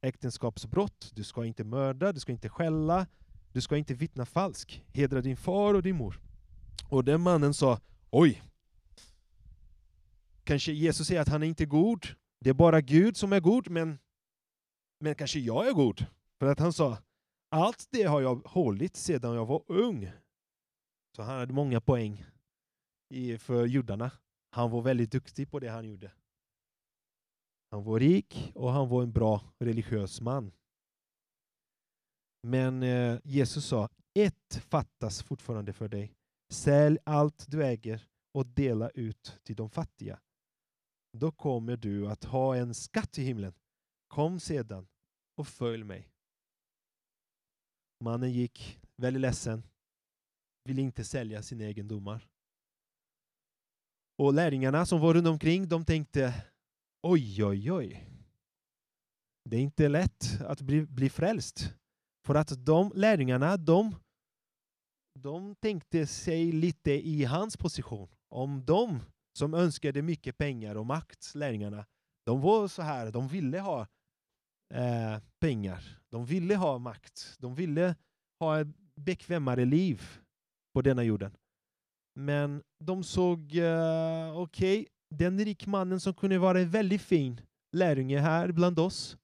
äktenskapsbrott, 0.00 1.12
du 1.14 1.24
ska 1.24 1.44
inte 1.44 1.64
mörda, 1.64 2.12
du 2.12 2.20
ska 2.20 2.32
inte 2.32 2.48
skälla, 2.48 3.06
du 3.52 3.60
ska 3.60 3.76
inte 3.76 3.94
vittna 3.94 4.26
falskt. 4.26 4.80
Hedra 4.92 5.20
din 5.20 5.36
far 5.36 5.74
och 5.74 5.82
din 5.82 5.96
mor. 5.96 6.20
Och 6.88 7.04
den 7.04 7.20
mannen 7.20 7.54
sa, 7.54 7.80
oj, 8.10 8.42
kanske 10.44 10.72
Jesus 10.72 11.06
säger 11.06 11.20
att 11.20 11.28
han 11.28 11.42
är 11.42 11.46
inte 11.46 11.66
god, 11.66 12.06
det 12.40 12.50
är 12.50 12.54
bara 12.54 12.80
Gud 12.80 13.16
som 13.16 13.32
är 13.32 13.40
god, 13.40 13.70
men, 13.70 13.98
men 15.00 15.14
kanske 15.14 15.38
jag 15.38 15.68
är 15.68 15.72
god. 15.72 16.06
För 16.38 16.46
att 16.46 16.58
han 16.58 16.72
sa, 16.72 16.98
allt 17.50 17.88
det 17.90 18.02
har 18.02 18.20
jag 18.20 18.36
hållit 18.36 18.96
sedan 18.96 19.34
jag 19.34 19.46
var 19.46 19.62
ung. 19.66 20.10
Så 21.16 21.22
han 21.22 21.38
hade 21.38 21.52
många 21.52 21.80
poäng 21.80 22.24
i, 23.14 23.38
för 23.38 23.66
judarna. 23.66 24.10
Han 24.50 24.70
var 24.70 24.82
väldigt 24.82 25.12
duktig 25.12 25.50
på 25.50 25.58
det 25.58 25.68
han 25.68 25.84
gjorde. 25.84 26.12
Han 27.70 27.84
var 27.84 28.00
rik 28.00 28.52
och 28.54 28.70
han 28.72 28.88
var 28.88 29.02
en 29.02 29.12
bra 29.12 29.42
religiös 29.58 30.20
man. 30.20 30.52
Men 32.42 32.82
eh, 32.82 33.20
Jesus 33.24 33.66
sa, 33.66 33.88
ett 34.14 34.56
fattas 34.68 35.22
fortfarande 35.22 35.72
för 35.72 35.88
dig. 35.88 36.14
Sälj 36.52 36.98
allt 37.04 37.44
du 37.48 37.64
äger 37.64 38.08
och 38.34 38.46
dela 38.46 38.90
ut 38.90 39.40
till 39.42 39.56
de 39.56 39.70
fattiga. 39.70 40.20
Då 41.12 41.32
kommer 41.32 41.76
du 41.76 42.08
att 42.08 42.24
ha 42.24 42.56
en 42.56 42.74
skatt 42.74 43.18
i 43.18 43.24
himlen. 43.24 43.54
Kom 44.08 44.40
sedan 44.40 44.88
och 45.36 45.48
följ 45.48 45.84
mig. 45.84 46.12
Mannen 48.00 48.32
gick 48.32 48.80
väldigt 48.96 49.20
ledsen, 49.20 49.62
ville 50.64 50.82
inte 50.82 51.04
sälja 51.04 51.42
sina 51.42 51.64
egendomar. 51.64 52.28
Och 54.18 54.34
lärjungarna 54.34 54.86
som 54.86 55.00
var 55.00 55.14
runt 55.14 55.26
omkring, 55.26 55.68
de 55.68 55.84
tänkte 55.84 56.44
oj, 57.02 57.44
oj, 57.44 57.72
oj. 57.72 58.08
Det 59.44 59.56
är 59.56 59.60
inte 59.60 59.88
lätt 59.88 60.40
att 60.40 60.60
bli, 60.60 60.86
bli 60.86 61.10
frälst. 61.10 61.74
För 62.26 62.34
att 62.34 62.66
de 62.66 62.92
lärjungarna, 62.94 63.56
de, 63.56 63.94
de 65.18 65.54
tänkte 65.54 66.06
sig 66.06 66.52
lite 66.52 66.92
i 66.92 67.24
hans 67.24 67.56
position. 67.56 68.08
Om 68.28 68.64
de 68.64 69.00
som 69.38 69.54
önskade 69.54 70.02
mycket 70.02 70.38
pengar 70.38 70.74
och 70.74 70.86
makt, 70.86 71.34
lärjungarna, 71.34 71.86
de 72.26 72.40
var 72.40 72.68
så 72.68 72.82
här, 72.82 73.12
de 73.12 73.28
ville 73.28 73.60
ha 73.60 73.86
eh, 74.74 75.20
pengar, 75.40 76.00
de 76.10 76.24
ville 76.24 76.56
ha 76.56 76.78
makt, 76.78 77.36
de 77.38 77.54
ville 77.54 77.96
ha 78.40 78.60
ett 78.60 78.68
bekvämare 78.94 79.64
liv 79.64 80.02
på 80.74 80.82
denna 80.82 81.02
jorden. 81.02 81.36
Men 82.14 82.62
de 82.84 83.04
såg, 83.04 83.56
eh, 83.56 84.38
okej, 84.38 84.80
okay, 84.80 84.86
den 85.14 85.44
rikmannen 85.44 86.00
som 86.00 86.14
kunde 86.14 86.38
vara 86.38 86.60
en 86.60 86.70
väldigt 86.70 87.02
fin 87.02 87.40
lärjunge 87.76 88.18
här 88.18 88.52
bland 88.52 88.78
oss, 88.78 89.18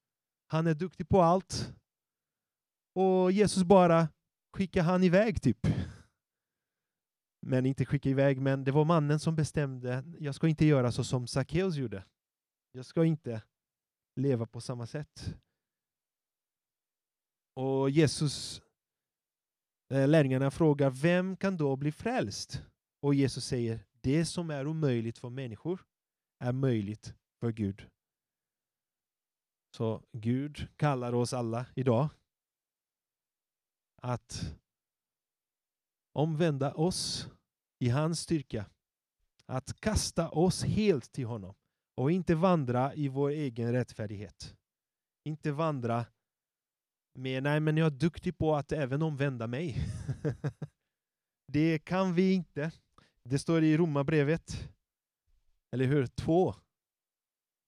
han 0.46 0.66
är 0.66 0.74
duktig 0.74 1.08
på 1.08 1.22
allt. 1.22 1.74
Och 2.94 3.32
Jesus 3.32 3.62
bara 3.62 4.08
skickar 4.56 4.82
han 4.82 5.04
iväg 5.04 5.42
typ. 5.42 5.66
Men 7.46 7.66
inte 7.66 7.84
skicka 7.84 8.08
iväg, 8.08 8.40
men 8.40 8.64
det 8.64 8.72
var 8.72 8.84
mannen 8.84 9.18
som 9.18 9.36
bestämde, 9.36 10.04
jag 10.18 10.34
ska 10.34 10.48
inte 10.48 10.66
göra 10.66 10.92
så 10.92 11.04
som 11.04 11.26
Sackeus 11.26 11.76
gjorde. 11.76 12.04
Jag 12.72 12.86
ska 12.86 13.04
inte 13.04 13.42
leva 14.14 14.46
på 14.46 14.60
samma 14.60 14.86
sätt. 14.86 15.34
Och 17.54 17.90
Jesus, 17.90 18.62
eh, 19.92 20.08
lärjungarna 20.08 20.50
frågar, 20.50 20.90
vem 20.90 21.36
kan 21.36 21.56
då 21.56 21.76
bli 21.76 21.92
frälst? 21.92 22.62
Och 23.00 23.14
Jesus 23.14 23.44
säger, 23.44 23.86
det 24.00 24.26
som 24.26 24.50
är 24.50 24.66
omöjligt 24.66 25.18
för 25.18 25.30
människor 25.30 25.84
är 26.38 26.52
möjligt 26.52 27.14
för 27.40 27.52
Gud. 27.52 27.90
Så 29.76 30.02
Gud 30.12 30.68
kallar 30.76 31.14
oss 31.14 31.32
alla 31.32 31.66
idag 31.74 32.08
att 34.02 34.56
omvända 36.12 36.74
oss 36.74 37.28
i 37.78 37.88
hans 37.88 38.20
styrka. 38.20 38.70
Att 39.46 39.80
kasta 39.80 40.30
oss 40.30 40.64
helt 40.64 41.12
till 41.12 41.26
honom 41.26 41.54
och 41.94 42.10
inte 42.10 42.34
vandra 42.34 42.94
i 42.94 43.08
vår 43.08 43.30
egen 43.30 43.72
rättfärdighet. 43.72 44.56
Inte 45.24 45.52
vandra 45.52 46.06
med 47.14 47.42
nej 47.42 47.60
men 47.60 47.76
jag 47.76 47.86
är 47.86 47.90
duktig 47.90 48.38
på 48.38 48.56
att 48.56 48.72
även 48.72 49.02
omvända 49.02 49.46
mig. 49.46 49.76
det 51.52 51.78
kan 51.78 52.14
vi 52.14 52.32
inte. 52.32 52.72
Det 53.22 53.38
står 53.38 53.62
i 53.62 53.76
Romarbrevet, 53.76 54.68
eller 55.72 55.84
hur? 55.84 56.06
2. 56.06 56.54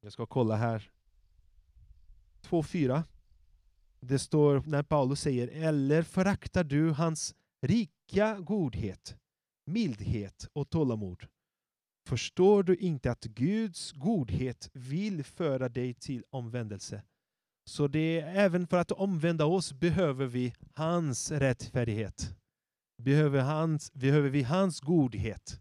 Jag 0.01 0.13
ska 0.13 0.27
kolla 0.27 0.57
här. 0.57 0.91
2.4. 2.43 3.03
Det 4.01 4.19
står 4.19 4.63
när 4.67 4.83
Paulus 4.83 5.21
säger 5.21 5.49
Eller 5.49 6.03
föraktar 6.03 6.65
du 6.65 6.91
hans 6.91 7.35
rika 7.63 8.39
godhet, 8.41 9.17
mildhet 9.67 10.49
och 10.53 10.71
tålamod? 10.71 11.27
Förstår 12.07 12.63
du 12.63 12.77
inte 12.77 13.11
att 13.11 13.25
Guds 13.25 13.93
godhet 13.93 14.71
vill 14.73 15.25
föra 15.25 15.69
dig 15.69 15.95
till 15.95 16.25
omvändelse? 16.31 17.03
Så 17.65 17.89
det 17.89 18.21
är 18.21 18.35
även 18.35 18.67
för 18.67 18.77
att 18.77 18.93
omvända 18.93 19.45
oss 19.45 19.73
behöver 19.73 20.27
vi 20.27 20.55
hans 20.75 21.31
rättfärdighet. 21.31 22.37
Behöver, 23.03 23.41
hans, 23.41 23.93
behöver 23.93 24.29
vi 24.29 24.43
hans 24.43 24.81
godhet. 24.81 25.61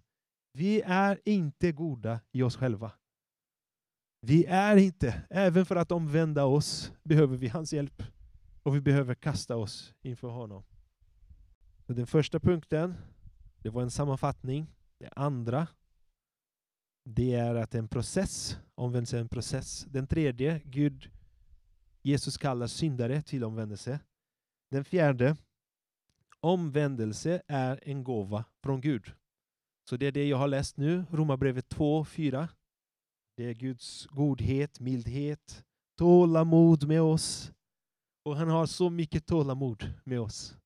Vi 0.54 0.82
är 0.82 1.20
inte 1.26 1.72
goda 1.72 2.20
i 2.32 2.42
oss 2.42 2.56
själva. 2.56 2.92
Vi 4.22 4.46
är 4.46 4.78
inte, 4.78 5.22
även 5.30 5.66
för 5.66 5.76
att 5.76 5.92
omvända 5.92 6.46
oss 6.46 6.92
behöver 7.04 7.38
vi 7.38 7.48
hans 7.48 7.74
hjälp. 7.74 8.04
Och 8.64 8.76
vi 8.76 8.82
behöver 8.82 9.16
kasta 9.16 9.56
oss 9.56 9.94
inför 10.02 10.28
honom. 10.28 10.64
Så 11.88 11.94
den 11.94 12.08
första 12.08 12.40
punkten, 12.40 12.96
det 13.58 13.70
var 13.70 13.82
en 13.82 13.92
sammanfattning. 13.92 14.68
Det 15.00 15.10
andra, 15.16 15.68
det 17.06 17.34
är 17.34 17.56
att 17.56 17.76
en 17.76 17.88
process, 17.88 18.58
omvändelse 18.76 19.18
är 19.18 19.22
en 19.22 19.30
process. 19.30 19.86
Den 19.90 20.08
tredje, 20.08 20.62
Gud 20.66 21.12
Jesus 22.02 22.38
kallar 22.38 22.68
syndare 22.68 23.22
till 23.22 23.44
omvändelse. 23.44 24.00
Den 24.72 24.86
fjärde, 24.86 25.38
omvändelse 26.40 27.42
är 27.48 27.80
en 27.84 28.04
gåva 28.04 28.46
från 28.64 28.82
Gud. 28.82 29.12
Så 29.90 29.98
det 29.98 30.06
är 30.06 30.12
det 30.12 30.28
jag 30.28 30.38
har 30.38 30.48
läst 30.48 30.78
nu, 30.78 31.06
Romarbrevet 31.12 31.70
2, 31.70 32.06
4. 32.06 32.50
Det 33.38 33.46
är 33.46 33.54
Guds 33.54 34.06
godhet, 34.06 34.80
mildhet, 34.80 35.64
tålamod 35.98 36.88
med 36.88 37.02
oss. 37.02 37.52
Och 38.24 38.38
han 38.38 38.50
har 38.50 38.66
så 38.66 38.90
mycket 38.90 39.26
tålamod 39.26 39.94
med 40.04 40.20
oss. 40.20 40.58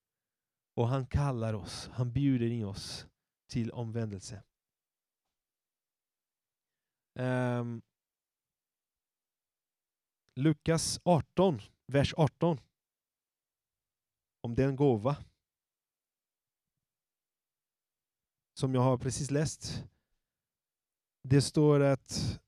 Och 0.75 0.87
han 0.87 1.05
kallar 1.07 1.53
oss, 1.53 1.89
han 1.93 2.11
bjuder 2.11 2.51
in 2.51 2.65
oss 2.65 3.07
till 3.49 3.71
omvändelse. 3.71 4.43
Um, 7.13 7.81
Lukas 10.35 10.99
18, 11.03 11.61
vers 11.87 12.13
18. 12.17 12.59
Om 14.41 14.55
den 14.55 14.75
gåva. 14.75 15.17
Som 18.53 18.73
jag 18.73 18.81
har 18.81 18.97
precis 18.97 19.31
läst. 19.31 19.83
Det 21.23 21.41
står 21.41 21.79
att 21.79 22.39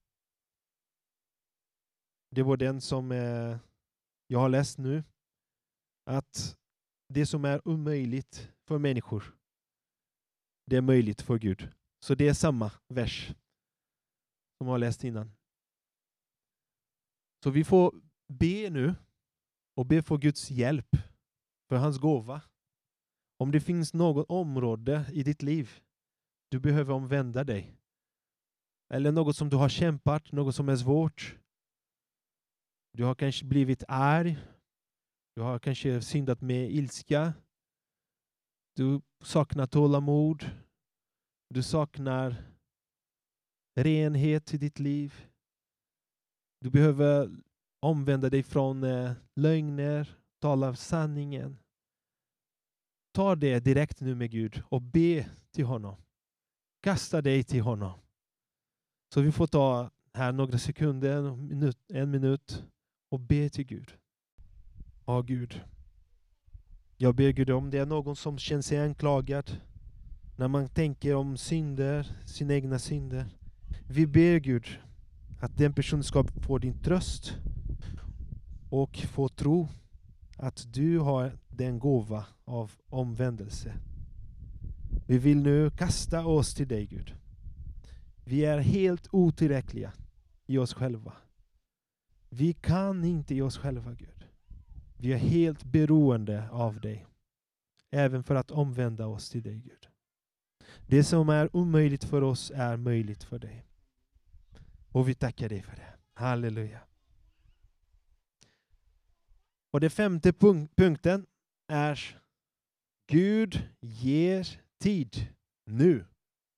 det 2.29 2.43
var 2.43 2.57
den 2.57 2.81
som 2.81 3.11
eh, 3.11 3.57
jag 4.27 4.39
har 4.39 4.49
läst 4.49 4.77
nu. 4.77 5.03
Att 6.05 6.57
det 7.07 7.25
som 7.25 7.45
är 7.45 7.67
omöjligt 7.67 8.51
för 8.67 8.77
människor, 8.77 9.35
det 10.65 10.75
är 10.77 10.81
möjligt 10.81 11.21
för 11.21 11.37
Gud. 11.37 11.73
Så 11.99 12.15
det 12.15 12.27
är 12.27 12.33
samma 12.33 12.71
vers 12.87 13.35
som 14.61 14.67
har 14.67 14.77
läst 14.77 15.03
innan. 15.03 15.31
Så 17.43 17.49
vi 17.49 17.63
får 17.63 17.95
be 18.27 18.69
nu 18.69 18.95
och 19.75 19.85
be 19.85 20.01
för 20.01 20.17
Guds 20.17 20.51
hjälp, 20.51 20.97
för 21.69 21.75
hans 21.75 21.97
gåva. 21.97 22.41
Om 23.39 23.51
det 23.51 23.61
finns 23.61 23.93
något 23.93 24.25
område 24.29 25.05
i 25.13 25.23
ditt 25.23 25.41
liv 25.41 25.81
du 26.51 26.59
behöver 26.59 26.93
omvända 26.93 27.43
dig, 27.43 27.77
eller 28.93 29.11
något 29.11 29.35
som 29.35 29.49
du 29.49 29.57
har 29.57 29.69
kämpat, 29.69 30.31
något 30.31 30.55
som 30.55 30.69
är 30.69 30.75
svårt. 30.75 31.39
Du 32.93 33.03
har 33.03 33.15
kanske 33.15 33.45
blivit 33.45 33.83
arg, 33.87 34.37
du 35.35 35.41
har 35.41 35.59
kanske 35.59 36.01
syndat 36.01 36.41
med 36.41 36.71
ilska, 36.71 37.33
du 38.75 39.01
saknar 39.23 39.67
tålamod, 39.67 40.49
du 41.49 41.63
saknar 41.63 42.50
renhet 43.83 44.53
i 44.53 44.57
ditt 44.57 44.79
liv. 44.79 45.27
Du 46.59 46.69
behöver 46.69 47.29
omvända 47.79 48.29
dig 48.29 48.43
från 48.43 48.83
eh, 48.83 49.11
lögner, 49.35 50.17
tala 50.39 50.75
sanningen. 50.75 51.57
Ta 53.13 53.35
det 53.35 53.59
direkt 53.59 54.01
nu 54.01 54.15
med 54.15 54.31
Gud 54.31 54.63
och 54.69 54.81
be 54.81 55.29
till 55.51 55.65
honom. 55.65 55.95
Kasta 56.81 57.21
dig 57.21 57.43
till 57.43 57.61
honom. 57.61 57.99
Så 59.13 59.21
vi 59.21 59.31
får 59.31 59.47
ta 59.47 59.89
här 60.13 60.31
några 60.31 60.57
sekunder, 60.57 61.17
en 61.17 61.47
minut, 61.47 61.77
en 61.87 62.11
minut 62.11 62.63
och 63.09 63.19
be 63.19 63.49
till 63.49 63.65
Gud. 63.65 63.97
Ja, 65.05 65.21
Gud. 65.21 65.61
Jag 66.97 67.15
ber 67.15 67.31
Gud 67.31 67.49
om 67.49 67.69
det 67.69 67.77
är 67.77 67.85
någon 67.85 68.15
som 68.15 68.37
känner 68.37 68.61
sig 68.61 68.77
anklagad 68.77 69.61
när 70.37 70.47
man 70.47 70.69
tänker 70.69 71.15
om 71.15 71.37
synder, 71.37 72.15
sina 72.25 72.53
egna 72.53 72.79
synder. 72.79 73.29
Vi 73.93 74.07
ber 74.07 74.39
Gud 74.39 74.79
att 75.39 75.57
den 75.57 75.73
personen 75.73 76.03
ska 76.03 76.23
få 76.23 76.57
din 76.57 76.81
tröst 76.81 77.37
och 78.69 78.97
få 78.97 79.29
tro 79.29 79.67
att 80.37 80.73
du 80.73 80.99
har 80.99 81.37
den 81.47 81.79
gåva 81.79 82.25
av 82.45 82.71
omvändelse. 82.89 83.73
Vi 85.07 85.17
vill 85.17 85.41
nu 85.41 85.71
kasta 85.71 86.25
oss 86.25 86.53
till 86.53 86.67
dig 86.67 86.85
Gud. 86.85 87.15
Vi 88.25 88.45
är 88.45 88.57
helt 88.57 89.07
otillräckliga 89.11 89.93
i 90.45 90.57
oss 90.57 90.73
själva. 90.73 91.13
Vi 92.29 92.53
kan 92.53 93.03
inte 93.03 93.35
i 93.35 93.41
oss 93.41 93.57
själva 93.57 93.93
Gud. 93.93 94.25
Vi 94.97 95.13
är 95.13 95.17
helt 95.17 95.63
beroende 95.63 96.49
av 96.49 96.79
dig. 96.81 97.05
Även 97.89 98.23
för 98.23 98.35
att 98.35 98.51
omvända 98.51 99.07
oss 99.07 99.29
till 99.29 99.43
dig 99.43 99.59
Gud. 99.59 99.87
Det 100.87 101.03
som 101.03 101.29
är 101.29 101.55
omöjligt 101.55 102.03
för 102.03 102.21
oss 102.21 102.51
är 102.55 102.77
möjligt 102.77 103.23
för 103.23 103.39
dig. 103.39 103.65
Och 104.91 105.09
vi 105.09 105.15
tackar 105.15 105.49
dig 105.49 105.61
för 105.61 105.75
det. 105.75 105.93
Halleluja. 106.13 106.79
Och 109.71 109.79
den 109.79 109.89
femte 109.89 110.33
punk 110.33 110.75
punkten 110.75 111.25
är 111.67 112.21
Gud 113.07 113.69
ger 113.79 114.61
tid 114.79 115.27
nu 115.65 116.05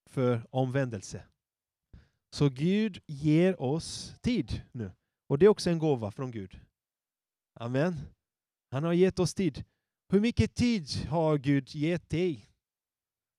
för 0.10 0.48
omvändelse. 0.50 1.24
Så 2.30 2.50
Gud 2.50 3.02
ger 3.08 3.62
oss 3.62 4.16
tid 4.22 4.62
nu. 4.72 4.92
Och 5.28 5.40
det 5.40 5.46
är 5.46 5.50
också 5.50 5.70
en 5.70 5.80
gåva 5.80 6.12
från 6.12 6.32
Gud. 6.32 6.60
Amen. 7.54 8.00
Han 8.72 8.84
har 8.84 8.94
gett 8.94 9.20
oss 9.20 9.34
tid. 9.34 9.64
Hur 10.10 10.20
mycket 10.20 10.56
tid 10.56 10.88
har 11.10 11.38
Gud 11.38 11.76
gett 11.76 12.10
dig? 12.10 12.50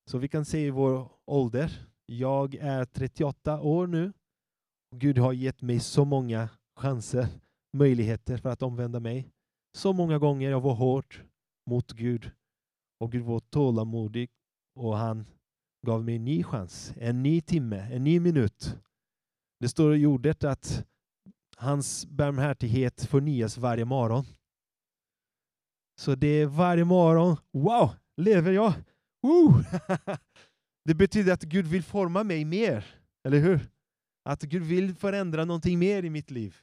Så 0.05 0.17
vi 0.17 0.27
kan 0.27 0.45
se 0.45 0.71
vår 0.71 1.11
ålder. 1.25 1.87
Jag 2.05 2.55
är 2.55 2.85
38 2.85 3.61
år 3.61 3.87
nu. 3.87 4.13
Gud 4.97 5.17
har 5.17 5.33
gett 5.33 5.61
mig 5.61 5.79
så 5.79 6.05
många 6.05 6.49
chanser, 6.75 7.27
möjligheter 7.73 8.37
för 8.37 8.49
att 8.49 8.61
omvända 8.61 8.99
mig. 8.99 9.29
Så 9.77 9.93
många 9.93 10.17
gånger 10.17 10.49
jag 10.49 10.61
var 10.61 10.73
hård 10.73 11.15
mot 11.69 11.91
Gud. 11.91 12.31
Och 12.99 13.11
Gud 13.11 13.23
var 13.23 13.39
tålamodig 13.39 14.29
och 14.75 14.97
han 14.97 15.25
gav 15.85 16.03
mig 16.03 16.15
en 16.15 16.25
ny 16.25 16.43
chans, 16.43 16.93
en 16.97 17.23
ny 17.23 17.41
timme, 17.41 17.77
en 17.91 18.03
ny 18.03 18.19
minut. 18.19 18.77
Det 19.59 19.69
står 19.69 19.95
i 19.95 20.05
ordet 20.05 20.43
att 20.43 20.85
hans 21.57 22.05
barmhärtighet 22.05 23.05
förnyas 23.05 23.57
varje 23.57 23.85
morgon. 23.85 24.25
Så 26.01 26.15
det 26.15 26.27
är 26.27 26.45
varje 26.45 26.85
morgon, 26.85 27.37
wow, 27.51 27.89
lever 28.17 28.51
jag? 28.51 28.73
Woo! 29.21 29.63
det 30.85 30.93
betyder 30.93 31.33
att 31.33 31.43
Gud 31.43 31.67
vill 31.67 31.83
forma 31.83 32.23
mig 32.23 32.45
mer, 32.45 32.85
eller 33.27 33.39
hur? 33.39 33.74
Att 34.25 34.41
Gud 34.41 34.63
vill 34.63 34.95
förändra 34.95 35.45
någonting 35.45 35.79
mer 35.79 36.03
i 36.03 36.09
mitt 36.09 36.31
liv. 36.31 36.57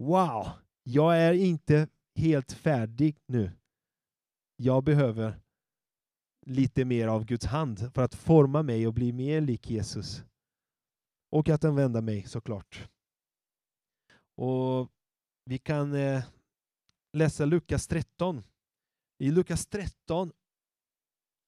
Wow, 0.00 0.48
jag 0.82 1.18
är 1.18 1.32
inte 1.32 1.88
helt 2.14 2.52
färdig 2.52 3.16
nu. 3.26 3.52
Jag 4.56 4.84
behöver 4.84 5.40
lite 6.46 6.84
mer 6.84 7.08
av 7.08 7.24
Guds 7.24 7.46
hand 7.46 7.94
för 7.94 8.02
att 8.02 8.14
forma 8.14 8.62
mig 8.62 8.86
och 8.86 8.94
bli 8.94 9.12
mer 9.12 9.40
lik 9.40 9.70
Jesus. 9.70 10.24
Och 11.30 11.48
att 11.48 11.64
använda 11.64 12.00
mig 12.00 12.22
såklart. 12.22 12.88
Och 14.34 14.90
Vi 15.44 15.58
kan 15.58 15.94
eh, 15.94 16.24
läsa 17.12 17.44
Lukas 17.44 17.86
13. 17.86 18.42
I 19.18 19.30
Lukas 19.30 19.66
13 19.66 20.32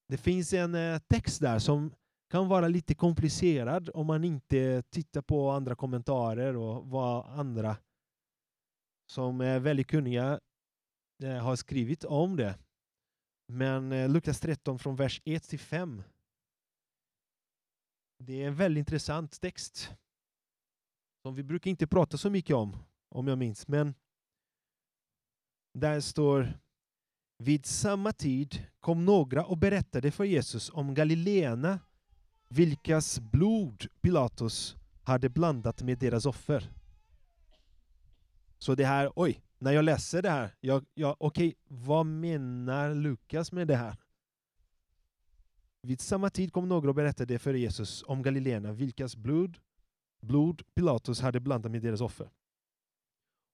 det 0.09 0.17
finns 0.17 0.53
en 0.53 0.75
eh, 0.75 0.99
text 0.99 1.41
där 1.41 1.59
som 1.59 1.95
kan 2.29 2.49
vara 2.49 2.69
lite 2.69 2.95
komplicerad 2.95 3.91
om 3.95 4.07
man 4.07 4.25
inte 4.25 4.83
tittar 4.83 5.23
på 5.23 5.51
andra 5.51 5.75
kommentarer 5.75 6.57
och 6.57 6.87
vad 6.87 7.27
andra 7.27 7.77
som 9.11 9.41
är 9.41 9.59
väldigt 9.59 9.87
kunniga 9.87 10.41
eh, 11.23 11.37
har 11.37 11.57
skrivit 11.57 12.05
om 12.05 12.37
det. 12.37 12.59
Men 13.53 13.93
eh, 13.93 14.09
Lukas 14.09 14.41
13 14.41 14.79
från 14.79 14.97
vers 14.97 15.23
1 15.25 15.49
till 15.49 15.59
5. 15.59 16.03
Det 18.19 18.43
är 18.43 18.47
en 18.47 18.57
väldigt 18.57 18.81
intressant 18.81 19.41
text 19.41 19.91
som 21.23 21.35
vi 21.35 21.43
brukar 21.43 21.71
inte 21.71 21.87
prata 21.87 22.19
så 22.19 22.31
mycket 22.31 22.57
om, 22.57 22.77
om 23.09 23.29
jag 23.29 23.39
minns. 23.39 23.69
Men 23.69 23.95
där 25.79 26.01
står 26.01 26.59
vid 27.39 27.67
samma 27.67 28.13
tid 28.13 28.67
kom 28.81 29.05
några 29.05 29.45
och 29.45 29.59
berättade 29.59 30.11
för 30.11 30.25
Jesus 30.25 30.71
om 30.71 30.95
Galileerna 30.95 31.81
vilkas 32.49 33.21
blod 33.21 33.87
Pilatus 34.01 34.77
hade 35.03 35.29
blandat 35.29 35.83
med 35.83 35.99
deras 35.99 36.27
offer. 36.27 36.71
Så 38.59 38.75
det 38.75 38.85
här, 38.85 39.13
oj, 39.17 39.43
när 39.59 39.73
jag 39.73 39.85
läser 39.85 40.23
det 40.23 40.31
här, 40.31 40.55
jag, 40.61 40.87
jag, 40.95 41.17
okej, 41.19 41.55
vad 41.65 42.07
menar 42.07 42.95
Lukas 42.95 43.53
med 43.53 43.69
det 43.69 43.77
här? 43.77 43.97
Vid 45.83 46.01
samma 46.01 46.31
tid 46.31 46.53
kom 46.53 46.69
några 46.69 46.89
och 46.89 46.95
berättade 46.95 47.39
för 47.39 47.55
Jesus 47.55 48.05
om 48.07 48.23
Galileerna 48.23 48.73
vilkas 48.73 49.17
blod, 49.17 49.59
blod 50.21 50.63
Pilatus 50.75 51.21
hade 51.21 51.41
blandat 51.41 51.73
med 51.73 51.83
deras 51.83 52.01
offer. 52.01 52.31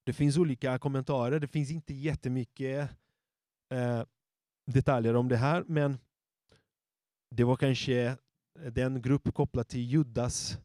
Det 0.05 0.13
finns 0.13 0.37
olika 0.37 0.79
kommentarer, 0.79 1.41
det 1.41 1.49
finns 1.49 1.71
inte 1.71 1.95
jättemycket 1.95 2.91
eh, 3.71 4.03
detaljer 4.67 5.17
om 5.17 5.29
det 5.29 5.37
här, 5.37 5.65
men 5.67 5.99
det 7.31 7.45
var 7.45 7.57
kanske 7.57 8.17
den 8.71 9.03
grupp 9.03 9.35
kopplad 9.35 9.69
till 9.69 9.91
Judas 9.91 10.59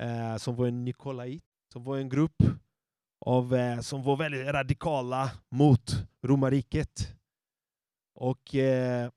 eh, 0.00 0.36
som 0.36 0.56
var 0.56 0.66
en 0.66 0.84
Nikolait, 0.84 1.42
som 1.72 1.84
var 1.84 1.98
en 1.98 2.08
grupp 2.08 2.42
av, 3.26 3.54
eh, 3.54 3.80
som 3.80 4.02
var 4.02 4.16
väldigt 4.16 4.46
radikala 4.46 5.30
mot 5.50 6.06
romarriket. 6.22 7.14
Och 8.14 8.54
eh, 8.54 9.10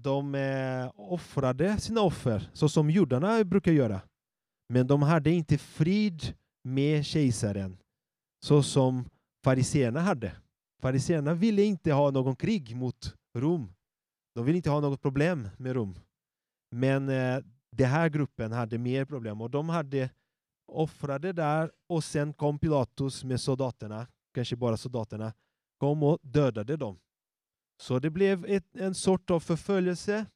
de 0.00 0.34
eh, 0.34 0.90
offrade 0.94 1.78
sina 1.78 2.00
offer 2.00 2.50
så 2.52 2.68
som 2.68 2.90
judarna 2.90 3.44
brukar 3.44 3.72
göra. 3.72 4.00
Men 4.68 4.86
de 4.86 5.02
hade 5.02 5.30
inte 5.30 5.58
frid 5.58 6.34
med 6.64 7.04
kejsaren 7.04 7.78
så 8.44 8.62
som 8.62 9.10
fariseerna 9.44 10.00
hade. 10.00 10.32
Fariseerna 10.82 11.34
ville 11.34 11.62
inte 11.62 11.92
ha 11.92 12.10
någon 12.10 12.36
krig 12.36 12.76
mot 12.76 13.14
Rom. 13.36 13.74
De 14.34 14.44
ville 14.44 14.56
inte 14.56 14.70
ha 14.70 14.80
något 14.80 15.02
problem 15.02 15.48
med 15.56 15.72
Rom. 15.72 15.98
Men 16.70 17.08
eh, 17.08 17.40
den 17.70 17.90
här 17.90 18.08
gruppen 18.08 18.52
hade 18.52 18.78
mer 18.78 19.04
problem 19.04 19.40
och 19.40 19.50
de 19.50 19.68
hade 19.68 20.10
offrade 20.72 21.32
där 21.32 21.70
och 21.86 22.04
sen 22.04 22.32
kom 22.32 22.58
Pilatus 22.58 23.24
med 23.24 23.40
soldaterna, 23.40 24.06
kanske 24.34 24.56
bara 24.56 24.76
soldaterna, 24.76 25.32
kom 25.78 26.02
och 26.02 26.18
dödade 26.22 26.76
dem. 26.76 26.98
Så 27.80 27.98
det 27.98 28.10
blev 28.10 28.44
ett, 28.46 28.76
en 28.76 28.94
sort 28.94 29.30
av 29.30 29.40
förföljelse. 29.40 30.26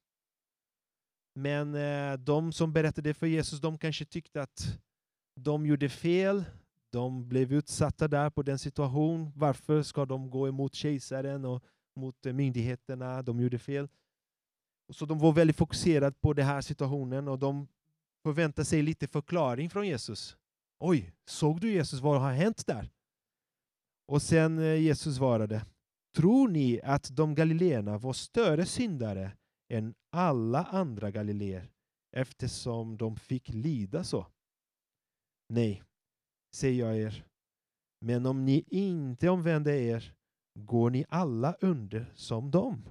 Men 1.35 1.75
eh, 1.75 2.19
de 2.19 2.53
som 2.53 2.73
berättade 2.73 3.15
för 3.15 3.27
Jesus, 3.27 3.61
de 3.61 3.79
kanske 3.79 4.05
tyckte 4.05 4.43
att 4.43 4.79
de 5.41 5.67
gjorde 5.67 5.89
fel. 5.89 6.45
De 6.93 7.29
blev 7.29 7.53
utsatta 7.53 8.09
där 8.09 8.31
på 8.31 8.43
den 8.43 8.59
situationen. 8.59 9.33
Varför 9.37 9.83
ska 9.83 10.05
de 10.05 10.31
gå 10.31 10.49
emot 10.49 10.75
kejsaren 10.75 11.45
och 11.45 11.65
mot 11.97 12.25
myndigheterna? 12.25 13.23
De 13.23 13.41
gjorde 13.41 13.59
fel. 13.59 13.89
Så 14.93 15.07
de 15.07 15.19
var 15.19 15.33
väldigt 15.33 15.57
fokuserade 15.57 16.17
på 16.21 16.33
den 16.33 16.47
här 16.47 16.61
situationen 16.61 17.29
och 17.29 17.39
de 17.39 17.69
förväntade 18.23 18.65
sig 18.65 18.83
lite 18.83 19.07
förklaring 19.07 19.71
från 19.71 19.87
Jesus. 19.87 20.37
Oj, 20.81 21.13
såg 21.27 21.61
du 21.61 21.73
Jesus? 21.73 22.01
Vad 22.01 22.21
har 22.21 22.33
hänt 22.33 22.67
där? 22.67 22.91
Och 24.09 24.23
sen 24.23 24.59
eh, 24.59 24.75
Jesus 24.75 25.17
svarade. 25.17 25.67
Tror 26.17 26.49
ni 26.49 26.81
att 26.85 27.17
de 27.17 27.35
galileerna 27.35 27.99
var 27.99 28.13
större 28.13 28.67
syndare 28.67 29.33
än 29.73 29.95
alla 30.13 30.65
andra 30.65 31.11
galileer 31.11 31.71
eftersom 32.17 32.97
de 32.97 33.17
fick 33.17 33.49
lida 33.49 34.05
så? 34.05 34.27
Nej, 35.49 35.83
säger 36.55 36.87
jag 36.87 36.99
er. 36.99 37.25
Men 38.01 38.27
om 38.27 38.45
ni 38.45 38.65
inte 38.69 39.29
omvänder 39.29 39.73
er 39.73 40.15
går 40.59 40.91
ni 40.91 41.05
alla 41.09 41.53
under 41.61 42.13
som 42.15 42.51
dem. 42.51 42.85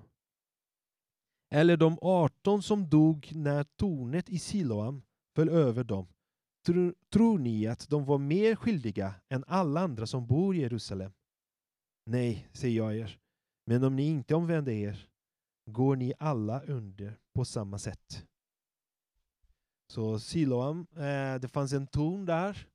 Eller 1.53 1.77
de 1.77 1.97
18 2.01 2.63
som 2.63 2.89
dog 2.89 3.31
när 3.35 3.63
tornet 3.63 4.29
i 4.29 4.39
Siloam 4.39 5.01
föll 5.35 5.49
över 5.49 5.83
dem. 5.83 6.07
Tror, 6.65 6.95
tror 7.13 7.39
ni 7.39 7.67
att 7.67 7.89
de 7.89 8.05
var 8.05 8.17
mer 8.17 8.55
skyldiga 8.55 9.15
än 9.29 9.43
alla 9.47 9.81
andra 9.81 10.07
som 10.07 10.27
bor 10.27 10.55
i 10.55 10.59
Jerusalem? 10.59 11.11
Nej, 12.05 12.47
säger 12.51 12.77
jag 12.77 12.97
er. 12.97 13.19
Men 13.65 13.83
om 13.83 13.95
ni 13.95 14.07
inte 14.07 14.35
omvänder 14.35 14.71
er 14.71 15.07
går 15.69 15.95
ni 15.95 16.13
alla 16.19 16.61
under 16.63 17.19
på 17.35 17.45
samma 17.45 17.77
sätt. 17.77 18.25
Så 19.91 20.19
Siloam, 20.19 20.87
eh, 20.95 21.39
det 21.41 21.51
fanns 21.51 21.73
en 21.73 21.87
torn 21.87 22.25
där 22.25 22.67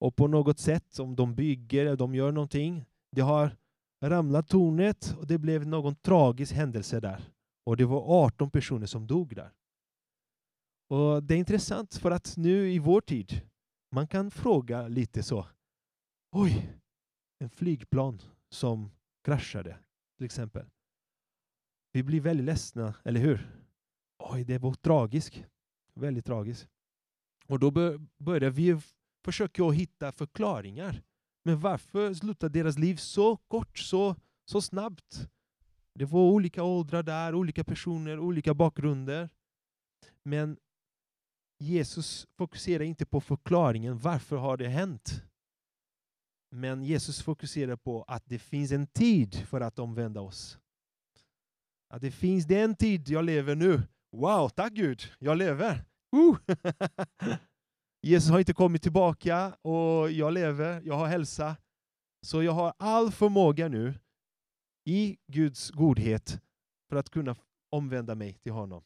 och 0.00 0.16
på 0.16 0.26
något 0.26 0.58
sätt, 0.58 0.98
om 0.98 1.16
de 1.16 1.34
bygger, 1.34 1.96
de 1.96 2.14
gör 2.14 2.32
någonting, 2.32 2.84
det 3.12 3.20
har 3.20 3.56
ramlat 4.02 4.48
tornet 4.48 5.16
och 5.18 5.26
det 5.26 5.38
blev 5.38 5.66
någon 5.66 5.94
tragisk 5.94 6.52
händelse 6.52 7.00
där. 7.00 7.33
Och 7.64 7.76
det 7.76 7.84
var 7.84 8.24
18 8.26 8.50
personer 8.50 8.86
som 8.86 9.06
dog 9.06 9.34
där. 9.36 9.52
Och 10.88 11.22
Det 11.22 11.34
är 11.34 11.38
intressant 11.38 11.94
för 11.94 12.10
att 12.10 12.36
nu 12.36 12.72
i 12.72 12.78
vår 12.78 13.00
tid, 13.00 13.40
man 13.90 14.06
kan 14.06 14.30
fråga 14.30 14.88
lite 14.88 15.22
så. 15.22 15.46
Oj, 16.32 16.78
en 17.38 17.50
flygplan 17.50 18.22
som 18.50 18.90
kraschade 19.24 19.78
till 20.16 20.24
exempel. 20.24 20.66
Vi 21.92 22.02
blir 22.02 22.20
väldigt 22.20 22.46
ledsna, 22.46 22.94
eller 23.04 23.20
hur? 23.20 23.64
Oj, 24.18 24.44
det 24.44 24.58
var 24.58 24.74
tragiskt. 24.74 25.44
Väldigt 25.94 26.26
tragiskt. 26.26 26.68
Och 27.46 27.58
då 27.58 27.70
börjar 28.18 28.50
vi 28.50 28.80
försöka 29.24 29.70
hitta 29.70 30.12
förklaringar. 30.12 31.02
Men 31.44 31.60
varför 31.60 32.14
slutade 32.14 32.58
deras 32.58 32.78
liv 32.78 32.96
så 32.96 33.36
kort, 33.36 33.78
så, 33.78 34.16
så 34.44 34.60
snabbt? 34.60 35.28
Det 35.98 36.04
var 36.04 36.20
olika 36.20 36.62
åldrar 36.62 37.02
där, 37.02 37.34
olika 37.34 37.64
personer, 37.64 38.18
olika 38.18 38.54
bakgrunder. 38.54 39.28
Men 40.22 40.56
Jesus 41.58 42.26
fokuserar 42.36 42.84
inte 42.84 43.06
på 43.06 43.20
förklaringen, 43.20 43.98
varför 43.98 44.36
har 44.36 44.56
det 44.56 44.68
hänt? 44.68 45.22
Men 46.50 46.84
Jesus 46.84 47.22
fokuserar 47.22 47.76
på 47.76 48.02
att 48.02 48.22
det 48.26 48.38
finns 48.38 48.72
en 48.72 48.86
tid 48.86 49.34
för 49.34 49.60
att 49.60 49.78
omvända 49.78 50.20
oss. 50.20 50.58
Att 51.94 52.02
det 52.02 52.10
finns 52.10 52.46
den 52.46 52.76
tid 52.76 53.08
jag 53.08 53.24
lever 53.24 53.54
nu. 53.54 53.82
Wow, 54.16 54.48
tack 54.48 54.72
Gud, 54.72 55.02
jag 55.18 55.38
lever! 55.38 55.84
Uh! 56.16 56.36
Jesus 58.02 58.30
har 58.30 58.38
inte 58.38 58.52
kommit 58.52 58.82
tillbaka 58.82 59.56
och 59.62 60.10
jag 60.10 60.32
lever, 60.32 60.82
jag 60.84 60.94
har 60.94 61.06
hälsa. 61.06 61.56
Så 62.26 62.42
jag 62.42 62.52
har 62.52 62.74
all 62.78 63.12
förmåga 63.12 63.68
nu 63.68 63.94
i 64.84 65.18
Guds 65.26 65.70
godhet 65.70 66.40
för 66.88 66.96
att 66.96 67.10
kunna 67.10 67.36
omvända 67.70 68.14
mig 68.14 68.32
till 68.32 68.52
honom. 68.52 68.84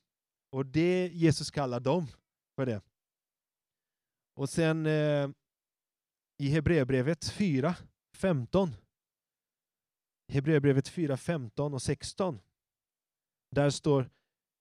Och 0.51 0.67
det 0.67 1.11
Jesus 1.13 1.51
kallar 1.51 1.81
dem 1.81 2.07
för 2.57 2.67
det. 2.67 2.83
Och 4.35 4.51
sen 4.51 4.87
eh, 4.87 5.31
i 6.39 6.49
Hebreerbrevet 6.49 7.29
4, 7.29 7.75
15. 8.17 8.71
Hebreerbrevet 10.33 10.89
4, 10.89 11.17
15 11.17 11.75
och 11.75 11.83
16. 11.83 12.41
Där 13.51 13.71
står 13.71 14.11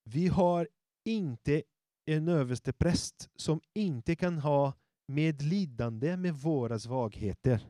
Vi 0.04 0.28
har 0.28 0.68
inte 1.06 1.64
en 2.06 2.28
överste 2.28 2.74
präst 2.74 3.30
som 3.36 3.62
inte 3.74 4.16
kan 4.16 4.38
ha 4.38 4.74
medlidande 5.08 6.18
med 6.18 6.34
våra 6.34 6.80
svagheter 6.80 7.68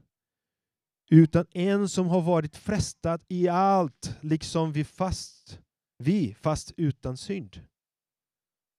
utan 1.09 1.45
en 1.51 1.89
som 1.89 2.07
har 2.07 2.21
varit 2.21 2.57
frestad 2.57 3.23
i 3.27 3.47
allt, 3.47 4.15
liksom 4.21 4.71
vi 4.71 4.83
fast, 4.83 5.59
vi 6.03 6.33
fast 6.33 6.73
utan 6.77 7.17
synd. 7.17 7.61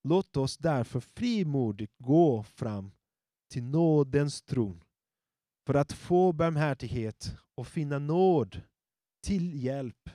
Låt 0.09 0.37
oss 0.37 0.59
därför 0.59 1.01
frimodigt 1.01 1.95
gå 1.99 2.43
fram 2.43 2.93
till 3.53 3.63
nådens 3.63 4.43
tron 4.43 4.85
för 5.67 5.75
att 5.75 5.93
få 5.93 6.33
barmhärtighet 6.33 7.37
och 7.55 7.67
finna 7.67 7.99
nåd 7.99 8.61
till 9.27 9.65
hjälp 9.65 10.11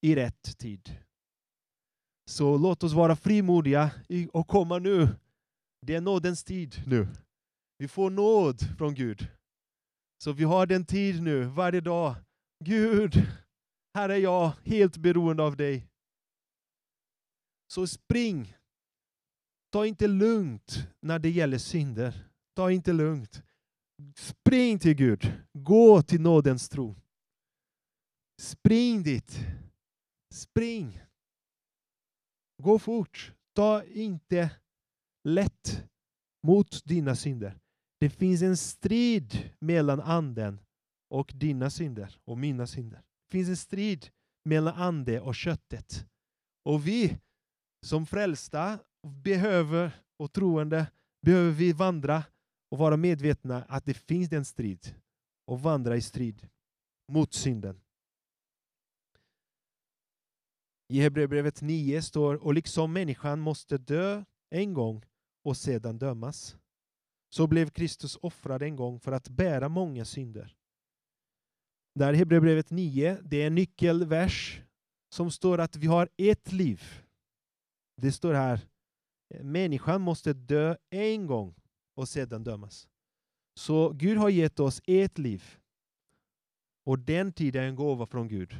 i 0.00 0.14
rätt 0.14 0.58
tid. 0.58 0.98
Så 2.30 2.58
låt 2.58 2.82
oss 2.82 2.92
vara 2.92 3.16
frimodiga 3.16 3.90
och 4.32 4.48
komma 4.48 4.78
nu. 4.78 5.08
Det 5.86 5.94
är 5.94 6.00
nådens 6.00 6.44
tid 6.44 6.82
nu. 6.86 7.08
Vi 7.78 7.88
får 7.88 8.10
nåd 8.10 8.76
från 8.78 8.94
Gud. 8.94 9.28
Så 10.24 10.32
vi 10.32 10.44
har 10.44 10.66
den 10.66 10.84
tid 10.84 11.22
nu, 11.22 11.44
varje 11.44 11.80
dag. 11.80 12.16
Gud, 12.64 13.14
här 13.94 14.08
är 14.08 14.16
jag 14.16 14.52
helt 14.64 14.96
beroende 14.96 15.42
av 15.42 15.56
dig. 15.56 15.88
Så 17.72 17.86
spring. 17.86 18.56
Ta 19.72 19.86
inte 19.86 20.06
lugnt 20.06 20.88
när 21.00 21.18
det 21.18 21.30
gäller 21.30 21.58
synder. 21.58 22.28
Ta 22.56 22.70
inte 22.70 22.92
lugnt. 22.92 23.42
Spring 24.16 24.78
till 24.78 24.94
Gud. 24.94 25.32
Gå 25.52 26.02
till 26.02 26.20
nådens 26.20 26.68
tro. 26.68 26.96
Spring 28.42 29.02
dit. 29.02 29.38
Spring. 30.34 31.00
Gå 32.62 32.78
fort. 32.78 33.32
Ta 33.54 33.84
inte 33.84 34.50
lätt 35.24 35.84
mot 36.46 36.84
dina 36.84 37.16
synder. 37.16 37.63
Det 38.04 38.10
finns 38.10 38.42
en 38.42 38.56
strid 38.56 39.52
mellan 39.58 40.00
anden 40.00 40.60
och 41.10 41.32
dina 41.34 41.70
synder 41.70 42.16
och 42.24 42.38
mina 42.38 42.66
synder. 42.66 42.98
Det 42.98 43.32
finns 43.32 43.48
en 43.48 43.56
strid 43.56 44.08
mellan 44.44 44.74
ande 44.74 45.20
och 45.20 45.34
köttet. 45.34 46.06
Och 46.64 46.86
vi 46.86 47.18
som 47.86 48.06
frälsta 48.06 48.78
behöver, 49.24 49.90
och 50.18 50.32
troende, 50.32 50.86
behöver 51.26 51.50
vi 51.50 51.72
vandra 51.72 52.24
och 52.70 52.78
vara 52.78 52.96
medvetna 52.96 53.64
att 53.64 53.84
det 53.84 53.94
finns 53.94 54.32
en 54.32 54.44
strid 54.44 54.94
och 55.46 55.60
vandra 55.60 55.96
i 55.96 56.00
strid 56.00 56.48
mot 57.12 57.34
synden. 57.34 57.80
I 60.92 61.00
Hebreerbrevet 61.00 61.62
9 61.62 62.02
står 62.02 62.34
och 62.34 62.54
liksom 62.54 62.92
människan 62.92 63.40
måste 63.40 63.78
dö 63.78 64.24
en 64.50 64.74
gång 64.74 65.04
och 65.44 65.56
sedan 65.56 65.98
dömas 65.98 66.56
så 67.34 67.46
blev 67.46 67.70
Kristus 67.70 68.18
offrad 68.22 68.62
en 68.62 68.76
gång 68.76 69.00
för 69.00 69.12
att 69.12 69.28
bära 69.28 69.68
många 69.68 70.04
synder. 70.04 70.56
Där 71.94 72.12
Hebreerbrevet 72.12 72.70
9, 72.70 73.18
det 73.22 73.42
är 73.42 73.46
en 73.46 73.54
nyckelvers 73.54 74.60
som 75.14 75.30
står 75.30 75.60
att 75.60 75.76
vi 75.76 75.86
har 75.86 76.08
ett 76.16 76.52
liv. 76.52 76.82
Det 77.96 78.12
står 78.12 78.34
här, 78.34 78.60
människan 79.40 80.00
måste 80.00 80.32
dö 80.32 80.76
en 80.90 81.26
gång 81.26 81.54
och 81.94 82.08
sedan 82.08 82.44
dömas. 82.44 82.88
Så 83.54 83.88
Gud 83.88 84.18
har 84.18 84.28
gett 84.28 84.60
oss 84.60 84.82
ett 84.86 85.18
liv. 85.18 85.58
Och 86.86 86.98
den 86.98 87.32
tiden 87.32 87.62
är 87.62 87.68
en 87.68 87.76
gåva 87.76 88.06
från 88.06 88.28
Gud. 88.28 88.56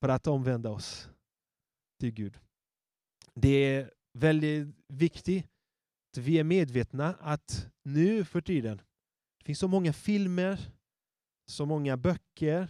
För 0.00 0.08
att 0.08 0.26
omvända 0.26 0.70
oss 0.70 1.08
till 2.00 2.10
Gud. 2.10 2.38
Det 3.34 3.48
är 3.48 3.90
väldigt 4.12 4.76
viktigt 4.88 5.53
vi 6.18 6.38
är 6.38 6.44
medvetna 6.44 7.14
att 7.20 7.66
nu 7.84 8.24
för 8.24 8.40
tiden, 8.40 8.76
det 9.38 9.44
finns 9.44 9.58
så 9.58 9.68
många 9.68 9.92
filmer, 9.92 10.60
så 11.46 11.66
många 11.66 11.96
böcker 11.96 12.68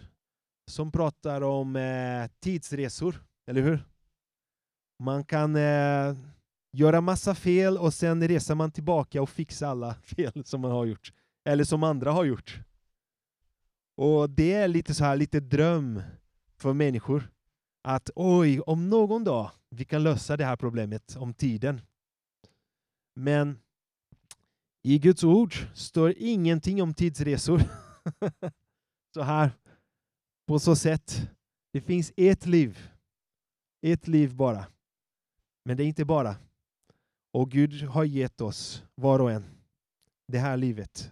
som 0.67 0.91
pratar 0.91 1.41
om 1.41 1.75
eh, 1.75 2.29
tidsresor, 2.39 3.23
eller 3.47 3.61
hur? 3.61 3.79
Man 4.99 5.23
kan 5.23 5.55
eh, 5.55 6.15
göra 6.71 7.01
massa 7.01 7.35
fel 7.35 7.77
och 7.77 7.93
sen 7.93 8.27
reser 8.27 8.55
man 8.55 8.71
tillbaka 8.71 9.21
och 9.21 9.29
fixar 9.29 9.67
alla 9.67 9.93
fel 10.03 10.45
som 10.45 10.61
man 10.61 10.71
har 10.71 10.85
gjort, 10.85 11.13
eller 11.45 11.63
som 11.63 11.83
andra 11.83 12.11
har 12.11 12.23
gjort. 12.23 12.59
Och 13.97 14.29
det 14.29 14.53
är 14.53 14.67
lite 14.67 14.93
så 14.93 15.03
här, 15.03 15.15
lite 15.15 15.39
dröm 15.39 16.01
för 16.57 16.73
människor. 16.73 17.31
Att 17.83 18.09
oj, 18.15 18.59
om 18.59 18.89
någon 18.89 19.23
dag 19.23 19.51
vi 19.69 19.85
kan 19.85 20.03
lösa 20.03 20.37
det 20.37 20.45
här 20.45 20.55
problemet 20.55 21.15
om 21.15 21.33
tiden. 21.33 21.81
Men 23.15 23.59
i 24.83 24.99
Guds 24.99 25.23
ord 25.23 25.53
står 25.73 26.13
ingenting 26.17 26.81
om 26.81 26.93
tidsresor. 26.93 27.61
så 29.13 29.21
här, 29.21 29.51
på 30.47 30.59
så 30.59 30.75
sätt. 30.75 31.29
Det 31.73 31.81
finns 31.81 32.13
ett 32.17 32.45
liv. 32.45 32.91
Ett 33.81 34.07
liv 34.07 34.35
bara. 34.35 34.65
Men 35.65 35.77
det 35.77 35.83
är 35.83 35.87
inte 35.87 36.05
bara. 36.05 36.35
Och 37.31 37.51
Gud 37.51 37.81
har 37.81 38.03
gett 38.03 38.41
oss, 38.41 38.83
var 38.95 39.19
och 39.19 39.31
en, 39.31 39.43
det 40.27 40.39
här 40.39 40.57
livet. 40.57 41.11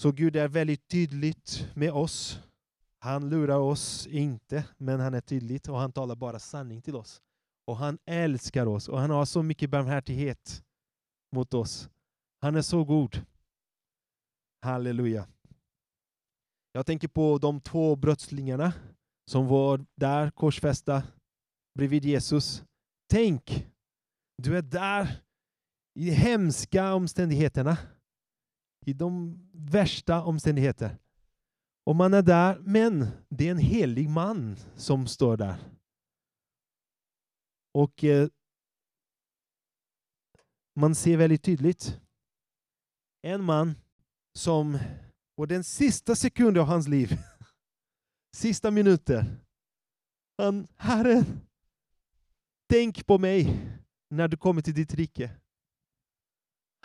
Så 0.00 0.12
Gud 0.12 0.36
är 0.36 0.48
väldigt 0.48 0.88
tydligt 0.88 1.68
med 1.74 1.92
oss. 1.92 2.40
Han 2.98 3.28
lurar 3.28 3.58
oss 3.58 4.06
inte, 4.06 4.64
men 4.76 5.00
han 5.00 5.14
är 5.14 5.20
tydlig 5.20 5.70
och 5.70 5.78
han 5.78 5.92
talar 5.92 6.16
bara 6.16 6.38
sanning 6.38 6.82
till 6.82 6.96
oss. 6.96 7.22
Och 7.70 7.76
han 7.76 7.98
älskar 8.06 8.66
oss 8.66 8.88
och 8.88 9.00
han 9.00 9.10
har 9.10 9.24
så 9.24 9.42
mycket 9.42 9.70
barmhärtighet 9.70 10.64
mot 11.36 11.54
oss. 11.54 11.90
Han 12.40 12.56
är 12.56 12.62
så 12.62 12.84
god. 12.84 13.26
Halleluja. 14.62 15.28
Jag 16.72 16.86
tänker 16.86 17.08
på 17.08 17.38
de 17.38 17.60
två 17.60 17.96
brottslingarna 17.96 18.72
som 19.30 19.46
var 19.46 19.86
där 19.96 20.30
korsfästa 20.30 21.02
bredvid 21.78 22.04
Jesus. 22.04 22.64
Tänk, 23.10 23.68
du 24.42 24.56
är 24.56 24.62
där 24.62 25.22
i 25.98 26.04
de 26.04 26.10
hemska 26.10 26.94
omständigheterna. 26.94 27.78
I 28.86 28.92
de 28.92 29.38
värsta 29.52 30.24
omständigheter. 30.24 30.98
Och 31.86 31.96
man 31.96 32.14
är 32.14 32.22
där, 32.22 32.58
men 32.58 33.06
det 33.28 33.46
är 33.46 33.50
en 33.50 33.58
helig 33.58 34.08
man 34.08 34.56
som 34.76 35.06
står 35.06 35.36
där. 35.36 35.79
Och 37.72 38.04
eh, 38.04 38.28
man 40.80 40.94
ser 40.94 41.16
väldigt 41.16 41.42
tydligt. 41.42 42.00
En 43.22 43.44
man 43.44 43.74
som 44.38 44.78
på 45.36 45.46
den 45.46 45.64
sista 45.64 46.16
sekunden 46.16 46.62
av 46.62 46.66
hans 46.66 46.88
liv, 46.88 47.18
sista 48.36 48.70
minuter, 48.70 49.36
han, 50.38 50.66
Herre, 50.76 51.24
tänk 52.68 53.06
på 53.06 53.18
mig 53.18 53.68
när 54.10 54.28
du 54.28 54.36
kommer 54.36 54.62
till 54.62 54.74
ditt 54.74 54.94
rike. 54.94 55.30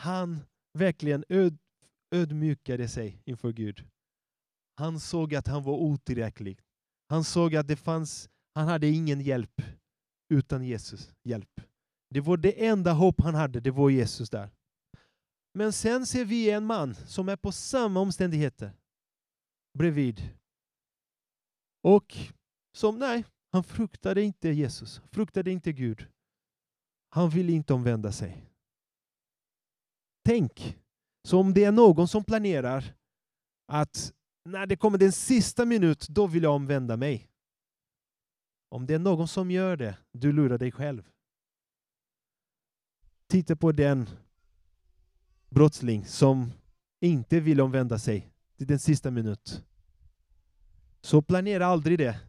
Han 0.01 0.39
verkligen 0.77 1.25
öd, 1.29 1.57
ödmjukade 2.11 2.87
sig 2.87 3.21
inför 3.25 3.51
Gud. 3.51 3.87
Han 4.77 4.99
såg 4.99 5.35
att 5.35 5.47
han 5.47 5.63
var 5.63 5.73
otillräcklig. 5.73 6.59
Han 7.09 7.23
såg 7.23 7.55
att 7.55 7.67
det 7.67 7.75
fanns, 7.75 8.29
han 8.55 8.67
hade 8.67 8.87
ingen 8.87 9.21
hjälp 9.21 9.61
utan 10.29 10.65
Jesus 10.65 11.13
hjälp. 11.23 11.61
Det 12.09 12.21
var 12.21 12.37
det 12.37 12.65
enda 12.65 12.93
hopp 12.93 13.21
han 13.21 13.35
hade, 13.35 13.59
det 13.59 13.71
var 13.71 13.89
Jesus 13.89 14.29
där. 14.29 14.49
Men 15.53 15.73
sen 15.73 16.05
ser 16.05 16.25
vi 16.25 16.49
en 16.49 16.65
man 16.65 16.95
som 16.95 17.29
är 17.29 17.35
på 17.35 17.51
samma 17.51 17.99
omständigheter 17.99 18.71
bredvid. 19.77 20.29
Och 21.83 22.17
som, 22.77 22.99
nej, 22.99 23.25
han 23.51 23.63
fruktade 23.63 24.23
inte 24.23 24.49
Jesus, 24.49 25.01
fruktade 25.11 25.51
inte 25.51 25.71
Gud. 25.71 26.07
Han 27.09 27.29
ville 27.29 27.51
inte 27.51 27.73
omvända 27.73 28.11
sig. 28.11 28.49
Tänk, 30.25 30.77
så 31.27 31.39
om 31.39 31.53
det 31.53 31.63
är 31.63 31.71
någon 31.71 32.07
som 32.07 32.23
planerar 32.23 32.95
att 33.67 34.13
när 34.49 34.65
det 34.65 34.75
kommer 34.75 34.97
den 34.97 35.11
sista 35.11 35.65
minut, 35.65 36.07
då 36.07 36.27
vill 36.27 36.43
jag 36.43 36.55
omvända 36.55 36.97
mig. 36.97 37.27
Om 38.75 38.85
det 38.85 38.93
är 38.93 38.99
någon 38.99 39.27
som 39.27 39.51
gör 39.51 39.77
det, 39.77 39.97
du 40.11 40.31
lurar 40.31 40.57
dig 40.57 40.71
själv. 40.71 41.03
Titta 43.27 43.55
på 43.55 43.71
den 43.71 44.09
brottsling 45.49 46.05
som 46.05 46.51
inte 46.99 47.39
vill 47.39 47.61
omvända 47.61 47.99
sig 47.99 48.31
till 48.57 48.67
den 48.67 48.79
sista 48.79 49.11
minut. 49.11 49.63
Så 51.01 51.21
planera 51.21 51.65
aldrig 51.65 51.97
det. 51.97 52.19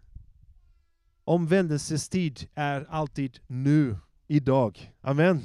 Omvändelsestid 1.24 2.48
är 2.54 2.86
alltid 2.90 3.38
nu, 3.46 3.96
idag. 4.26 4.94
Amen. 5.00 5.40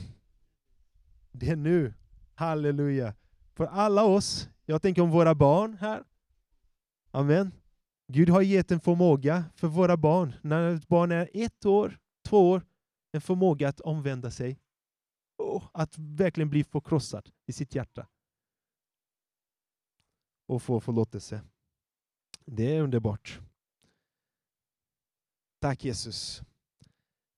Det 1.32 1.50
är 1.50 1.56
nu. 1.56 1.94
Halleluja. 2.36 3.14
För 3.54 3.66
alla 3.66 4.04
oss, 4.04 4.50
jag 4.66 4.82
tänker 4.82 5.02
om 5.02 5.10
våra 5.10 5.36
barn 5.36 5.78
här. 5.80 6.04
Amen. 7.12 7.52
Gud 8.14 8.30
har 8.30 8.42
gett 8.42 8.72
en 8.72 8.80
förmåga 8.80 9.46
för 9.56 9.68
våra 9.68 9.98
barn, 9.98 10.34
när 10.42 10.76
ett 10.76 10.88
barn 10.88 11.12
är 11.12 11.30
ett 11.34 11.66
år, 11.66 12.00
två 12.26 12.52
år, 12.52 12.66
en 13.12 13.22
förmåga 13.22 13.70
att 13.70 13.80
omvända 13.80 14.32
sig. 14.32 14.60
Och 15.38 15.64
att 15.74 15.98
verkligen 15.98 16.50
bli 16.50 16.64
förkrossad 16.64 17.30
i 17.46 17.54
sitt 17.54 17.76
hjärta. 17.76 18.08
Och 20.48 20.64
få 20.64 20.80
förlåtelse. 20.80 21.42
Det 22.46 22.76
är 22.76 22.82
underbart. 22.82 23.40
Tack 25.60 25.86
Jesus. 25.86 26.42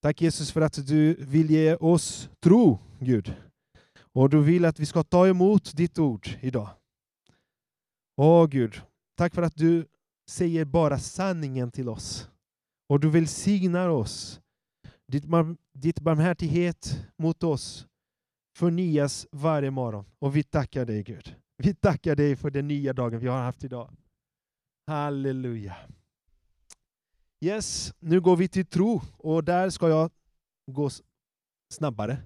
Tack 0.00 0.20
Jesus 0.20 0.52
för 0.52 0.60
att 0.60 0.86
du 0.86 1.14
vill 1.14 1.50
ge 1.50 1.74
oss 1.74 2.30
tro, 2.40 2.78
Gud. 2.98 3.34
Och 3.96 4.30
du 4.30 4.42
vill 4.42 4.64
att 4.64 4.80
vi 4.80 4.86
ska 4.86 5.02
ta 5.02 5.28
emot 5.28 5.76
ditt 5.76 5.98
ord 5.98 6.28
idag. 6.40 6.70
Åh 8.16 8.46
Gud, 8.46 8.82
tack 9.16 9.34
för 9.34 9.42
att 9.42 9.56
du 9.56 9.86
säger 10.30 10.64
bara 10.64 10.98
sanningen 10.98 11.70
till 11.70 11.88
oss. 11.88 12.30
Och 12.88 13.00
du 13.00 13.10
välsignar 13.10 13.88
oss. 13.88 14.40
Ditt, 15.06 15.24
ditt 15.72 16.00
barmhärtighet 16.00 17.06
mot 17.18 17.42
oss 17.42 17.86
förnyas 18.56 19.26
varje 19.32 19.70
morgon. 19.70 20.04
Och 20.18 20.36
vi 20.36 20.42
tackar 20.42 20.84
dig 20.84 21.02
Gud. 21.02 21.34
Vi 21.56 21.74
tackar 21.74 22.16
dig 22.16 22.36
för 22.36 22.50
den 22.50 22.68
nya 22.68 22.92
dagen 22.92 23.20
vi 23.20 23.28
har 23.28 23.42
haft 23.42 23.64
idag. 23.64 23.90
Halleluja. 24.86 25.76
Yes, 27.40 27.94
nu 27.98 28.20
går 28.20 28.36
vi 28.36 28.48
till 28.48 28.66
tro 28.66 29.00
och 29.16 29.44
där 29.44 29.70
ska 29.70 29.88
jag 29.88 30.10
gå 30.70 30.90
snabbare. 31.72 32.22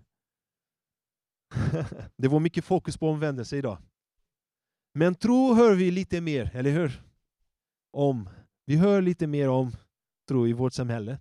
Det 2.16 2.28
var 2.28 2.40
mycket 2.40 2.64
fokus 2.64 2.96
på 2.96 3.10
omvändelse 3.10 3.56
idag. 3.56 3.78
Men 4.94 5.14
tro 5.14 5.54
hör 5.54 5.74
vi 5.74 5.90
lite 5.90 6.20
mer, 6.20 6.50
eller 6.54 6.70
hur? 6.70 7.07
Om. 7.98 8.28
Vi 8.66 8.76
hör 8.76 9.02
lite 9.02 9.26
mer 9.26 9.48
om 9.48 9.72
tro 10.28 10.46
i 10.46 10.52
vårt 10.52 10.72
samhälle. 10.72 11.18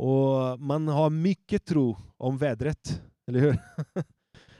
Och 0.00 0.60
man 0.60 0.88
har 0.88 1.10
mycket 1.10 1.64
tro 1.64 1.96
om 2.16 2.38
vädret, 2.38 3.02
eller 3.26 3.40
hur? 3.40 3.58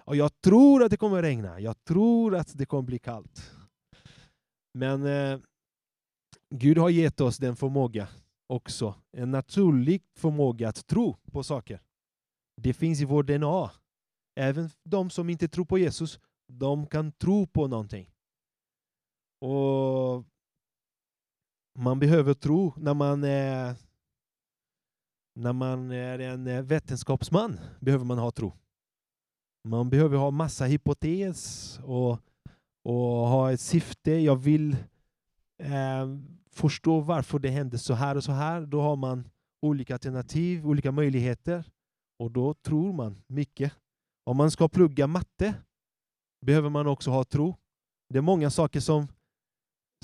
Och 0.05 0.17
jag 0.17 0.41
tror 0.41 0.83
att 0.83 0.91
det 0.91 0.97
kommer 0.97 1.23
regna, 1.23 1.61
jag 1.61 1.85
tror 1.85 2.37
att 2.37 2.59
det 2.59 2.67
kommer 2.67 2.83
bli 2.83 2.99
kallt. 2.99 3.53
Men 4.75 5.07
eh, 5.07 5.41
Gud 6.55 6.79
har 6.79 6.91
gett 6.91 7.21
oss 7.21 7.39
den 7.39 7.57
förmåga 7.57 8.09
också, 8.47 8.95
en 9.17 9.31
naturlig 9.31 10.03
förmåga 10.17 10.69
att 10.69 10.87
tro 10.87 11.17
på 11.33 11.43
saker. 11.43 11.81
Det 12.63 12.73
finns 12.73 13.01
i 13.01 13.05
vår 13.05 13.23
DNA. 13.23 13.71
Även 14.41 14.71
de 14.85 15.11
som 15.11 15.31
inte 15.31 15.49
tror 15.49 15.65
på 15.65 15.79
Jesus, 15.79 16.21
de 16.53 16.87
kan 16.87 17.13
tro 17.13 17.47
på 17.47 17.67
någonting. 17.67 18.11
Och 19.41 20.25
man 21.79 21.99
behöver 21.99 22.35
tro 22.35 22.73
när 22.77 22.95
man 22.95 23.25
är 23.25 23.75
när 25.35 25.53
man 25.53 25.91
är 25.91 26.19
en 26.19 26.47
eh, 26.47 26.63
vetenskapsman 26.63 27.61
behöver 27.81 28.05
man 28.05 28.19
ha 28.19 28.31
tro. 28.31 28.53
Man 29.69 29.91
behöver 29.91 30.17
ha 30.17 30.31
massa 30.31 30.65
hypotes 30.65 31.79
och, 31.83 32.19
och 32.85 33.29
ha 33.29 33.53
ett 33.53 33.61
syfte. 33.61 34.11
Jag 34.11 34.37
vill 34.37 34.77
eh, 35.63 36.07
förstå 36.51 37.01
varför 37.01 37.39
det 37.39 37.49
hände 37.49 37.79
så 37.79 37.95
här 37.95 38.17
och 38.17 38.25
så 38.25 38.33
här. 38.33 38.67
Då 38.67 38.81
har 38.81 38.97
man 38.97 39.29
olika 39.63 39.95
alternativ, 39.95 40.67
olika 40.67 40.93
möjligheter 40.93 41.65
och 42.19 42.31
då 42.31 42.55
tror 42.55 42.93
man 42.93 43.23
mycket. 43.27 43.73
Om 44.25 44.37
man 44.37 44.51
ska 44.51 44.69
plugga 44.69 45.07
matte 45.07 45.55
behöver 46.47 46.71
man 46.71 46.87
också 46.87 47.11
ha 47.11 47.25
tro. 47.25 47.57
Det 48.09 48.19
är 48.19 48.23
många 48.23 48.51
saker 48.51 48.81
som, 48.81 49.09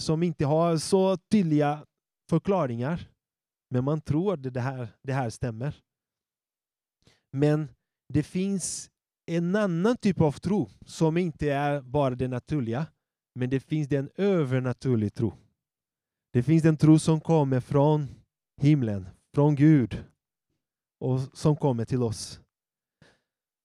som 0.01 0.23
inte 0.23 0.45
har 0.47 0.77
så 0.77 1.17
tydliga 1.17 1.87
förklaringar, 2.31 3.11
men 3.71 3.85
man 3.85 4.01
tror 4.01 4.35
att 4.35 4.55
det 4.55 4.61
här, 4.61 4.89
det 5.03 5.13
här 5.13 5.31
stämmer. 5.31 5.83
Men 7.33 7.69
det 8.09 8.23
finns 8.23 8.91
en 9.27 9.57
annan 9.57 9.97
typ 9.97 10.21
av 10.21 10.33
tro 10.33 10.69
som 10.87 11.17
inte 11.17 11.53
är 11.53 11.83
bara 11.83 12.15
det 12.15 12.29
naturliga, 12.29 12.87
men 13.35 13.51
det 13.51 13.61
finns 13.61 13.93
en 13.93 14.11
övernaturlig 14.15 15.15
tro. 15.15 15.33
Det 16.33 16.43
finns 16.43 16.65
en 16.65 16.77
tro 16.77 16.99
som 16.99 17.21
kommer 17.21 17.61
från 17.61 18.07
himlen, 18.61 19.09
från 19.35 19.55
Gud 19.55 20.05
och 21.01 21.21
som 21.39 21.57
kommer 21.57 21.85
till 21.85 22.03
oss 22.03 22.41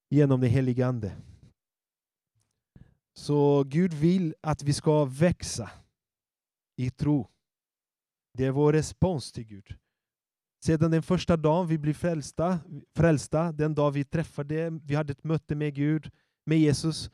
genom 0.09 0.41
den 0.41 0.49
helige 0.49 0.87
Ande. 0.87 1.15
Så 3.13 3.63
Gud 3.63 3.93
vill 3.93 4.35
att 4.41 4.63
vi 4.63 4.73
ska 4.73 5.05
växa 5.05 5.71
i 6.79 6.89
tro. 6.89 7.27
Det 8.37 8.45
är 8.45 8.51
vår 8.51 8.73
respons 8.73 9.31
till 9.31 9.43
Gud. 9.43 9.75
Sedan 10.65 10.91
den 10.91 11.03
första 11.03 11.37
dagen 11.37 11.67
vi 11.67 11.77
blev 11.77 11.93
frälsta, 11.93 12.59
frälsta, 12.95 13.51
den 13.51 13.75
dag 13.75 13.91
vi 13.91 14.03
träffade, 14.03 14.69
vi 14.69 14.95
hade 14.95 15.11
ett 15.11 15.23
möte 15.23 15.55
med 15.55 15.75
Gud, 15.75 16.11
med 16.45 16.59
Jesus, 16.59 17.11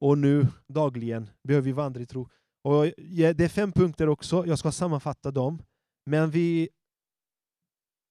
och 0.00 0.18
nu 0.18 0.46
dagligen 0.68 1.30
behöver 1.42 1.64
vi 1.64 1.72
vandra 1.72 2.00
i 2.00 2.06
tro. 2.06 2.28
Och 2.62 2.84
det 2.96 3.40
är 3.40 3.48
fem 3.48 3.72
punkter 3.72 4.08
också, 4.08 4.46
jag 4.46 4.58
ska 4.58 4.72
sammanfatta 4.72 5.30
dem. 5.30 5.62
Men 6.06 6.30
vi, 6.30 6.68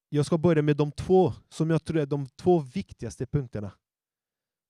jag 0.09 0.25
ska 0.25 0.37
börja 0.37 0.61
med 0.61 0.77
de 0.77 0.91
två 0.91 1.33
som 1.49 1.69
jag 1.69 1.83
tror 1.83 1.99
är 1.99 2.05
de 2.05 2.27
två 2.27 2.59
viktigaste 2.59 3.25
punkterna. 3.25 3.71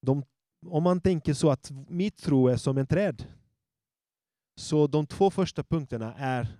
De, 0.01 0.23
om 0.65 0.83
man 0.83 1.01
tänker 1.01 1.33
så 1.33 1.49
att 1.49 1.71
mitt 1.89 2.17
tro 2.17 2.47
är 2.47 2.57
som 2.57 2.77
en 2.77 2.87
träd, 2.87 3.25
så 4.55 4.87
de 4.87 5.07
två 5.07 5.31
första 5.31 5.63
punkterna 5.63 6.15
är 6.15 6.59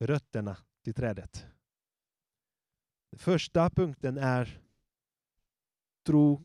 rötterna 0.00 0.56
till 0.84 0.94
trädet. 0.94 1.46
Den 3.10 3.18
Första 3.18 3.70
punkten 3.70 4.18
är 4.18 4.62
tro 6.06 6.44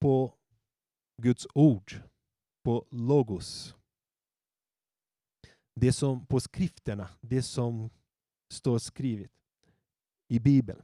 på 0.00 0.34
Guds 1.22 1.46
ord, 1.54 1.94
på 2.64 2.86
logos. 2.90 3.74
Det 5.80 5.92
som 5.92 6.26
på 6.26 6.40
skrifterna, 6.40 7.08
det 7.20 7.42
som 7.42 7.90
står 8.52 8.78
skrivet 8.78 9.32
i 10.28 10.40
Bibeln. 10.40 10.82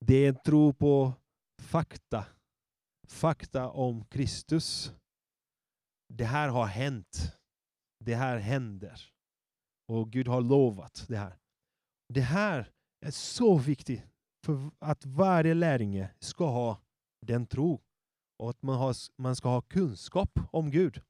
Det 0.00 0.14
är 0.14 0.28
en 0.28 0.42
tro 0.44 0.72
på 0.72 1.12
fakta, 1.62 2.26
fakta 3.08 3.70
om 3.70 4.04
Kristus. 4.04 4.92
Det 6.08 6.24
här 6.24 6.48
har 6.48 6.66
hänt. 6.66 7.38
Det 8.04 8.14
här 8.14 8.36
händer. 8.36 9.00
Och 9.88 10.10
Gud 10.10 10.28
har 10.28 10.40
lovat 10.40 11.04
det 11.08 11.16
här. 11.16 11.38
Det 12.08 12.20
här 12.20 12.70
är 13.00 13.10
så 13.10 13.58
viktigt 13.58 14.02
för 14.44 14.70
att 14.78 15.06
varje 15.06 15.54
lärjunge 15.54 16.10
ska 16.18 16.46
ha 16.46 16.80
den 17.26 17.46
tro. 17.46 17.80
och 18.38 18.50
att 18.50 18.62
man, 18.62 18.78
har, 18.78 18.94
man 19.16 19.36
ska 19.36 19.48
ha 19.48 19.60
kunskap 19.60 20.38
om 20.50 20.70
Gud. 20.70 21.02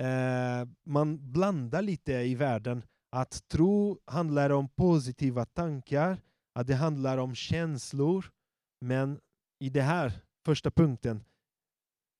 Eh, 0.00 0.68
man 0.84 1.32
blandar 1.32 1.82
lite 1.82 2.12
i 2.12 2.34
världen 2.34 2.82
att 3.10 3.48
tro 3.48 3.98
handlar 4.04 4.50
om 4.50 4.68
positiva 4.68 5.44
tankar, 5.44 6.22
att 6.54 6.66
det 6.66 6.74
handlar 6.74 7.18
om 7.18 7.34
känslor. 7.34 8.32
Men 8.80 9.20
i 9.58 9.70
den 9.70 9.84
här 9.84 10.12
första 10.44 10.70
punkten, 10.70 11.24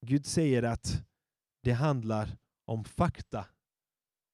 Gud 0.07 0.27
säger 0.27 0.63
att 0.63 1.03
det 1.63 1.73
handlar 1.73 2.37
om 2.67 2.85
fakta, 2.85 3.47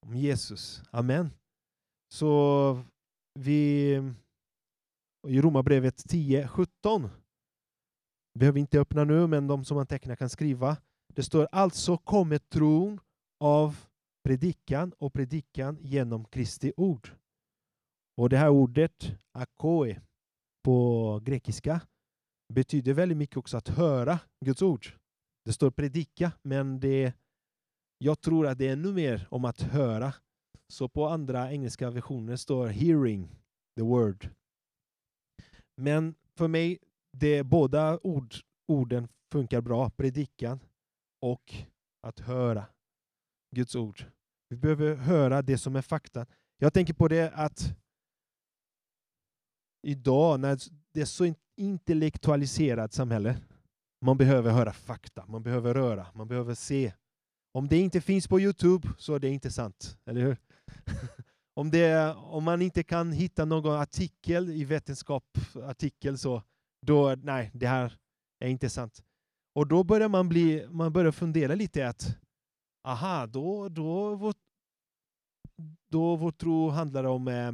om 0.06 0.14
Jesus. 0.14 0.82
Amen. 0.90 1.30
Så 2.12 2.84
vi 3.38 3.92
i 5.28 5.40
Romarbrevet 5.40 6.04
10.17 6.04 7.10
behöver 8.38 8.60
inte 8.60 8.80
öppna 8.80 9.04
nu, 9.04 9.26
men 9.26 9.46
de 9.46 9.64
som 9.64 9.78
antecknar 9.78 10.16
kan 10.16 10.30
skriva. 10.30 10.76
Det 11.14 11.22
står 11.22 11.48
alltså 11.52 11.96
kommer 11.96 12.38
tron 12.38 13.00
av 13.40 13.76
predikan 14.24 14.92
och 14.98 15.12
predikan 15.12 15.78
genom 15.80 16.24
Kristi 16.24 16.72
ord. 16.76 17.10
Och 18.16 18.28
det 18.28 18.36
här 18.36 18.48
ordet, 18.48 19.12
akoe, 19.32 20.00
på 20.64 21.20
grekiska 21.22 21.80
betyder 22.52 22.92
väldigt 22.94 23.18
mycket 23.18 23.36
också 23.36 23.56
att 23.56 23.68
höra 23.68 24.18
Guds 24.44 24.62
ord. 24.62 24.86
Det 25.44 25.52
står 25.52 25.70
predika, 25.70 26.32
men 26.42 26.80
det, 26.80 27.12
jag 28.02 28.20
tror 28.20 28.46
att 28.46 28.58
det 28.58 28.68
är 28.68 28.72
ännu 28.72 28.92
mer 28.92 29.28
om 29.30 29.44
att 29.44 29.60
höra. 29.60 30.14
Så 30.68 30.88
på 30.88 31.08
andra 31.08 31.52
engelska 31.52 31.90
versioner 31.90 32.36
står 32.36 32.66
hearing 32.66 33.28
the 33.76 33.82
word. 33.82 34.28
Men 35.76 36.14
för 36.38 36.48
mig, 36.48 36.78
det 37.12 37.42
båda 37.42 37.98
ord, 38.02 38.34
orden 38.68 39.08
funkar 39.32 39.60
bra. 39.60 39.90
Predikan 39.90 40.60
och 41.20 41.54
att 42.06 42.20
höra 42.20 42.66
Guds 43.56 43.74
ord. 43.74 44.04
Vi 44.48 44.56
behöver 44.56 44.94
höra 44.94 45.42
det 45.42 45.58
som 45.58 45.76
är 45.76 45.82
fakta. 45.82 46.26
Jag 46.58 46.72
tänker 46.72 46.94
på 46.94 47.08
det 47.08 47.32
att 47.34 47.76
idag 49.86 50.40
när 50.40 50.58
det 50.92 51.00
är 51.00 51.04
så 51.04 51.34
intellektualiserat 51.56 52.92
samhälle, 52.92 53.36
man 54.04 54.16
behöver 54.16 54.50
höra 54.50 54.72
fakta, 54.72 55.26
man 55.26 55.42
behöver 55.42 55.74
röra, 55.74 56.06
man 56.14 56.28
behöver 56.28 56.54
se. 56.54 56.92
Om 57.54 57.68
det 57.68 57.78
inte 57.78 58.00
finns 58.00 58.28
på 58.28 58.40
Youtube 58.40 58.88
så 58.98 59.14
är 59.14 59.18
det 59.18 59.28
inte 59.28 59.50
sant, 59.50 59.98
eller 60.04 60.20
hur? 60.20 60.36
om, 61.54 61.70
det, 61.70 62.14
om 62.14 62.44
man 62.44 62.62
inte 62.62 62.82
kan 62.82 63.12
hitta 63.12 63.44
någon 63.44 63.76
artikel 63.76 64.50
i 64.50 64.64
vetenskapsartikel 64.64 66.18
så, 66.18 66.42
då, 66.86 67.14
nej, 67.22 67.50
det 67.54 67.66
här 67.66 67.98
är 68.38 68.48
inte 68.48 68.70
sant. 68.70 69.02
Och 69.54 69.66
då 69.66 69.84
börjar 69.84 70.08
man, 70.08 70.28
bli, 70.28 70.66
man 70.70 70.92
börjar 70.92 71.12
fundera 71.12 71.54
lite 71.54 71.88
att, 71.88 72.18
aha, 72.84 73.26
då, 73.26 73.68
då, 73.68 74.14
vår, 74.14 74.34
då 75.90 76.16
vår 76.16 76.30
tro 76.30 76.68
handlar 76.68 77.04
om 77.04 77.28
eh, 77.28 77.52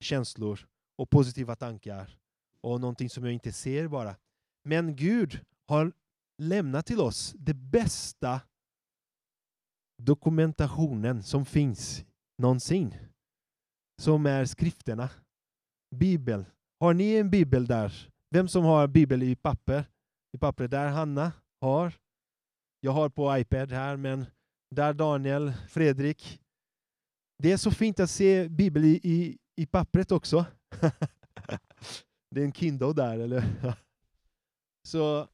känslor 0.00 0.66
och 0.98 1.10
positiva 1.10 1.56
tankar 1.56 2.18
och 2.60 2.80
någonting 2.80 3.10
som 3.10 3.24
jag 3.24 3.32
inte 3.32 3.52
ser 3.52 3.88
bara. 3.88 4.16
Men 4.64 4.96
Gud 4.96 5.40
har 5.68 5.92
lämnat 6.38 6.86
till 6.86 7.00
oss 7.00 7.34
det 7.38 7.54
bästa 7.54 8.40
dokumentationen 10.04 11.22
som 11.22 11.44
finns 11.44 12.04
någonsin. 12.38 12.94
Som 14.02 14.26
är 14.26 14.44
skrifterna. 14.44 15.10
Bibel. 15.96 16.44
Har 16.80 16.94
ni 16.94 17.14
en 17.14 17.30
bibel 17.30 17.66
där? 17.66 18.10
Vem 18.30 18.48
som 18.48 18.64
har 18.64 18.86
bibel 18.86 19.22
i 19.22 19.36
papper? 19.36 19.84
I 20.32 20.38
papper 20.38 20.68
där 20.68 20.88
Hanna 20.88 21.32
har. 21.60 21.92
Jag 22.80 22.92
har 22.92 23.08
på 23.08 23.38
iPad 23.38 23.72
här, 23.72 23.96
men 23.96 24.26
där 24.70 24.92
Daniel, 24.92 25.52
Fredrik. 25.68 26.40
Det 27.38 27.52
är 27.52 27.56
så 27.56 27.70
fint 27.70 28.00
att 28.00 28.10
se 28.10 28.48
bibel 28.48 28.84
i, 28.84 29.00
i, 29.02 29.38
i 29.56 29.66
pappret 29.66 30.12
också. 30.12 30.46
det 32.30 32.40
är 32.40 32.44
en 32.44 32.52
Kindle 32.52 32.92
där, 32.92 33.18
eller? 33.18 33.44
så 34.88 35.28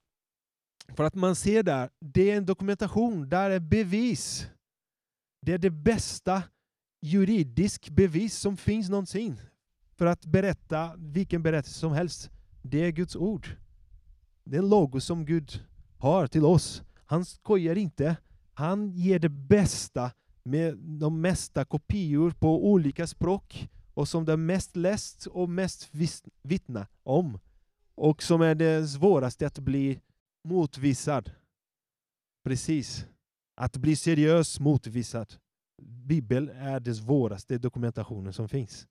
för 0.88 1.04
att 1.04 1.14
man 1.14 1.36
ser 1.36 1.62
där, 1.62 1.90
det 2.00 2.30
är 2.30 2.36
en 2.36 2.46
dokumentation, 2.46 3.28
där 3.28 3.50
är 3.50 3.60
bevis. 3.60 4.48
Det 5.46 5.52
är 5.52 5.58
det 5.58 5.70
bästa 5.70 6.42
juridisk 7.00 7.90
bevis 7.90 8.38
som 8.38 8.56
finns 8.56 8.88
någonsin 8.88 9.40
för 9.94 10.06
att 10.06 10.26
berätta 10.26 10.92
vilken 10.96 11.42
berättelse 11.42 11.78
som 11.78 11.92
helst. 11.92 12.30
Det 12.62 12.78
är 12.78 12.90
Guds 12.90 13.16
ord. 13.16 13.48
Det 14.44 14.56
är 14.56 14.62
en 14.62 14.68
logos 14.68 15.04
som 15.04 15.24
Gud 15.24 15.64
har 15.98 16.26
till 16.26 16.44
oss. 16.44 16.82
Han 17.06 17.24
skojar 17.24 17.76
inte. 17.76 18.16
Han 18.54 18.90
ger 18.90 19.18
det 19.18 19.28
bästa 19.28 20.10
med 20.42 20.78
de 20.78 21.20
mesta 21.20 21.64
kopior 21.64 22.30
på 22.30 22.70
olika 22.70 23.06
språk 23.06 23.68
och 23.94 24.08
som 24.08 24.24
det 24.24 24.32
är 24.32 24.36
mest 24.36 24.76
läst 24.76 25.26
och 25.26 25.48
mest 25.48 25.90
vittna 26.42 26.86
om. 27.02 27.38
Och 27.94 28.22
som 28.22 28.40
är 28.40 28.54
det 28.54 28.88
svåraste 28.88 29.46
att 29.46 29.58
bli 29.58 30.00
motvisad. 30.44 31.30
Precis. 32.44 33.06
Att 33.56 33.76
bli 33.76 33.96
seriös 33.96 34.60
motvisad. 34.60 35.34
Bibeln 35.82 36.48
är 36.48 36.80
den 36.80 36.96
svåraste 36.96 37.58
dokumentationen 37.58 38.32
som 38.32 38.48
finns. 38.48 38.86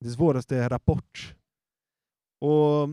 Det 0.00 0.10
svåraste 0.10 0.68
rapport. 0.68 1.34
Och 2.40 2.88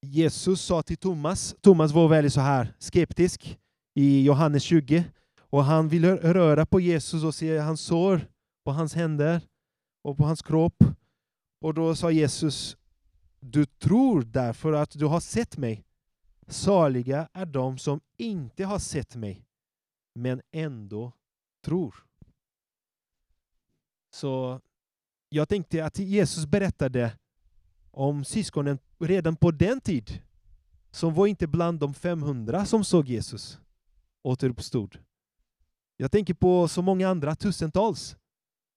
Jesus 0.00 0.60
sa 0.60 0.82
till 0.82 0.96
Thomas, 0.96 1.56
Thomas 1.60 1.92
var 1.92 2.08
väldigt 2.08 2.32
så 2.32 2.40
här 2.40 2.74
skeptisk 2.78 3.58
i 3.94 4.24
Johannes 4.24 4.62
20, 4.62 5.04
och 5.40 5.64
han 5.64 5.88
ville 5.88 6.16
röra 6.16 6.66
på 6.66 6.80
Jesus 6.80 7.24
och 7.24 7.34
se 7.34 7.58
hans 7.58 7.80
sår 7.80 8.20
på 8.64 8.72
hans 8.72 8.94
händer 8.94 9.40
och 10.02 10.16
på 10.16 10.24
hans 10.24 10.42
kropp. 10.42 10.84
Och 11.60 11.74
då 11.74 11.94
sa 11.94 12.10
Jesus, 12.10 12.76
du 13.40 13.66
tror 13.66 14.22
därför 14.22 14.72
att 14.72 14.90
du 14.90 15.06
har 15.06 15.20
sett 15.20 15.56
mig. 15.56 15.84
Saliga 16.46 17.28
är 17.32 17.46
de 17.46 17.78
som 17.78 18.00
inte 18.16 18.64
har 18.64 18.78
sett 18.78 19.16
mig, 19.16 19.44
men 20.22 20.42
ändå 20.50 21.12
tror. 21.64 22.04
Så 24.10 24.60
jag 25.28 25.48
tänkte 25.48 25.84
att 25.84 25.98
Jesus 25.98 26.46
berättade 26.46 27.18
om 27.90 28.24
syskonen 28.24 28.78
redan 28.98 29.36
på 29.36 29.50
den 29.50 29.80
tid, 29.80 30.22
som 30.90 31.14
var 31.14 31.26
inte 31.26 31.46
bland 31.46 31.80
de 31.80 31.94
500 31.94 32.66
som 32.66 32.84
såg 32.84 33.08
Jesus 33.08 33.58
återuppstod. 34.22 34.98
Jag 35.96 36.12
tänker 36.12 36.34
på 36.34 36.68
så 36.68 36.82
många 36.82 37.08
andra, 37.08 37.36
tusentals, 37.36 38.16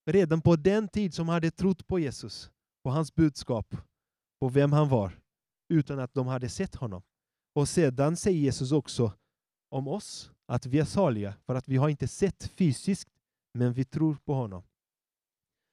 redan 0.05 0.41
på 0.41 0.55
den 0.55 0.87
tid 0.87 1.13
som 1.13 1.29
hade 1.29 1.51
trott 1.51 1.87
på 1.87 1.99
Jesus, 1.99 2.51
på 2.83 2.89
hans 2.89 3.15
budskap, 3.15 3.75
på 4.39 4.49
vem 4.49 4.73
han 4.73 4.89
var, 4.89 5.19
utan 5.69 5.99
att 5.99 6.13
de 6.13 6.27
hade 6.27 6.49
sett 6.49 6.75
honom. 6.75 7.01
Och 7.53 7.69
sedan 7.69 8.17
säger 8.17 8.39
Jesus 8.39 8.71
också 8.71 9.13
om 9.71 9.87
oss 9.87 10.31
att 10.47 10.65
vi 10.65 10.79
är 10.79 10.85
saliga 10.85 11.33
för 11.45 11.55
att 11.55 11.67
vi 11.67 11.77
har 11.77 11.89
inte 11.89 12.07
sett 12.07 12.43
fysiskt, 12.43 13.09
men 13.53 13.73
vi 13.73 13.85
tror 13.85 14.15
på 14.15 14.33
honom. 14.33 14.63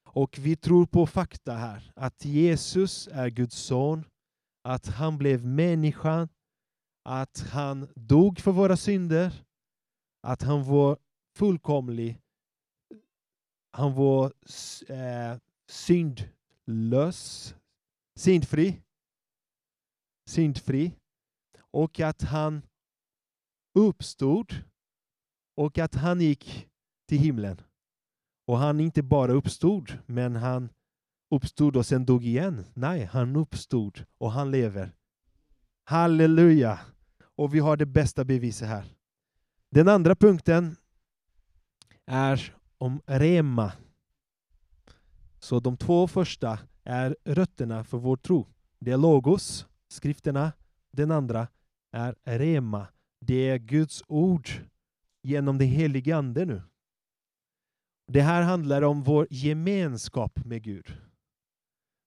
Och 0.05 0.37
vi 0.39 0.55
tror 0.55 0.85
på 0.85 1.07
fakta 1.07 1.53
här, 1.53 1.91
att 1.95 2.25
Jesus 2.25 3.07
är 3.11 3.29
Guds 3.29 3.57
son, 3.57 4.05
att 4.63 4.87
han 4.87 5.17
blev 5.17 5.45
människa, 5.45 6.27
att 7.05 7.39
han 7.51 7.87
dog 7.95 8.39
för 8.39 8.51
våra 8.51 8.77
synder, 8.77 9.45
att 10.27 10.41
han 10.41 10.63
var 10.63 10.97
fullkomlig, 11.35 12.19
han 13.71 13.93
var 13.93 14.33
eh, 14.87 15.37
syndlös, 15.69 17.55
syndfri, 18.15 18.81
syndfri, 20.29 20.91
och 21.71 21.99
att 21.99 22.21
han 22.21 22.61
uppstod 23.73 24.55
och 25.55 25.77
att 25.77 25.95
han 25.95 26.21
gick 26.21 26.67
till 27.07 27.19
himlen. 27.19 27.61
Och 28.45 28.57
han 28.57 28.79
inte 28.79 29.03
bara 29.03 29.31
uppstod, 29.31 29.97
men 30.05 30.35
han 30.35 30.69
uppstod 31.31 31.75
och 31.75 31.85
sen 31.85 32.05
dog 32.05 32.25
igen. 32.25 32.65
Nej, 32.73 33.05
han 33.05 33.35
uppstod 33.35 34.05
och 34.17 34.31
han 34.31 34.51
lever. 34.51 34.95
Halleluja! 35.83 36.79
Och 37.35 37.53
vi 37.53 37.59
har 37.59 37.77
det 37.77 37.85
bästa 37.85 38.25
beviset 38.25 38.67
här. 38.67 38.85
Den 39.69 39.87
andra 39.87 40.15
punkten 40.15 40.75
är 42.05 42.55
om 42.77 43.01
rema. 43.05 43.71
Så 45.39 45.59
de 45.59 45.77
två 45.77 46.07
första 46.07 46.59
är 46.83 47.17
rötterna 47.25 47.83
för 47.83 47.97
vår 47.97 48.17
tro. 48.17 48.47
Det 48.79 48.91
är 48.91 48.97
logos, 48.97 49.67
skrifterna. 49.87 50.51
Den 50.91 51.11
andra 51.11 51.47
är 51.91 52.15
rema. 52.23 52.87
Det 53.25 53.49
är 53.49 53.57
Guds 53.57 54.03
ord 54.07 54.49
genom 55.23 55.57
den 55.57 55.67
helige 55.67 56.15
Ande 56.15 56.45
nu. 56.45 56.61
Det 58.11 58.21
här 58.21 58.41
handlar 58.41 58.81
om 58.81 59.03
vår 59.03 59.27
gemenskap 59.29 60.45
med 60.45 60.63
Gud. 60.63 60.97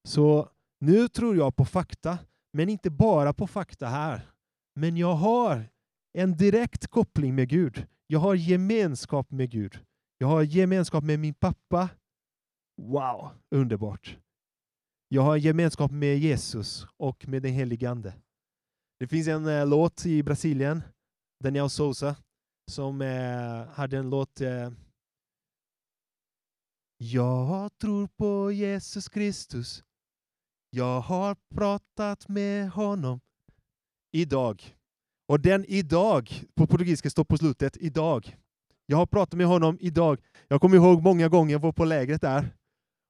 Så 0.08 0.50
nu 0.80 1.08
tror 1.08 1.36
jag 1.36 1.56
på 1.56 1.64
fakta, 1.64 2.18
men 2.52 2.68
inte 2.68 2.90
bara 2.90 3.32
på 3.32 3.46
fakta 3.46 3.86
här. 3.86 4.30
Men 4.74 4.96
jag 4.96 5.14
har 5.14 5.70
en 6.18 6.36
direkt 6.36 6.86
koppling 6.86 7.34
med 7.34 7.48
Gud. 7.48 7.86
Jag 8.06 8.20
har 8.20 8.34
gemenskap 8.34 9.30
med 9.30 9.50
Gud. 9.50 9.78
Jag 10.18 10.26
har 10.26 10.42
gemenskap 10.42 11.04
med 11.04 11.18
min 11.18 11.34
pappa. 11.34 11.88
Wow, 12.82 13.30
underbart. 13.50 14.18
Jag 15.08 15.22
har 15.22 15.36
gemenskap 15.36 15.90
med 15.90 16.18
Jesus 16.18 16.86
och 16.96 17.28
med 17.28 17.42
den 17.42 17.52
helige 17.52 17.90
Ande. 17.90 18.14
Det 18.98 19.06
finns 19.06 19.28
en 19.28 19.46
eh, 19.46 19.66
låt 19.66 20.06
i 20.06 20.22
Brasilien, 20.22 20.82
Daniel 21.42 21.70
Souza, 21.70 22.16
som 22.70 23.02
eh, 23.02 23.74
hade 23.74 23.98
en 23.98 24.10
låt 24.10 24.40
eh, 24.40 24.70
Jag 26.98 27.78
tror 27.78 28.06
på 28.06 28.52
Jesus 28.52 29.08
Kristus. 29.08 29.84
Jag 30.70 31.00
har 31.00 31.36
pratat 31.54 32.28
med 32.28 32.70
honom 32.70 33.20
idag. 34.12 34.76
Och 35.28 35.40
den 35.40 35.64
idag, 35.68 36.44
på 36.54 36.66
portugisiska 36.66 37.10
står 37.10 37.24
på 37.24 37.36
slutet, 37.36 37.76
idag. 37.76 38.36
Jag 38.86 38.96
har 38.96 39.06
pratat 39.06 39.34
med 39.34 39.46
honom 39.46 39.78
idag. 39.80 40.20
Jag 40.48 40.60
kommer 40.60 40.76
ihåg 40.76 41.02
många 41.02 41.28
gånger 41.28 41.52
jag 41.52 41.60
var 41.60 41.72
på 41.72 41.84
lägret 41.84 42.20
där. 42.20 42.56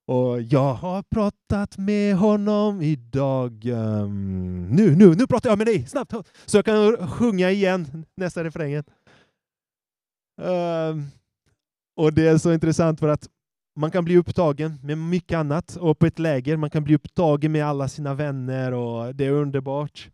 Och 0.07 0.43
jag 0.43 0.75
har 0.75 1.03
pratat 1.03 1.79
med 1.79 2.17
honom 2.17 2.83
idag. 2.83 3.65
Um, 3.65 3.73
ehm, 3.73 4.69
nu, 4.71 4.97
nu, 4.97 5.15
nu 5.15 5.27
pratar 5.27 5.51
jag 5.51 5.59
med 5.59 5.67
dig, 5.67 5.87
snabbt! 5.87 6.13
Så 6.47 6.59
jag 6.59 6.65
kan 6.65 7.09
sjunga 7.09 7.51
igen 7.51 8.07
nästa 8.17 8.45
refrängen. 8.45 8.85
Um, 10.43 11.11
och 11.97 12.13
det 12.13 12.29
är 12.29 12.39
så 12.39 12.53
intressant 12.53 13.01
för 13.01 13.09
att 13.09 13.29
man 13.77 13.91
kan 13.91 14.05
bli 14.05 14.17
upptagen 14.17 14.79
med 14.83 14.99
mycket 14.99 15.37
annat 15.37 15.77
och 15.77 15.99
på 15.99 16.07
ett 16.07 16.19
läger 16.19 16.57
man 16.57 16.71
kan 16.71 16.85
bli 16.85 16.95
upptagen 16.95 17.53
med 17.53 17.65
alla 17.65 17.89
sina 17.89 18.15
vänner 18.15 18.73
och 18.73 19.15
det 19.15 19.27
är 19.27 19.31
underbart. 19.31 20.11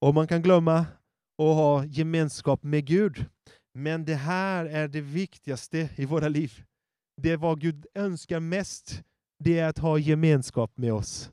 Och 0.00 0.14
man 0.14 0.26
kan 0.26 0.42
glömma 0.42 0.78
att 0.78 1.56
ha 1.56 1.84
gemenskap 1.84 2.62
med 2.62 2.86
Gud. 2.86 3.26
Men 3.74 4.04
det 4.04 4.14
här 4.14 4.64
är 4.64 4.88
det 4.88 5.00
viktigaste 5.00 5.88
i 5.96 6.04
våra 6.04 6.28
liv. 6.28 6.62
Det 7.22 7.30
är 7.30 7.36
vad 7.36 7.60
Gud 7.60 7.86
önskar 7.94 8.40
mest, 8.40 9.02
det 9.44 9.58
är 9.58 9.68
att 9.68 9.78
ha 9.78 9.98
gemenskap 9.98 10.76
med 10.76 10.92
oss. 10.92 11.32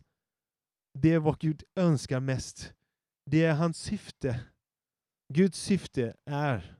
Det 0.93 1.13
är 1.13 1.19
vad 1.19 1.39
Gud 1.39 1.63
önskar 1.75 2.19
mest. 2.19 2.73
Det 3.25 3.43
är 3.45 3.53
hans 3.53 3.77
syfte. 3.77 4.45
Guds 5.33 5.59
syfte 5.59 6.15
är 6.25 6.77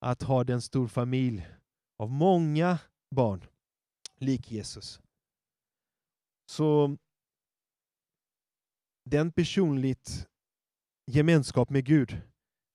att 0.00 0.22
ha 0.22 0.44
den 0.44 0.62
stor 0.62 0.88
familj 0.88 1.48
av 1.98 2.10
många 2.10 2.78
barn, 3.14 3.44
lik 4.16 4.50
Jesus. 4.50 5.00
Så 6.50 6.96
den 9.04 9.32
personligt 9.32 10.28
gemenskap 11.06 11.70
med 11.70 11.84
Gud 11.84 12.22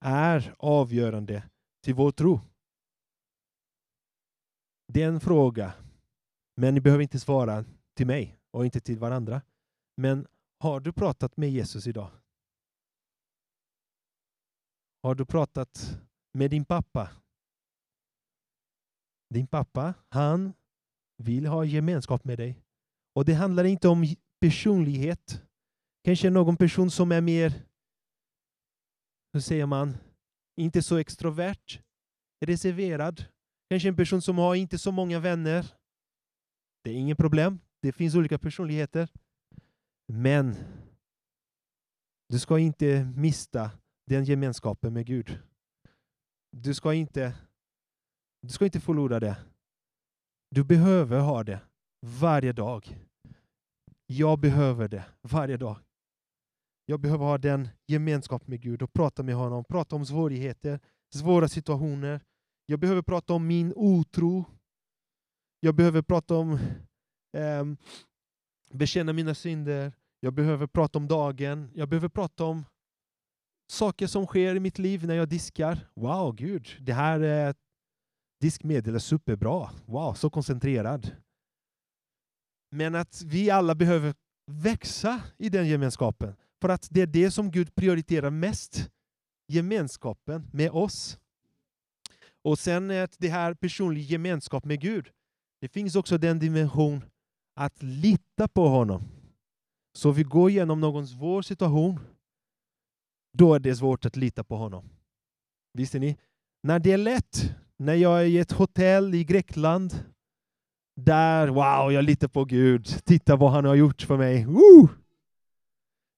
är 0.04 0.54
avgörande 0.58 1.50
till 1.84 1.94
vår 1.94 2.10
tro. 2.10 2.40
Det 4.92 5.02
är 5.02 5.08
en 5.08 5.20
fråga, 5.20 5.72
men 6.56 6.74
ni 6.74 6.80
behöver 6.80 7.02
inte 7.02 7.20
svara 7.20 7.64
till 7.94 8.06
mig 8.06 8.38
och 8.50 8.64
inte 8.64 8.80
till 8.80 8.98
varandra. 8.98 9.42
Men 9.96 10.26
har 10.60 10.80
du 10.80 10.92
pratat 10.92 11.36
med 11.36 11.50
Jesus 11.50 11.86
idag? 11.86 12.10
Har 15.02 15.14
du 15.14 15.24
pratat 15.26 16.00
med 16.32 16.50
din 16.50 16.64
pappa? 16.64 17.10
Din 19.34 19.46
pappa, 19.46 19.94
han 20.08 20.52
vill 21.22 21.46
ha 21.46 21.64
gemenskap 21.64 22.24
med 22.24 22.38
dig. 22.38 22.62
Och 23.14 23.24
det 23.24 23.34
handlar 23.34 23.64
inte 23.64 23.88
om 23.88 24.04
personlighet. 24.40 25.42
Kanske 26.04 26.30
någon 26.30 26.56
person 26.56 26.90
som 26.90 27.12
är 27.12 27.20
mer, 27.20 27.64
hur 29.32 29.40
säger 29.40 29.66
man, 29.66 29.96
inte 30.56 30.82
så 30.82 30.96
extrovert, 30.96 31.82
reserverad. 32.46 33.24
Kanske 33.70 33.88
en 33.88 33.96
person 33.96 34.22
som 34.22 34.38
har 34.38 34.54
inte 34.54 34.78
så 34.78 34.92
många 34.92 35.20
vänner. 35.20 35.74
Det 36.84 36.90
är 36.90 36.94
inget 36.94 37.18
problem. 37.18 37.58
Det 37.84 37.92
finns 37.92 38.14
olika 38.14 38.38
personligheter. 38.38 39.08
Men 40.06 40.54
du 42.28 42.38
ska 42.38 42.58
inte 42.58 43.04
mista 43.16 43.70
den 44.06 44.24
gemenskapen 44.24 44.92
med 44.92 45.06
Gud. 45.06 45.42
Du 46.50 46.74
ska 46.74 46.94
inte, 46.94 47.34
du 48.42 48.48
ska 48.48 48.64
inte 48.64 48.80
förlora 48.80 49.20
det. 49.20 49.36
Du 50.50 50.64
behöver 50.64 51.20
ha 51.20 51.44
det 51.44 51.60
varje 52.06 52.52
dag. 52.52 53.06
Jag 54.06 54.38
behöver 54.38 54.88
det 54.88 55.04
varje 55.22 55.56
dag. 55.56 55.78
Jag 56.84 57.00
behöver 57.00 57.24
ha 57.24 57.38
den 57.38 57.68
gemenskap 57.86 58.46
med 58.46 58.60
Gud 58.60 58.82
och 58.82 58.92
prata 58.92 59.22
med 59.22 59.34
honom, 59.34 59.64
prata 59.64 59.96
om 59.96 60.06
svårigheter, 60.06 60.80
svåra 61.14 61.48
situationer. 61.48 62.20
Jag 62.66 62.80
behöver 62.80 63.02
prata 63.02 63.32
om 63.34 63.46
min 63.46 63.72
otro. 63.76 64.44
Jag 65.60 65.74
behöver 65.74 66.02
prata 66.02 66.36
om 66.36 66.58
eh, 67.34 67.64
bekänna 68.70 69.12
mina 69.12 69.34
synder. 69.34 69.92
Jag 70.20 70.32
behöver 70.32 70.66
prata 70.66 70.98
om 70.98 71.08
dagen. 71.08 71.70
Jag 71.74 71.88
behöver 71.88 72.08
prata 72.08 72.44
om 72.44 72.64
saker 73.70 74.06
som 74.06 74.26
sker 74.26 74.54
i 74.54 74.60
mitt 74.60 74.78
liv 74.78 75.06
när 75.06 75.14
jag 75.14 75.28
diskar. 75.28 75.78
Wow, 75.94 76.34
Gud, 76.34 76.68
det 76.80 76.92
här 76.92 77.20
eh, 77.20 77.54
diskmedel 78.40 78.94
är 78.94 78.98
superbra. 78.98 79.70
Wow, 79.86 80.14
så 80.14 80.30
koncentrerad. 80.30 81.10
Men 82.70 82.94
att 82.94 83.22
vi 83.22 83.50
alla 83.50 83.74
behöver 83.74 84.14
växa 84.46 85.22
i 85.38 85.48
den 85.48 85.68
gemenskapen. 85.68 86.34
För 86.60 86.68
att 86.68 86.88
det 86.90 87.00
är 87.00 87.06
det 87.06 87.30
som 87.30 87.50
Gud 87.50 87.74
prioriterar 87.74 88.30
mest. 88.30 88.90
Gemenskapen 89.48 90.50
med 90.52 90.70
oss. 90.70 91.18
Och 92.42 92.58
sen 92.58 92.90
att 92.90 93.16
det 93.18 93.28
här 93.28 93.54
personlig 93.54 94.02
gemenskap 94.02 94.64
med 94.64 94.80
Gud. 94.80 95.08
Det 95.60 95.68
finns 95.68 95.96
också 95.96 96.18
den 96.18 96.38
dimension 96.38 97.04
att 97.54 97.82
lita 97.82 98.48
på 98.48 98.68
honom. 98.68 99.02
Så 99.96 100.10
vi 100.10 100.22
går 100.22 100.50
igenom 100.50 100.80
någon 100.80 101.06
svår 101.06 101.42
situation, 101.42 102.00
då 103.32 103.54
är 103.54 103.58
det 103.58 103.76
svårt 103.76 104.04
att 104.04 104.16
lita 104.16 104.44
på 104.44 104.56
honom. 104.56 104.88
Visste 105.72 105.98
ni? 105.98 106.16
När 106.62 106.78
det 106.78 106.92
är 106.92 106.98
lätt, 106.98 107.54
när 107.76 107.94
jag 107.94 108.20
är 108.20 108.24
i 108.24 108.38
ett 108.38 108.52
hotell 108.52 109.14
i 109.14 109.24
Grekland, 109.24 110.04
där, 110.96 111.48
wow, 111.48 111.92
jag 111.92 112.04
litar 112.04 112.28
på 112.28 112.44
Gud. 112.44 112.86
Titta 113.04 113.36
vad 113.36 113.52
han 113.52 113.64
har 113.64 113.74
gjort 113.74 114.02
för 114.02 114.16
mig. 114.16 114.44
Woo! 114.44 114.88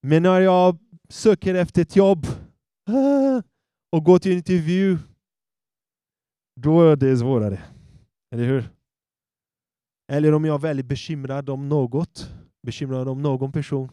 Men 0.03 0.23
när 0.23 0.41
jag 0.41 0.79
söker 1.09 1.55
efter 1.55 1.83
ett 1.83 1.97
jobb 1.97 2.27
ah, 2.87 3.43
och 3.93 4.05
går 4.05 4.19
till 4.19 4.33
intervju, 4.33 4.99
då 6.61 6.83
är 6.83 6.97
det 6.97 7.17
svårare. 7.17 7.63
Eller 8.31 8.45
hur? 8.45 8.76
Eller 10.09 10.35
om 10.35 10.45
jag 10.45 10.55
är 10.55 10.59
väldigt 10.59 10.87
bekymrad 10.87 11.51
om 11.51 11.69
något, 11.69 12.31
bekymrad 12.63 13.09
om 13.09 13.23
någon 13.23 13.53
person, 13.53 13.89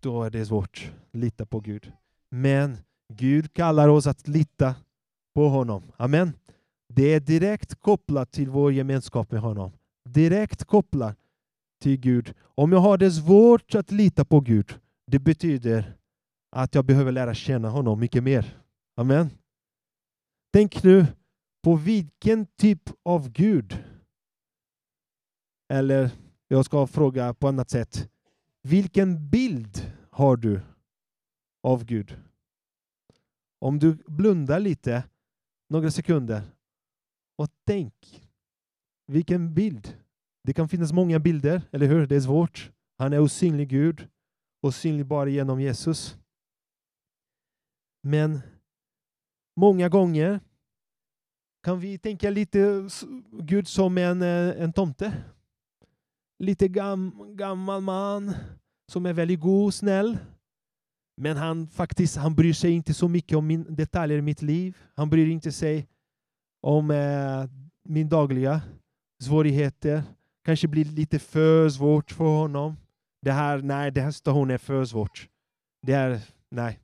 då 0.00 0.22
är 0.22 0.30
det 0.30 0.46
svårt 0.46 0.92
att 1.12 1.18
lita 1.18 1.46
på 1.46 1.60
Gud. 1.60 1.92
Men 2.30 2.76
Gud 3.12 3.52
kallar 3.52 3.88
oss 3.88 4.06
att 4.06 4.28
lita 4.28 4.74
på 5.34 5.48
honom. 5.48 5.82
Amen. 5.96 6.32
Det 6.88 7.14
är 7.14 7.20
direkt 7.20 7.74
kopplat 7.74 8.32
till 8.32 8.50
vår 8.50 8.72
gemenskap 8.72 9.30
med 9.30 9.40
honom. 9.40 9.72
Direkt 10.08 10.64
kopplat 10.64 11.18
till 11.82 11.96
Gud. 11.96 12.34
Om 12.40 12.72
jag 12.72 12.78
har 12.78 12.98
det 12.98 13.10
svårt 13.10 13.74
att 13.74 13.90
lita 13.90 14.24
på 14.24 14.40
Gud, 14.40 14.74
det 15.06 15.18
betyder 15.18 15.96
att 16.56 16.74
jag 16.74 16.84
behöver 16.84 17.12
lära 17.12 17.34
känna 17.34 17.68
honom 17.68 18.00
mycket 18.00 18.22
mer. 18.22 18.58
Amen. 18.96 19.30
Tänk 20.52 20.82
nu 20.82 21.06
på 21.62 21.74
vilken 21.74 22.46
typ 22.46 22.90
av 23.02 23.30
Gud, 23.30 23.84
eller 25.68 26.10
jag 26.48 26.64
ska 26.64 26.86
fråga 26.86 27.34
på 27.34 27.48
annat 27.48 27.70
sätt, 27.70 28.10
vilken 28.62 29.30
bild 29.30 29.92
har 30.10 30.36
du 30.36 30.60
av 31.62 31.84
Gud? 31.84 32.18
Om 33.58 33.78
du 33.78 33.94
blundar 34.06 34.60
lite, 34.60 35.04
några 35.68 35.90
sekunder, 35.90 36.42
och 37.36 37.48
tänk, 37.64 38.22
vilken 39.06 39.54
bild 39.54 39.96
det 40.44 40.52
kan 40.52 40.68
finnas 40.68 40.92
många 40.92 41.18
bilder, 41.18 41.62
eller 41.72 41.86
hur? 41.86 42.06
Det 42.06 42.16
är 42.16 42.20
svårt. 42.20 42.72
Han 42.98 43.12
är 43.12 43.20
osynlig 43.20 43.68
Gud, 43.68 44.08
osynlig 44.62 45.06
bara 45.06 45.28
genom 45.28 45.60
Jesus. 45.60 46.16
Men 48.02 48.40
många 49.56 49.88
gånger 49.88 50.40
kan 51.62 51.80
vi 51.80 51.98
tänka 51.98 52.30
lite 52.30 52.88
Gud 53.30 53.68
som 53.68 53.98
en, 53.98 54.22
eh, 54.22 54.62
en 54.62 54.72
tomte. 54.72 55.24
Lite 56.38 56.68
gam, 56.68 57.34
gammal 57.36 57.80
man 57.80 58.34
som 58.92 59.06
är 59.06 59.12
väldigt 59.12 59.40
god 59.40 59.66
och 59.66 59.74
snäll. 59.74 60.18
Men 61.16 61.36
han 61.36 61.68
faktiskt 61.68 62.16
han 62.16 62.34
bryr 62.34 62.52
sig 62.52 62.70
inte 62.70 62.94
så 62.94 63.08
mycket 63.08 63.38
om 63.38 63.46
min, 63.46 63.76
detaljer 63.76 64.18
i 64.18 64.22
mitt 64.22 64.42
liv. 64.42 64.76
Han 64.94 65.10
bryr 65.10 65.26
inte 65.26 65.52
sig 65.52 65.88
om 66.62 66.90
eh, 66.90 67.44
min 67.88 68.08
dagliga 68.08 68.60
svårigheter 69.22 70.02
kanske 70.44 70.68
blir 70.68 70.84
lite 70.84 71.18
för 71.18 71.68
svårt 71.68 72.10
för 72.12 72.38
honom. 72.38 72.76
Det 73.22 73.32
här, 73.32 73.62
nej, 73.62 73.90
det 73.90 74.00
här 74.00 74.10
situationen 74.10 74.50
är 74.50 74.58
för 74.58 74.84
svårt. 74.84 75.28
Det 75.82 75.92
är, 75.92 76.20
nej. 76.50 76.80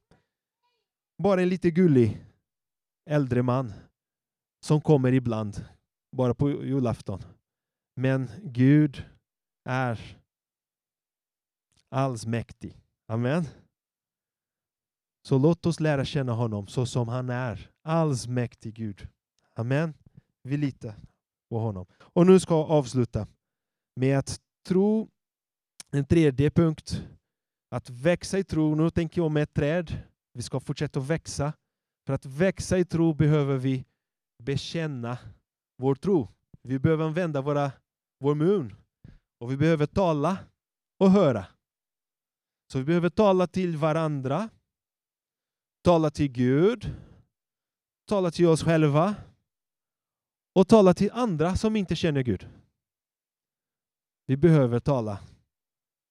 bara 1.23 1.43
en 1.43 1.49
lite 1.49 1.71
gullig 1.71 2.25
äldre 3.11 3.43
man 3.43 3.73
som 4.65 4.81
kommer 4.81 5.13
ibland, 5.13 5.65
bara 6.17 6.35
på 6.35 6.51
julafton. 6.51 7.23
Men 7.97 8.31
Gud 8.43 9.05
är 9.65 10.19
allsmäktig. 11.89 12.77
Amen. 13.09 13.45
Så 15.23 15.39
låt 15.39 15.67
oss 15.67 15.81
lära 15.81 16.05
känna 16.05 16.33
honom 16.33 16.67
så 16.67 16.87
som 16.87 17.09
han 17.09 17.31
är. 17.31 17.71
Allsmäktig 17.83 18.75
Gud. 18.75 19.09
Amen. 19.55 19.95
Vi 20.43 20.57
litar 20.57 20.95
på 21.51 21.59
honom. 21.59 21.87
Och 21.99 22.27
nu 22.27 22.41
ska 22.41 22.55
jag 22.55 22.71
avsluta 22.71 23.27
med 23.97 24.19
att 24.19 24.41
tro, 24.67 25.09
en 25.91 26.05
tredje 26.05 26.51
punkt, 26.51 27.03
att 27.71 27.91
växa 27.91 28.39
i 28.39 28.45
tro. 28.45 28.75
Nu 28.75 28.91
tänker 28.91 29.21
jag 29.21 29.31
med 29.31 29.43
ett 29.43 29.55
träd. 29.55 30.03
Vi 30.33 30.43
ska 30.43 30.61
fortsätta 30.61 31.01
att 31.01 31.07
växa. 31.07 31.53
För 32.07 32.13
att 32.13 32.27
växa 32.27 32.79
i 32.79 32.85
tro 32.85 33.15
behöver 33.15 33.57
vi 33.57 33.85
bekänna 34.43 35.19
vår 35.79 35.95
tro. 35.95 36.29
Vi 36.63 36.79
behöver 36.79 37.05
använda 37.05 37.41
våra, 37.41 37.73
vår 38.21 38.35
mun. 38.35 38.77
Och 39.43 39.53
vi 39.53 39.57
behöver 39.57 39.87
tala 39.87 40.39
och 40.99 41.11
höra. 41.11 41.47
Så 42.73 42.79
vi 42.79 42.85
behöver 42.85 43.11
tala 43.11 43.47
till 43.47 43.77
varandra, 43.77 44.49
tala 45.85 46.11
till 46.11 46.29
Gud, 46.29 46.95
tala 48.09 48.31
till 48.31 48.47
oss 48.47 48.63
själva 48.63 49.15
och 50.55 50.69
tala 50.69 50.95
till 50.95 51.11
andra 51.13 51.57
som 51.57 51.77
inte 51.77 51.97
känner 51.97 52.23
Gud. 52.23 52.49
Vi 54.27 54.37
behöver 54.37 54.81
tala 54.81 55.21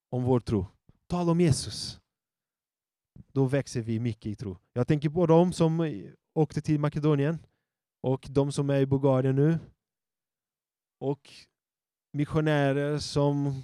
om 0.09 0.23
vår 0.23 0.39
tro. 0.39 0.65
Tala 1.07 1.31
om 1.31 1.41
Jesus. 1.41 1.99
Då 3.27 3.45
växer 3.45 3.81
vi 3.81 3.99
mycket 3.99 4.25
i 4.25 4.35
tro. 4.35 4.57
Jag 4.73 4.87
tänker 4.87 5.09
på 5.09 5.25
dem 5.25 5.53
som 5.53 6.03
åkte 6.33 6.61
till 6.61 6.79
Makedonien 6.79 7.39
och 8.01 8.27
de 8.29 8.51
som 8.51 8.69
är 8.69 8.79
i 8.79 8.85
Bulgarien 8.85 9.35
nu. 9.35 9.59
Och 10.99 11.29
missionärer 12.13 12.97
som 12.97 13.63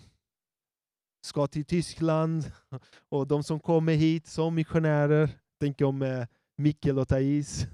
ska 1.26 1.48
till 1.48 1.66
Tyskland 1.66 2.52
och 3.10 3.28
de 3.28 3.44
som 3.44 3.60
kommer 3.60 3.94
hit 3.94 4.28
som 4.28 4.56
missionärer. 4.56 5.30
Tänk 5.60 5.82
om 5.82 6.26
Mikkel 6.58 7.00
och 7.00 7.08
Thais 7.08 7.68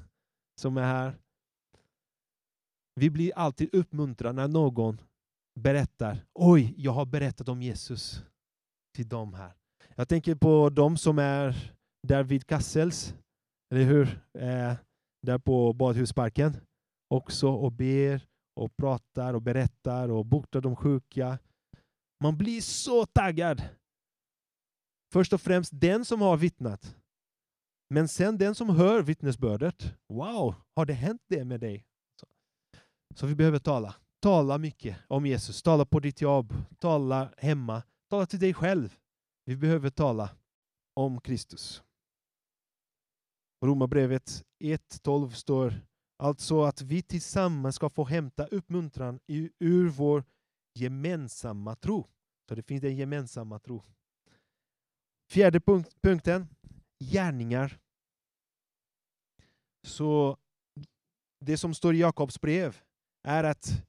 som 0.61 0.77
är 0.77 0.81
här. 0.81 1.17
Vi 2.95 3.09
blir 3.09 3.31
alltid 3.35 3.75
uppmuntrade 3.75 4.33
när 4.33 4.47
någon 4.47 5.01
berättar 5.59 6.25
Oj, 6.33 6.73
jag 6.77 6.91
har 6.91 7.05
berättat 7.05 7.49
om 7.49 7.61
Jesus 7.61 8.23
till 8.95 9.07
dem 9.07 9.33
här. 9.33 9.53
Jag 9.95 10.07
tänker 10.07 10.35
på 10.35 10.69
de 10.69 10.97
som 10.97 11.19
är 11.19 11.73
där 12.07 12.23
vid 12.23 12.47
Kassels, 12.47 13.15
eller 13.71 13.83
hur? 13.83 14.21
Eh, 14.39 14.73
där 15.21 15.37
på 15.37 15.73
Badhusparken 15.73 16.57
också 17.09 17.49
och 17.49 17.71
ber 17.71 18.27
och 18.55 18.77
pratar 18.77 19.33
och 19.33 19.41
berättar 19.41 20.09
och 20.09 20.25
botar 20.25 20.61
de 20.61 20.75
sjuka. 20.75 21.39
Man 22.23 22.37
blir 22.37 22.61
så 22.61 23.05
taggad. 23.05 23.61
Först 25.13 25.33
och 25.33 25.41
främst 25.41 25.71
den 25.73 26.05
som 26.05 26.21
har 26.21 26.37
vittnat. 26.37 26.95
Men 27.89 28.07
sen 28.07 28.37
den 28.37 28.55
som 28.55 28.69
hör 28.69 29.01
vittnesbördet. 29.01 29.95
Wow, 30.13 30.55
har 30.75 30.85
det 30.85 30.93
hänt 30.93 31.21
det 31.27 31.45
med 31.45 31.59
dig? 31.59 31.85
Så, 32.19 32.27
så 33.15 33.27
vi 33.27 33.35
behöver 33.35 33.59
tala. 33.59 33.95
Tala 34.21 34.57
mycket 34.57 34.97
om 35.07 35.25
Jesus. 35.25 35.63
Tala 35.63 35.85
på 35.85 35.99
ditt 35.99 36.21
jobb. 36.21 36.53
Tala 36.79 37.33
hemma. 37.37 37.83
Tala 38.09 38.25
till 38.25 38.39
dig 38.39 38.53
själv. 38.53 38.97
Vi 39.45 39.57
behöver 39.57 39.89
tala 39.89 40.29
om 40.93 41.21
Kristus. 41.21 41.83
Romarbrevet 43.65 44.45
1.12 44.63 45.29
står 45.29 45.81
alltså 46.23 46.63
att 46.63 46.81
vi 46.81 47.01
tillsammans 47.01 47.75
ska 47.75 47.89
få 47.89 48.03
hämta 48.05 48.45
uppmuntran 48.45 49.19
ur 49.59 49.89
vår 49.89 50.23
gemensamma 50.79 51.75
tro. 51.75 52.07
Så 52.49 52.55
det 52.55 52.63
finns 52.63 52.83
en 52.83 52.95
gemensamma 52.95 53.59
tro. 53.59 53.83
Fjärde 55.31 55.59
punkt, 55.59 55.95
punkten, 56.01 56.47
gärningar. 56.99 57.79
Så 59.87 60.37
det 61.39 61.57
som 61.57 61.73
står 61.73 61.95
i 61.95 61.99
Jakobs 61.99 62.41
brev 62.41 62.81
är 63.27 63.43
att 63.43 63.85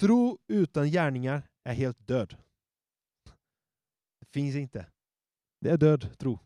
tro 0.00 0.38
utan 0.48 0.90
gärningar 0.90 1.48
är 1.64 1.74
helt 1.74 2.06
död. 2.06 2.36
Det 4.20 4.26
finns 4.32 4.56
inte. 4.56 4.86
Det 5.60 5.70
är 5.70 5.76
död 5.76 6.18
tro. 6.18 6.38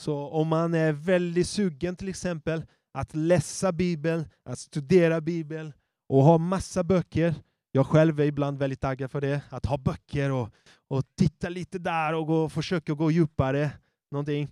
Så 0.00 0.28
om 0.28 0.48
man 0.48 0.74
är 0.74 0.92
väldigt 0.92 1.48
sugen 1.48 1.96
till 1.96 2.08
exempel 2.08 2.66
att 2.96 3.14
läsa 3.14 3.72
Bibeln, 3.72 4.24
att 4.44 4.58
studera 4.58 5.20
Bibeln 5.20 5.72
och 6.08 6.22
ha 6.22 6.38
massa 6.38 6.84
böcker. 6.84 7.34
Jag 7.72 7.86
själv 7.86 8.20
är 8.20 8.24
ibland 8.24 8.58
väldigt 8.58 8.80
taggad 8.80 9.10
för 9.10 9.20
det, 9.20 9.40
att 9.48 9.66
ha 9.66 9.78
böcker 9.78 10.32
och, 10.32 10.48
och 10.88 11.04
titta 11.14 11.48
lite 11.48 11.78
där 11.78 12.14
och 12.14 12.26
gå, 12.26 12.48
försöka 12.48 12.94
gå 12.94 13.10
djupare. 13.10 13.70
Någonting 14.10 14.48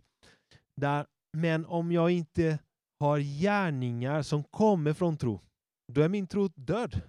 där. 0.76 1.07
Men 1.32 1.66
om 1.66 1.92
jag 1.92 2.11
inte 2.11 2.59
har 3.01 3.18
gärningar 3.18 4.22
som 4.22 4.45
kommer 4.45 4.92
från 4.92 5.16
tro, 5.16 5.40
då 5.92 6.01
är 6.01 6.09
min 6.09 6.26
tro 6.26 6.49
död. 6.49 7.01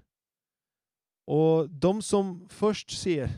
Och 1.27 1.69
de 1.69 2.01
som 2.01 2.49
först 2.49 3.01
ser, 3.01 3.29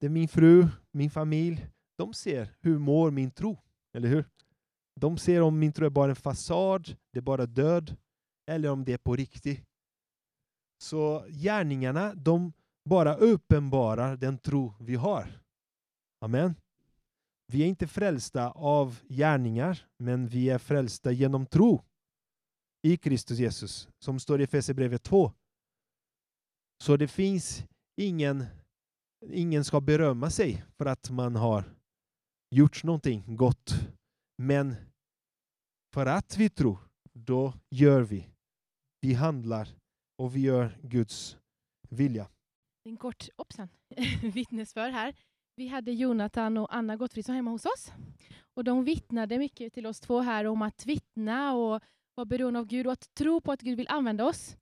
det 0.00 0.06
är 0.06 0.10
min 0.10 0.28
fru, 0.28 0.68
min 0.92 1.10
familj, 1.10 1.66
de 1.98 2.14
ser 2.14 2.48
hur 2.60 2.78
mår 2.78 3.10
min 3.10 3.30
tro. 3.30 3.58
Eller 3.94 4.08
hur? 4.08 4.24
De 4.94 5.18
ser 5.18 5.42
om 5.42 5.58
min 5.58 5.72
tro 5.72 5.86
är 5.86 5.90
bara 5.90 6.10
en 6.10 6.16
fasad, 6.16 6.96
det 7.12 7.18
är 7.18 7.22
bara 7.22 7.46
död, 7.46 7.96
eller 8.50 8.70
om 8.70 8.84
det 8.84 8.92
är 8.92 8.98
på 8.98 9.16
riktigt. 9.16 9.64
Så 10.82 11.24
gärningarna, 11.28 12.14
de 12.14 12.52
bara 12.84 13.14
uppenbarar 13.14 14.16
den 14.16 14.38
tro 14.38 14.74
vi 14.80 14.94
har. 14.94 15.40
Amen. 16.20 16.54
Vi 17.46 17.62
är 17.62 17.66
inte 17.66 17.86
frälsta 17.86 18.50
av 18.50 18.98
gärningar, 19.08 19.86
men 19.98 20.28
vi 20.28 20.50
är 20.50 20.58
frälsta 20.58 21.12
genom 21.12 21.46
tro 21.46 21.82
i 22.82 22.96
Kristus 22.96 23.38
Jesus, 23.38 23.88
som 23.98 24.20
står 24.20 24.40
i 24.40 24.44
Efesierbrevet 24.44 25.02
2. 25.02 25.32
Så 26.82 26.96
det 26.96 27.08
finns 27.08 27.64
ingen, 27.96 28.44
ingen 29.26 29.64
ska 29.64 29.80
berömma 29.80 30.30
sig 30.30 30.64
för 30.78 30.86
att 30.86 31.10
man 31.10 31.36
har 31.36 31.64
gjort 32.50 32.84
någonting 32.84 33.36
gott. 33.36 33.74
Men 34.42 34.74
för 35.92 36.06
att 36.06 36.36
vi 36.36 36.50
tror, 36.50 36.78
då 37.12 37.52
gör 37.70 38.02
vi. 38.02 38.26
Vi 39.00 39.14
handlar 39.14 39.68
och 40.18 40.36
vi 40.36 40.40
gör 40.40 40.78
Guds 40.82 41.36
vilja. 41.90 42.28
En 42.84 42.96
kort 42.96 43.28
opsan. 43.36 43.68
vittnesför 44.34 44.90
här. 44.90 45.14
Vi 45.56 45.68
hade 45.68 45.92
Jonathan 45.92 46.56
och 46.56 46.74
Anna 46.74 46.96
Gottfridsson 46.96 47.34
hemma 47.34 47.50
hos 47.50 47.64
oss. 47.64 47.92
Och 48.54 48.64
de 48.64 48.84
vittnade 48.84 49.38
mycket 49.38 49.72
till 49.72 49.86
oss 49.86 50.00
två 50.00 50.20
här 50.20 50.44
om 50.44 50.62
att 50.62 50.86
vittna 50.86 51.54
och 51.54 51.82
vara 52.14 52.24
beroende 52.24 52.58
av 52.58 52.66
Gud 52.66 52.86
och 52.86 52.92
att 52.92 53.14
tro 53.14 53.40
på 53.40 53.52
att 53.52 53.60
Gud 53.60 53.76
vill 53.76 53.88
använda 53.88 54.24
oss. 54.24 54.56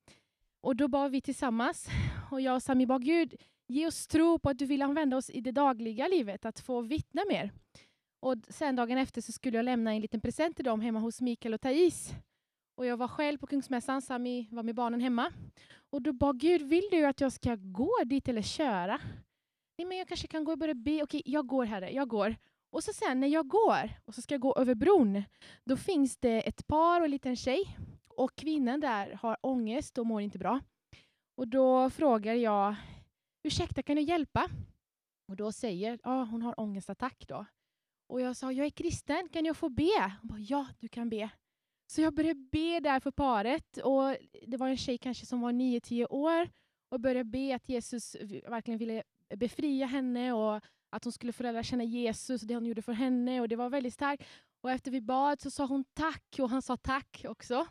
Och 0.61 0.77
då 0.77 0.89
bad 0.89 1.11
vi 1.11 1.21
tillsammans 1.21 1.89
och 2.31 2.41
jag 2.41 2.55
och 2.55 2.63
Sami 2.63 2.87
bad 2.87 3.05
Gud, 3.05 3.35
ge 3.69 3.87
oss 3.87 4.07
tro 4.07 4.39
på 4.39 4.51
att 4.51 4.59
du 4.59 4.67
vill 4.67 4.83
använda 4.83 5.17
oss 5.17 5.31
i 5.31 5.41
det 5.41 5.53
dagliga 5.53 6.09
livet, 6.09 6.45
att 6.45 6.61
få 6.61 6.81
vittna 6.81 7.23
mer. 7.29 7.53
Och 8.21 8.37
sen 8.49 8.77
dagen 8.77 8.99
efter 8.99 9.21
så 9.21 9.33
skulle 9.33 9.59
jag 9.59 9.65
lämna 9.65 9.95
en 9.95 10.01
liten 10.01 10.21
present 10.21 10.57
till 10.57 10.65
dem 10.65 10.81
hemma 10.81 10.99
hos 10.99 11.21
Mikael 11.21 11.55
och 11.55 11.61
Thais. 11.61 12.15
Och 12.77 12.87
jag 12.87 12.97
var 12.97 13.09
själv 13.09 13.39
på 13.39 13.47
Kungsmässan, 13.47 14.03
Sami 14.03 14.49
var 14.51 14.63
med 14.63 14.75
barnen 14.75 15.01
hemma. 15.01 15.33
Och 15.91 16.03
då 16.03 16.13
bad 16.13 16.41
Gud, 16.41 16.63
vill 16.63 16.89
du 16.91 17.07
att 17.07 17.21
jag 17.21 17.33
ska 17.33 17.57
gå 17.57 17.93
dit 18.07 18.29
eller 18.29 18.43
köra? 18.43 19.01
Nej, 19.79 19.87
men 19.87 19.99
jag 19.99 20.09
kanske 20.09 20.27
kan 20.27 20.45
gå 20.45 20.53
och 20.53 20.59
börja 20.59 20.75
be. 20.75 21.03
Okej, 21.03 21.23
jag 21.25 21.47
går 21.47 21.65
Herre, 21.65 21.91
jag 21.91 22.09
går. 22.09 22.37
Och 22.71 22.85
så 22.85 22.93
sen 22.93 23.21
när 23.21 23.29
jag 23.29 23.49
går 23.49 23.91
och 24.05 24.15
så 24.15 24.23
ska 24.23 24.35
jag 24.35 24.41
gå 24.41 24.55
över 24.55 24.75
bron, 24.75 25.23
då 25.65 25.77
finns 25.77 26.17
det 26.17 26.49
ett 26.49 26.67
par 26.67 27.01
och 27.01 27.05
en 27.05 27.11
liten 27.11 27.37
tjej. 27.37 27.77
Och 28.09 28.35
kvinnan 28.35 28.81
där 28.81 29.19
har 29.23 29.37
ångest 29.41 29.99
och 29.99 30.07
mår 30.07 30.21
inte 30.21 30.39
bra. 30.39 30.61
Och 31.37 31.49
då 31.49 31.91
frågar 31.91 32.35
jag, 32.35 32.75
ursäkta 33.43 33.83
kan 33.83 33.97
du 33.97 34.03
hjälpa? 34.03 34.49
Och 35.29 35.37
då 35.37 35.53
säger, 35.53 35.99
ja 36.03 36.25
hon 36.25 36.43
har 36.43 36.61
ångestattack 36.61 37.25
då. 37.29 37.47
Och 38.09 38.21
jag 38.21 38.37
sa, 38.37 38.53
jag 38.53 38.67
är 38.67 38.71
kristen, 38.71 39.29
kan 39.29 39.45
jag 39.45 39.57
få 39.57 39.69
be? 39.69 40.13
Hon 40.21 40.29
bara, 40.29 40.39
ja, 40.39 40.67
du 40.79 40.89
kan 40.89 41.11
be. 41.11 41.31
Så 41.87 42.01
jag 42.01 42.15
började 42.15 42.41
be 42.53 42.81
där 42.81 43.01
för 43.01 43.11
paret. 43.11 43.77
Och 43.77 44.17
Det 44.47 44.57
var 44.57 44.69
en 44.69 44.77
tjej 44.77 44.99
kanske 44.99 45.27
som 45.27 45.41
var 45.41 45.53
9-10 45.53 46.07
år 46.11 46.49
och 46.89 47.01
började 47.01 47.25
be 47.25 47.55
att 47.55 47.69
Jesus 47.69 48.17
verkligen 48.49 48.79
ville 48.79 49.03
befria 49.37 49.87
henne 49.87 50.33
och 50.33 50.65
att 50.91 51.05
hon 51.05 51.13
skulle 51.13 51.33
få 51.33 51.43
lära 51.43 51.63
känna 51.63 51.85
Jesus 51.85 52.43
och 52.43 52.49
det 52.49 52.55
han 52.55 52.67
gjorde 52.67 52.83
för 52.83 52.93
henne. 52.93 53.41
Och 53.41 53.49
Det 53.49 53.57
var 53.57 53.71
väldigt 53.71 53.95
starkt. 53.95 54.25
Och 54.61 54.71
efter 54.71 54.91
vi 54.91 55.01
bad 55.01 55.41
så 55.41 55.51
sa 55.51 55.67
hon 55.67 55.85
tack 55.85 56.37
och 56.39 56.51
han 56.51 56.63
sa 56.63 56.77
tack 56.77 57.25
också. 57.29 57.67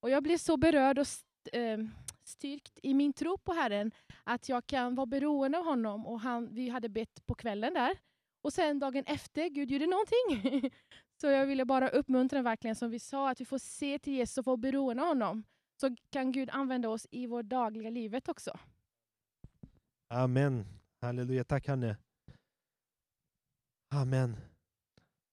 Och 0.00 0.10
Jag 0.10 0.22
blev 0.22 0.38
så 0.38 0.56
berörd 0.56 0.98
och 0.98 1.06
ehm, 1.52 1.90
styrkt 2.24 2.78
i 2.82 2.94
min 2.94 3.12
tro 3.12 3.38
på 3.38 3.52
Herren 3.52 3.92
att 4.24 4.48
jag 4.48 4.66
kan 4.66 4.94
vara 4.94 5.06
beroende 5.06 5.58
av 5.58 5.64
honom. 5.64 6.06
Och 6.06 6.20
han, 6.20 6.54
Vi 6.54 6.68
hade 6.68 6.88
bett 6.88 7.26
på 7.26 7.34
kvällen 7.34 7.74
där 7.74 7.98
och 8.48 8.52
sen 8.52 8.78
dagen 8.78 9.04
efter, 9.06 9.48
Gud 9.48 9.70
gjorde 9.70 9.86
någonting. 9.86 10.70
Så 11.20 11.26
jag 11.26 11.46
ville 11.46 11.64
bara 11.64 11.88
uppmuntra 11.88 12.42
verkligen 12.42 12.76
som 12.76 12.90
vi 12.90 12.98
sa, 12.98 13.30
att 13.30 13.40
vi 13.40 13.44
får 13.44 13.58
se 13.58 13.98
till 13.98 14.12
Jesus 14.12 14.38
och 14.38 14.44
få 14.44 14.56
beroende 14.56 15.02
av 15.02 15.08
honom. 15.08 15.44
Så 15.80 15.96
kan 16.10 16.32
Gud 16.32 16.50
använda 16.50 16.88
oss 16.88 17.06
i 17.10 17.26
vårt 17.26 17.46
dagliga 17.46 17.90
livet 17.90 18.28
också. 18.28 18.58
Amen. 20.14 20.66
Halleluja. 21.00 21.44
Tack 21.44 21.66
Hanne. 21.66 21.96
Amen. 23.94 24.36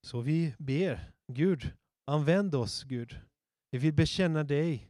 Så 0.07 0.21
vi 0.21 0.55
ber, 0.57 1.11
Gud, 1.33 1.73
använd 2.11 2.55
oss 2.55 2.83
Gud. 2.83 3.19
Vi 3.71 3.77
vill 3.77 3.93
bekänna 3.93 4.43
dig. 4.43 4.89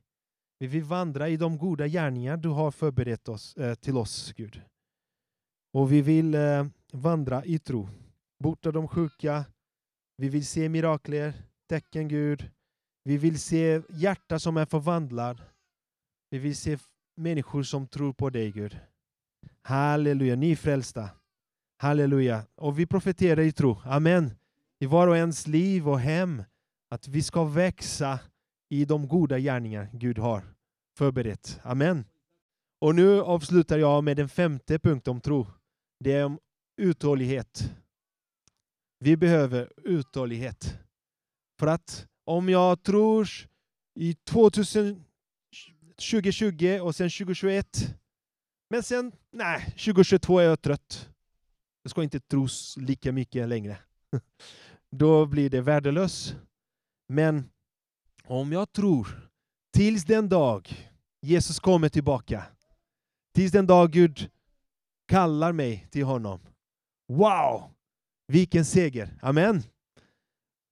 Vi 0.59 0.67
vill 0.67 0.84
vandra 0.84 1.30
i 1.30 1.38
de 1.38 1.57
goda 1.57 1.88
gärningar 1.88 2.38
du 2.38 2.49
har 2.49 2.71
förberett 2.71 3.30
oss, 3.30 3.57
eh, 3.57 3.76
till 3.76 3.97
oss, 3.97 4.34
Gud. 4.34 4.61
Och 5.73 5.91
vi 5.91 6.01
vill 6.01 6.36
eh, 6.36 6.65
vandra 6.93 7.45
i 7.45 7.59
tro. 7.59 7.89
Bota 8.40 8.72
de 8.72 8.88
sjuka. 8.88 9.46
Vi 10.18 10.30
vill 10.30 10.46
se 10.46 10.70
mirakler, 10.70 11.34
tecken, 11.70 12.08
Gud. 12.08 12.50
Vi 13.04 13.18
vill 13.18 13.40
se 13.40 13.82
hjärta 13.90 14.40
som 14.40 14.58
är 14.58 14.66
förvandlad. 14.66 15.42
Vi 16.30 16.38
vill 16.40 16.56
se 16.56 16.78
människor 17.16 17.64
som 17.64 17.88
tror 17.88 18.14
på 18.14 18.30
dig, 18.30 18.52
Gud. 18.52 18.80
Halleluja, 19.62 20.36
ni 20.36 20.52
är 20.52 20.56
frälsta. 20.56 21.10
Halleluja. 21.78 22.46
Och 22.56 22.80
vi 22.80 22.86
profeterar 22.86 23.42
i 23.42 23.52
tro. 23.52 23.78
Amen. 23.84 24.32
I 24.80 24.86
var 24.86 25.08
och 25.08 25.18
ens 25.18 25.48
liv 25.48 25.90
och 25.90 26.00
hem. 26.00 26.44
Att 26.90 27.08
vi 27.08 27.24
ska 27.24 27.44
växa 27.44 28.20
i 28.70 28.86
de 28.86 29.08
goda 29.08 29.40
gärningar 29.40 29.90
Gud 29.94 30.18
har 30.18 30.44
förberett. 30.98 31.60
Amen. 31.64 32.06
Och 32.80 32.96
nu 32.96 33.22
avslutar 33.22 33.78
jag 33.78 34.04
med 34.04 34.18
den 34.18 34.30
femte 34.30 34.80
punkten 34.80 35.12
om 35.12 35.22
tro. 35.22 35.48
Det 36.00 36.12
är 36.12 36.26
om 36.26 36.40
uthållighet. 36.78 37.74
Vi 39.06 39.18
behöver 39.18 39.72
uthållighet. 39.84 40.78
För 41.60 41.68
att 41.68 42.08
om 42.24 42.49
jag 42.49 42.84
tror 42.84 43.30
i 43.99 44.14
2020 44.14 46.80
och 46.82 46.95
sen 46.95 47.10
2021, 47.10 47.95
men 48.70 48.84
sen, 48.84 49.12
nej, 49.32 49.66
2022 49.66 50.39
är 50.39 50.43
jag 50.43 50.62
trött. 50.62 51.10
Jag 51.84 51.91
ska 51.91 52.03
inte 52.03 52.20
tro 52.20 52.47
lika 52.78 53.12
mycket 53.12 53.47
längre. 53.47 53.78
Då 54.91 55.26
blir 55.26 55.49
det 55.49 55.62
värdelöst. 55.62 56.36
Men 57.08 57.49
om 58.24 58.51
jag 58.51 58.72
tror 58.72 59.30
tills 59.74 60.06
den 60.06 60.30
dag 60.30 60.89
Jesus 61.22 61.60
kommer 61.60 61.89
tillbaka, 61.89 62.43
tills 63.34 63.51
den 63.51 63.68
dag 63.68 63.91
Gud 63.91 64.30
kallar 65.08 65.51
mig 65.51 65.88
till 65.91 66.03
honom. 66.03 66.39
Wow! 67.08 67.74
Vilken 68.28 68.65
seger! 68.65 69.17
Amen! 69.21 69.63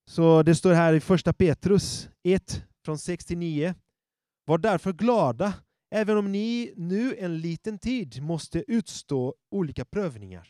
Så 0.05 0.43
det 0.43 0.55
står 0.55 0.73
här 0.73 0.93
i 0.93 0.99
första 0.99 1.33
Petrus 1.33 2.09
1 2.23 2.63
från 2.85 2.97
69. 2.97 3.75
Var 4.45 4.57
därför 4.57 4.93
glada, 4.93 5.53
även 5.95 6.17
om 6.17 6.31
ni 6.31 6.73
nu 6.75 7.15
en 7.15 7.37
liten 7.37 7.79
tid 7.79 8.23
måste 8.23 8.71
utstå 8.71 9.35
olika 9.51 9.85
prövningar. 9.85 10.49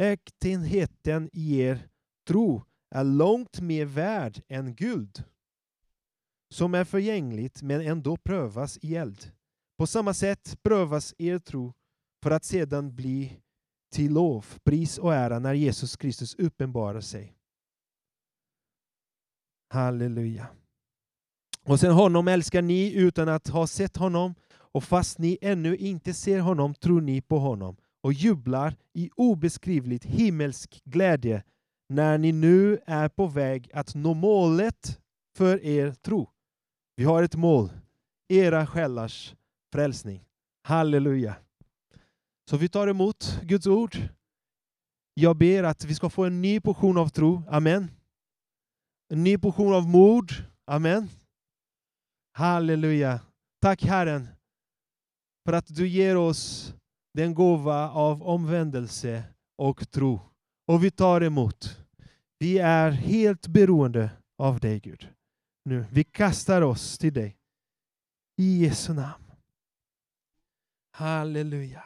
Äktenheten 0.00 1.30
i 1.32 1.60
er 1.60 1.88
tro 2.28 2.64
är 2.94 3.04
långt 3.04 3.60
mer 3.60 3.84
värd 3.84 4.42
än 4.48 4.74
guld, 4.74 5.24
som 6.54 6.74
är 6.74 6.84
förgängligt 6.84 7.62
men 7.62 7.80
ändå 7.80 8.16
prövas 8.16 8.78
i 8.82 8.96
eld. 8.96 9.32
På 9.78 9.86
samma 9.86 10.14
sätt 10.14 10.58
prövas 10.62 11.14
er 11.18 11.38
tro 11.38 11.72
för 12.22 12.30
att 12.30 12.44
sedan 12.44 12.94
bli 12.94 13.41
till 13.92 14.12
lov, 14.12 14.46
pris 14.64 14.98
och 14.98 15.14
ära 15.14 15.38
när 15.38 15.54
Jesus 15.54 15.96
Kristus 15.96 16.34
uppenbarar 16.34 17.00
sig. 17.00 17.34
Halleluja. 19.70 20.46
Och 21.64 21.80
sen 21.80 21.92
honom 21.92 22.28
älskar 22.28 22.62
ni 22.62 22.92
utan 22.94 23.28
att 23.28 23.48
ha 23.48 23.66
sett 23.66 23.96
honom 23.96 24.34
och 24.54 24.84
fast 24.84 25.18
ni 25.18 25.38
ännu 25.40 25.76
inte 25.76 26.14
ser 26.14 26.40
honom 26.40 26.74
tror 26.74 27.00
ni 27.00 27.20
på 27.20 27.38
honom 27.38 27.76
och 28.02 28.12
jublar 28.12 28.76
i 28.92 29.10
obeskrivligt 29.16 30.04
himmelsk 30.04 30.82
glädje 30.84 31.42
när 31.88 32.18
ni 32.18 32.32
nu 32.32 32.78
är 32.86 33.08
på 33.08 33.26
väg 33.26 33.70
att 33.72 33.94
nå 33.94 34.14
målet 34.14 35.00
för 35.36 35.64
er 35.64 35.92
tro. 35.92 36.28
Vi 36.96 37.04
har 37.04 37.22
ett 37.22 37.34
mål, 37.34 37.70
era 38.28 38.66
själars 38.66 39.34
frälsning. 39.72 40.24
Halleluja. 40.62 41.36
Så 42.50 42.56
vi 42.56 42.68
tar 42.68 42.88
emot 42.88 43.40
Guds 43.42 43.66
ord. 43.66 43.96
Jag 45.14 45.36
ber 45.36 45.62
att 45.62 45.84
vi 45.84 45.94
ska 45.94 46.10
få 46.10 46.24
en 46.24 46.42
ny 46.42 46.60
portion 46.60 46.98
av 46.98 47.08
tro. 47.08 47.42
Amen. 47.48 47.90
En 49.08 49.24
ny 49.24 49.38
portion 49.38 49.74
av 49.74 49.88
mod. 49.88 50.30
Amen. 50.66 51.08
Halleluja. 52.32 53.20
Tack 53.60 53.82
Herren 53.82 54.28
för 55.44 55.52
att 55.52 55.66
du 55.66 55.88
ger 55.88 56.16
oss 56.16 56.74
den 57.14 57.34
gåva 57.34 57.90
av 57.90 58.22
omvändelse 58.22 59.24
och 59.58 59.90
tro. 59.90 60.20
Och 60.66 60.84
vi 60.84 60.90
tar 60.90 61.20
emot. 61.20 61.78
Vi 62.38 62.58
är 62.58 62.90
helt 62.90 63.46
beroende 63.46 64.10
av 64.38 64.60
dig 64.60 64.80
Gud. 64.80 65.08
Nu, 65.64 65.84
vi 65.90 66.04
kastar 66.04 66.62
oss 66.62 66.98
till 66.98 67.12
dig. 67.12 67.36
I 68.36 68.64
Jesu 68.64 68.92
namn. 68.92 69.24
Halleluja. 70.92 71.84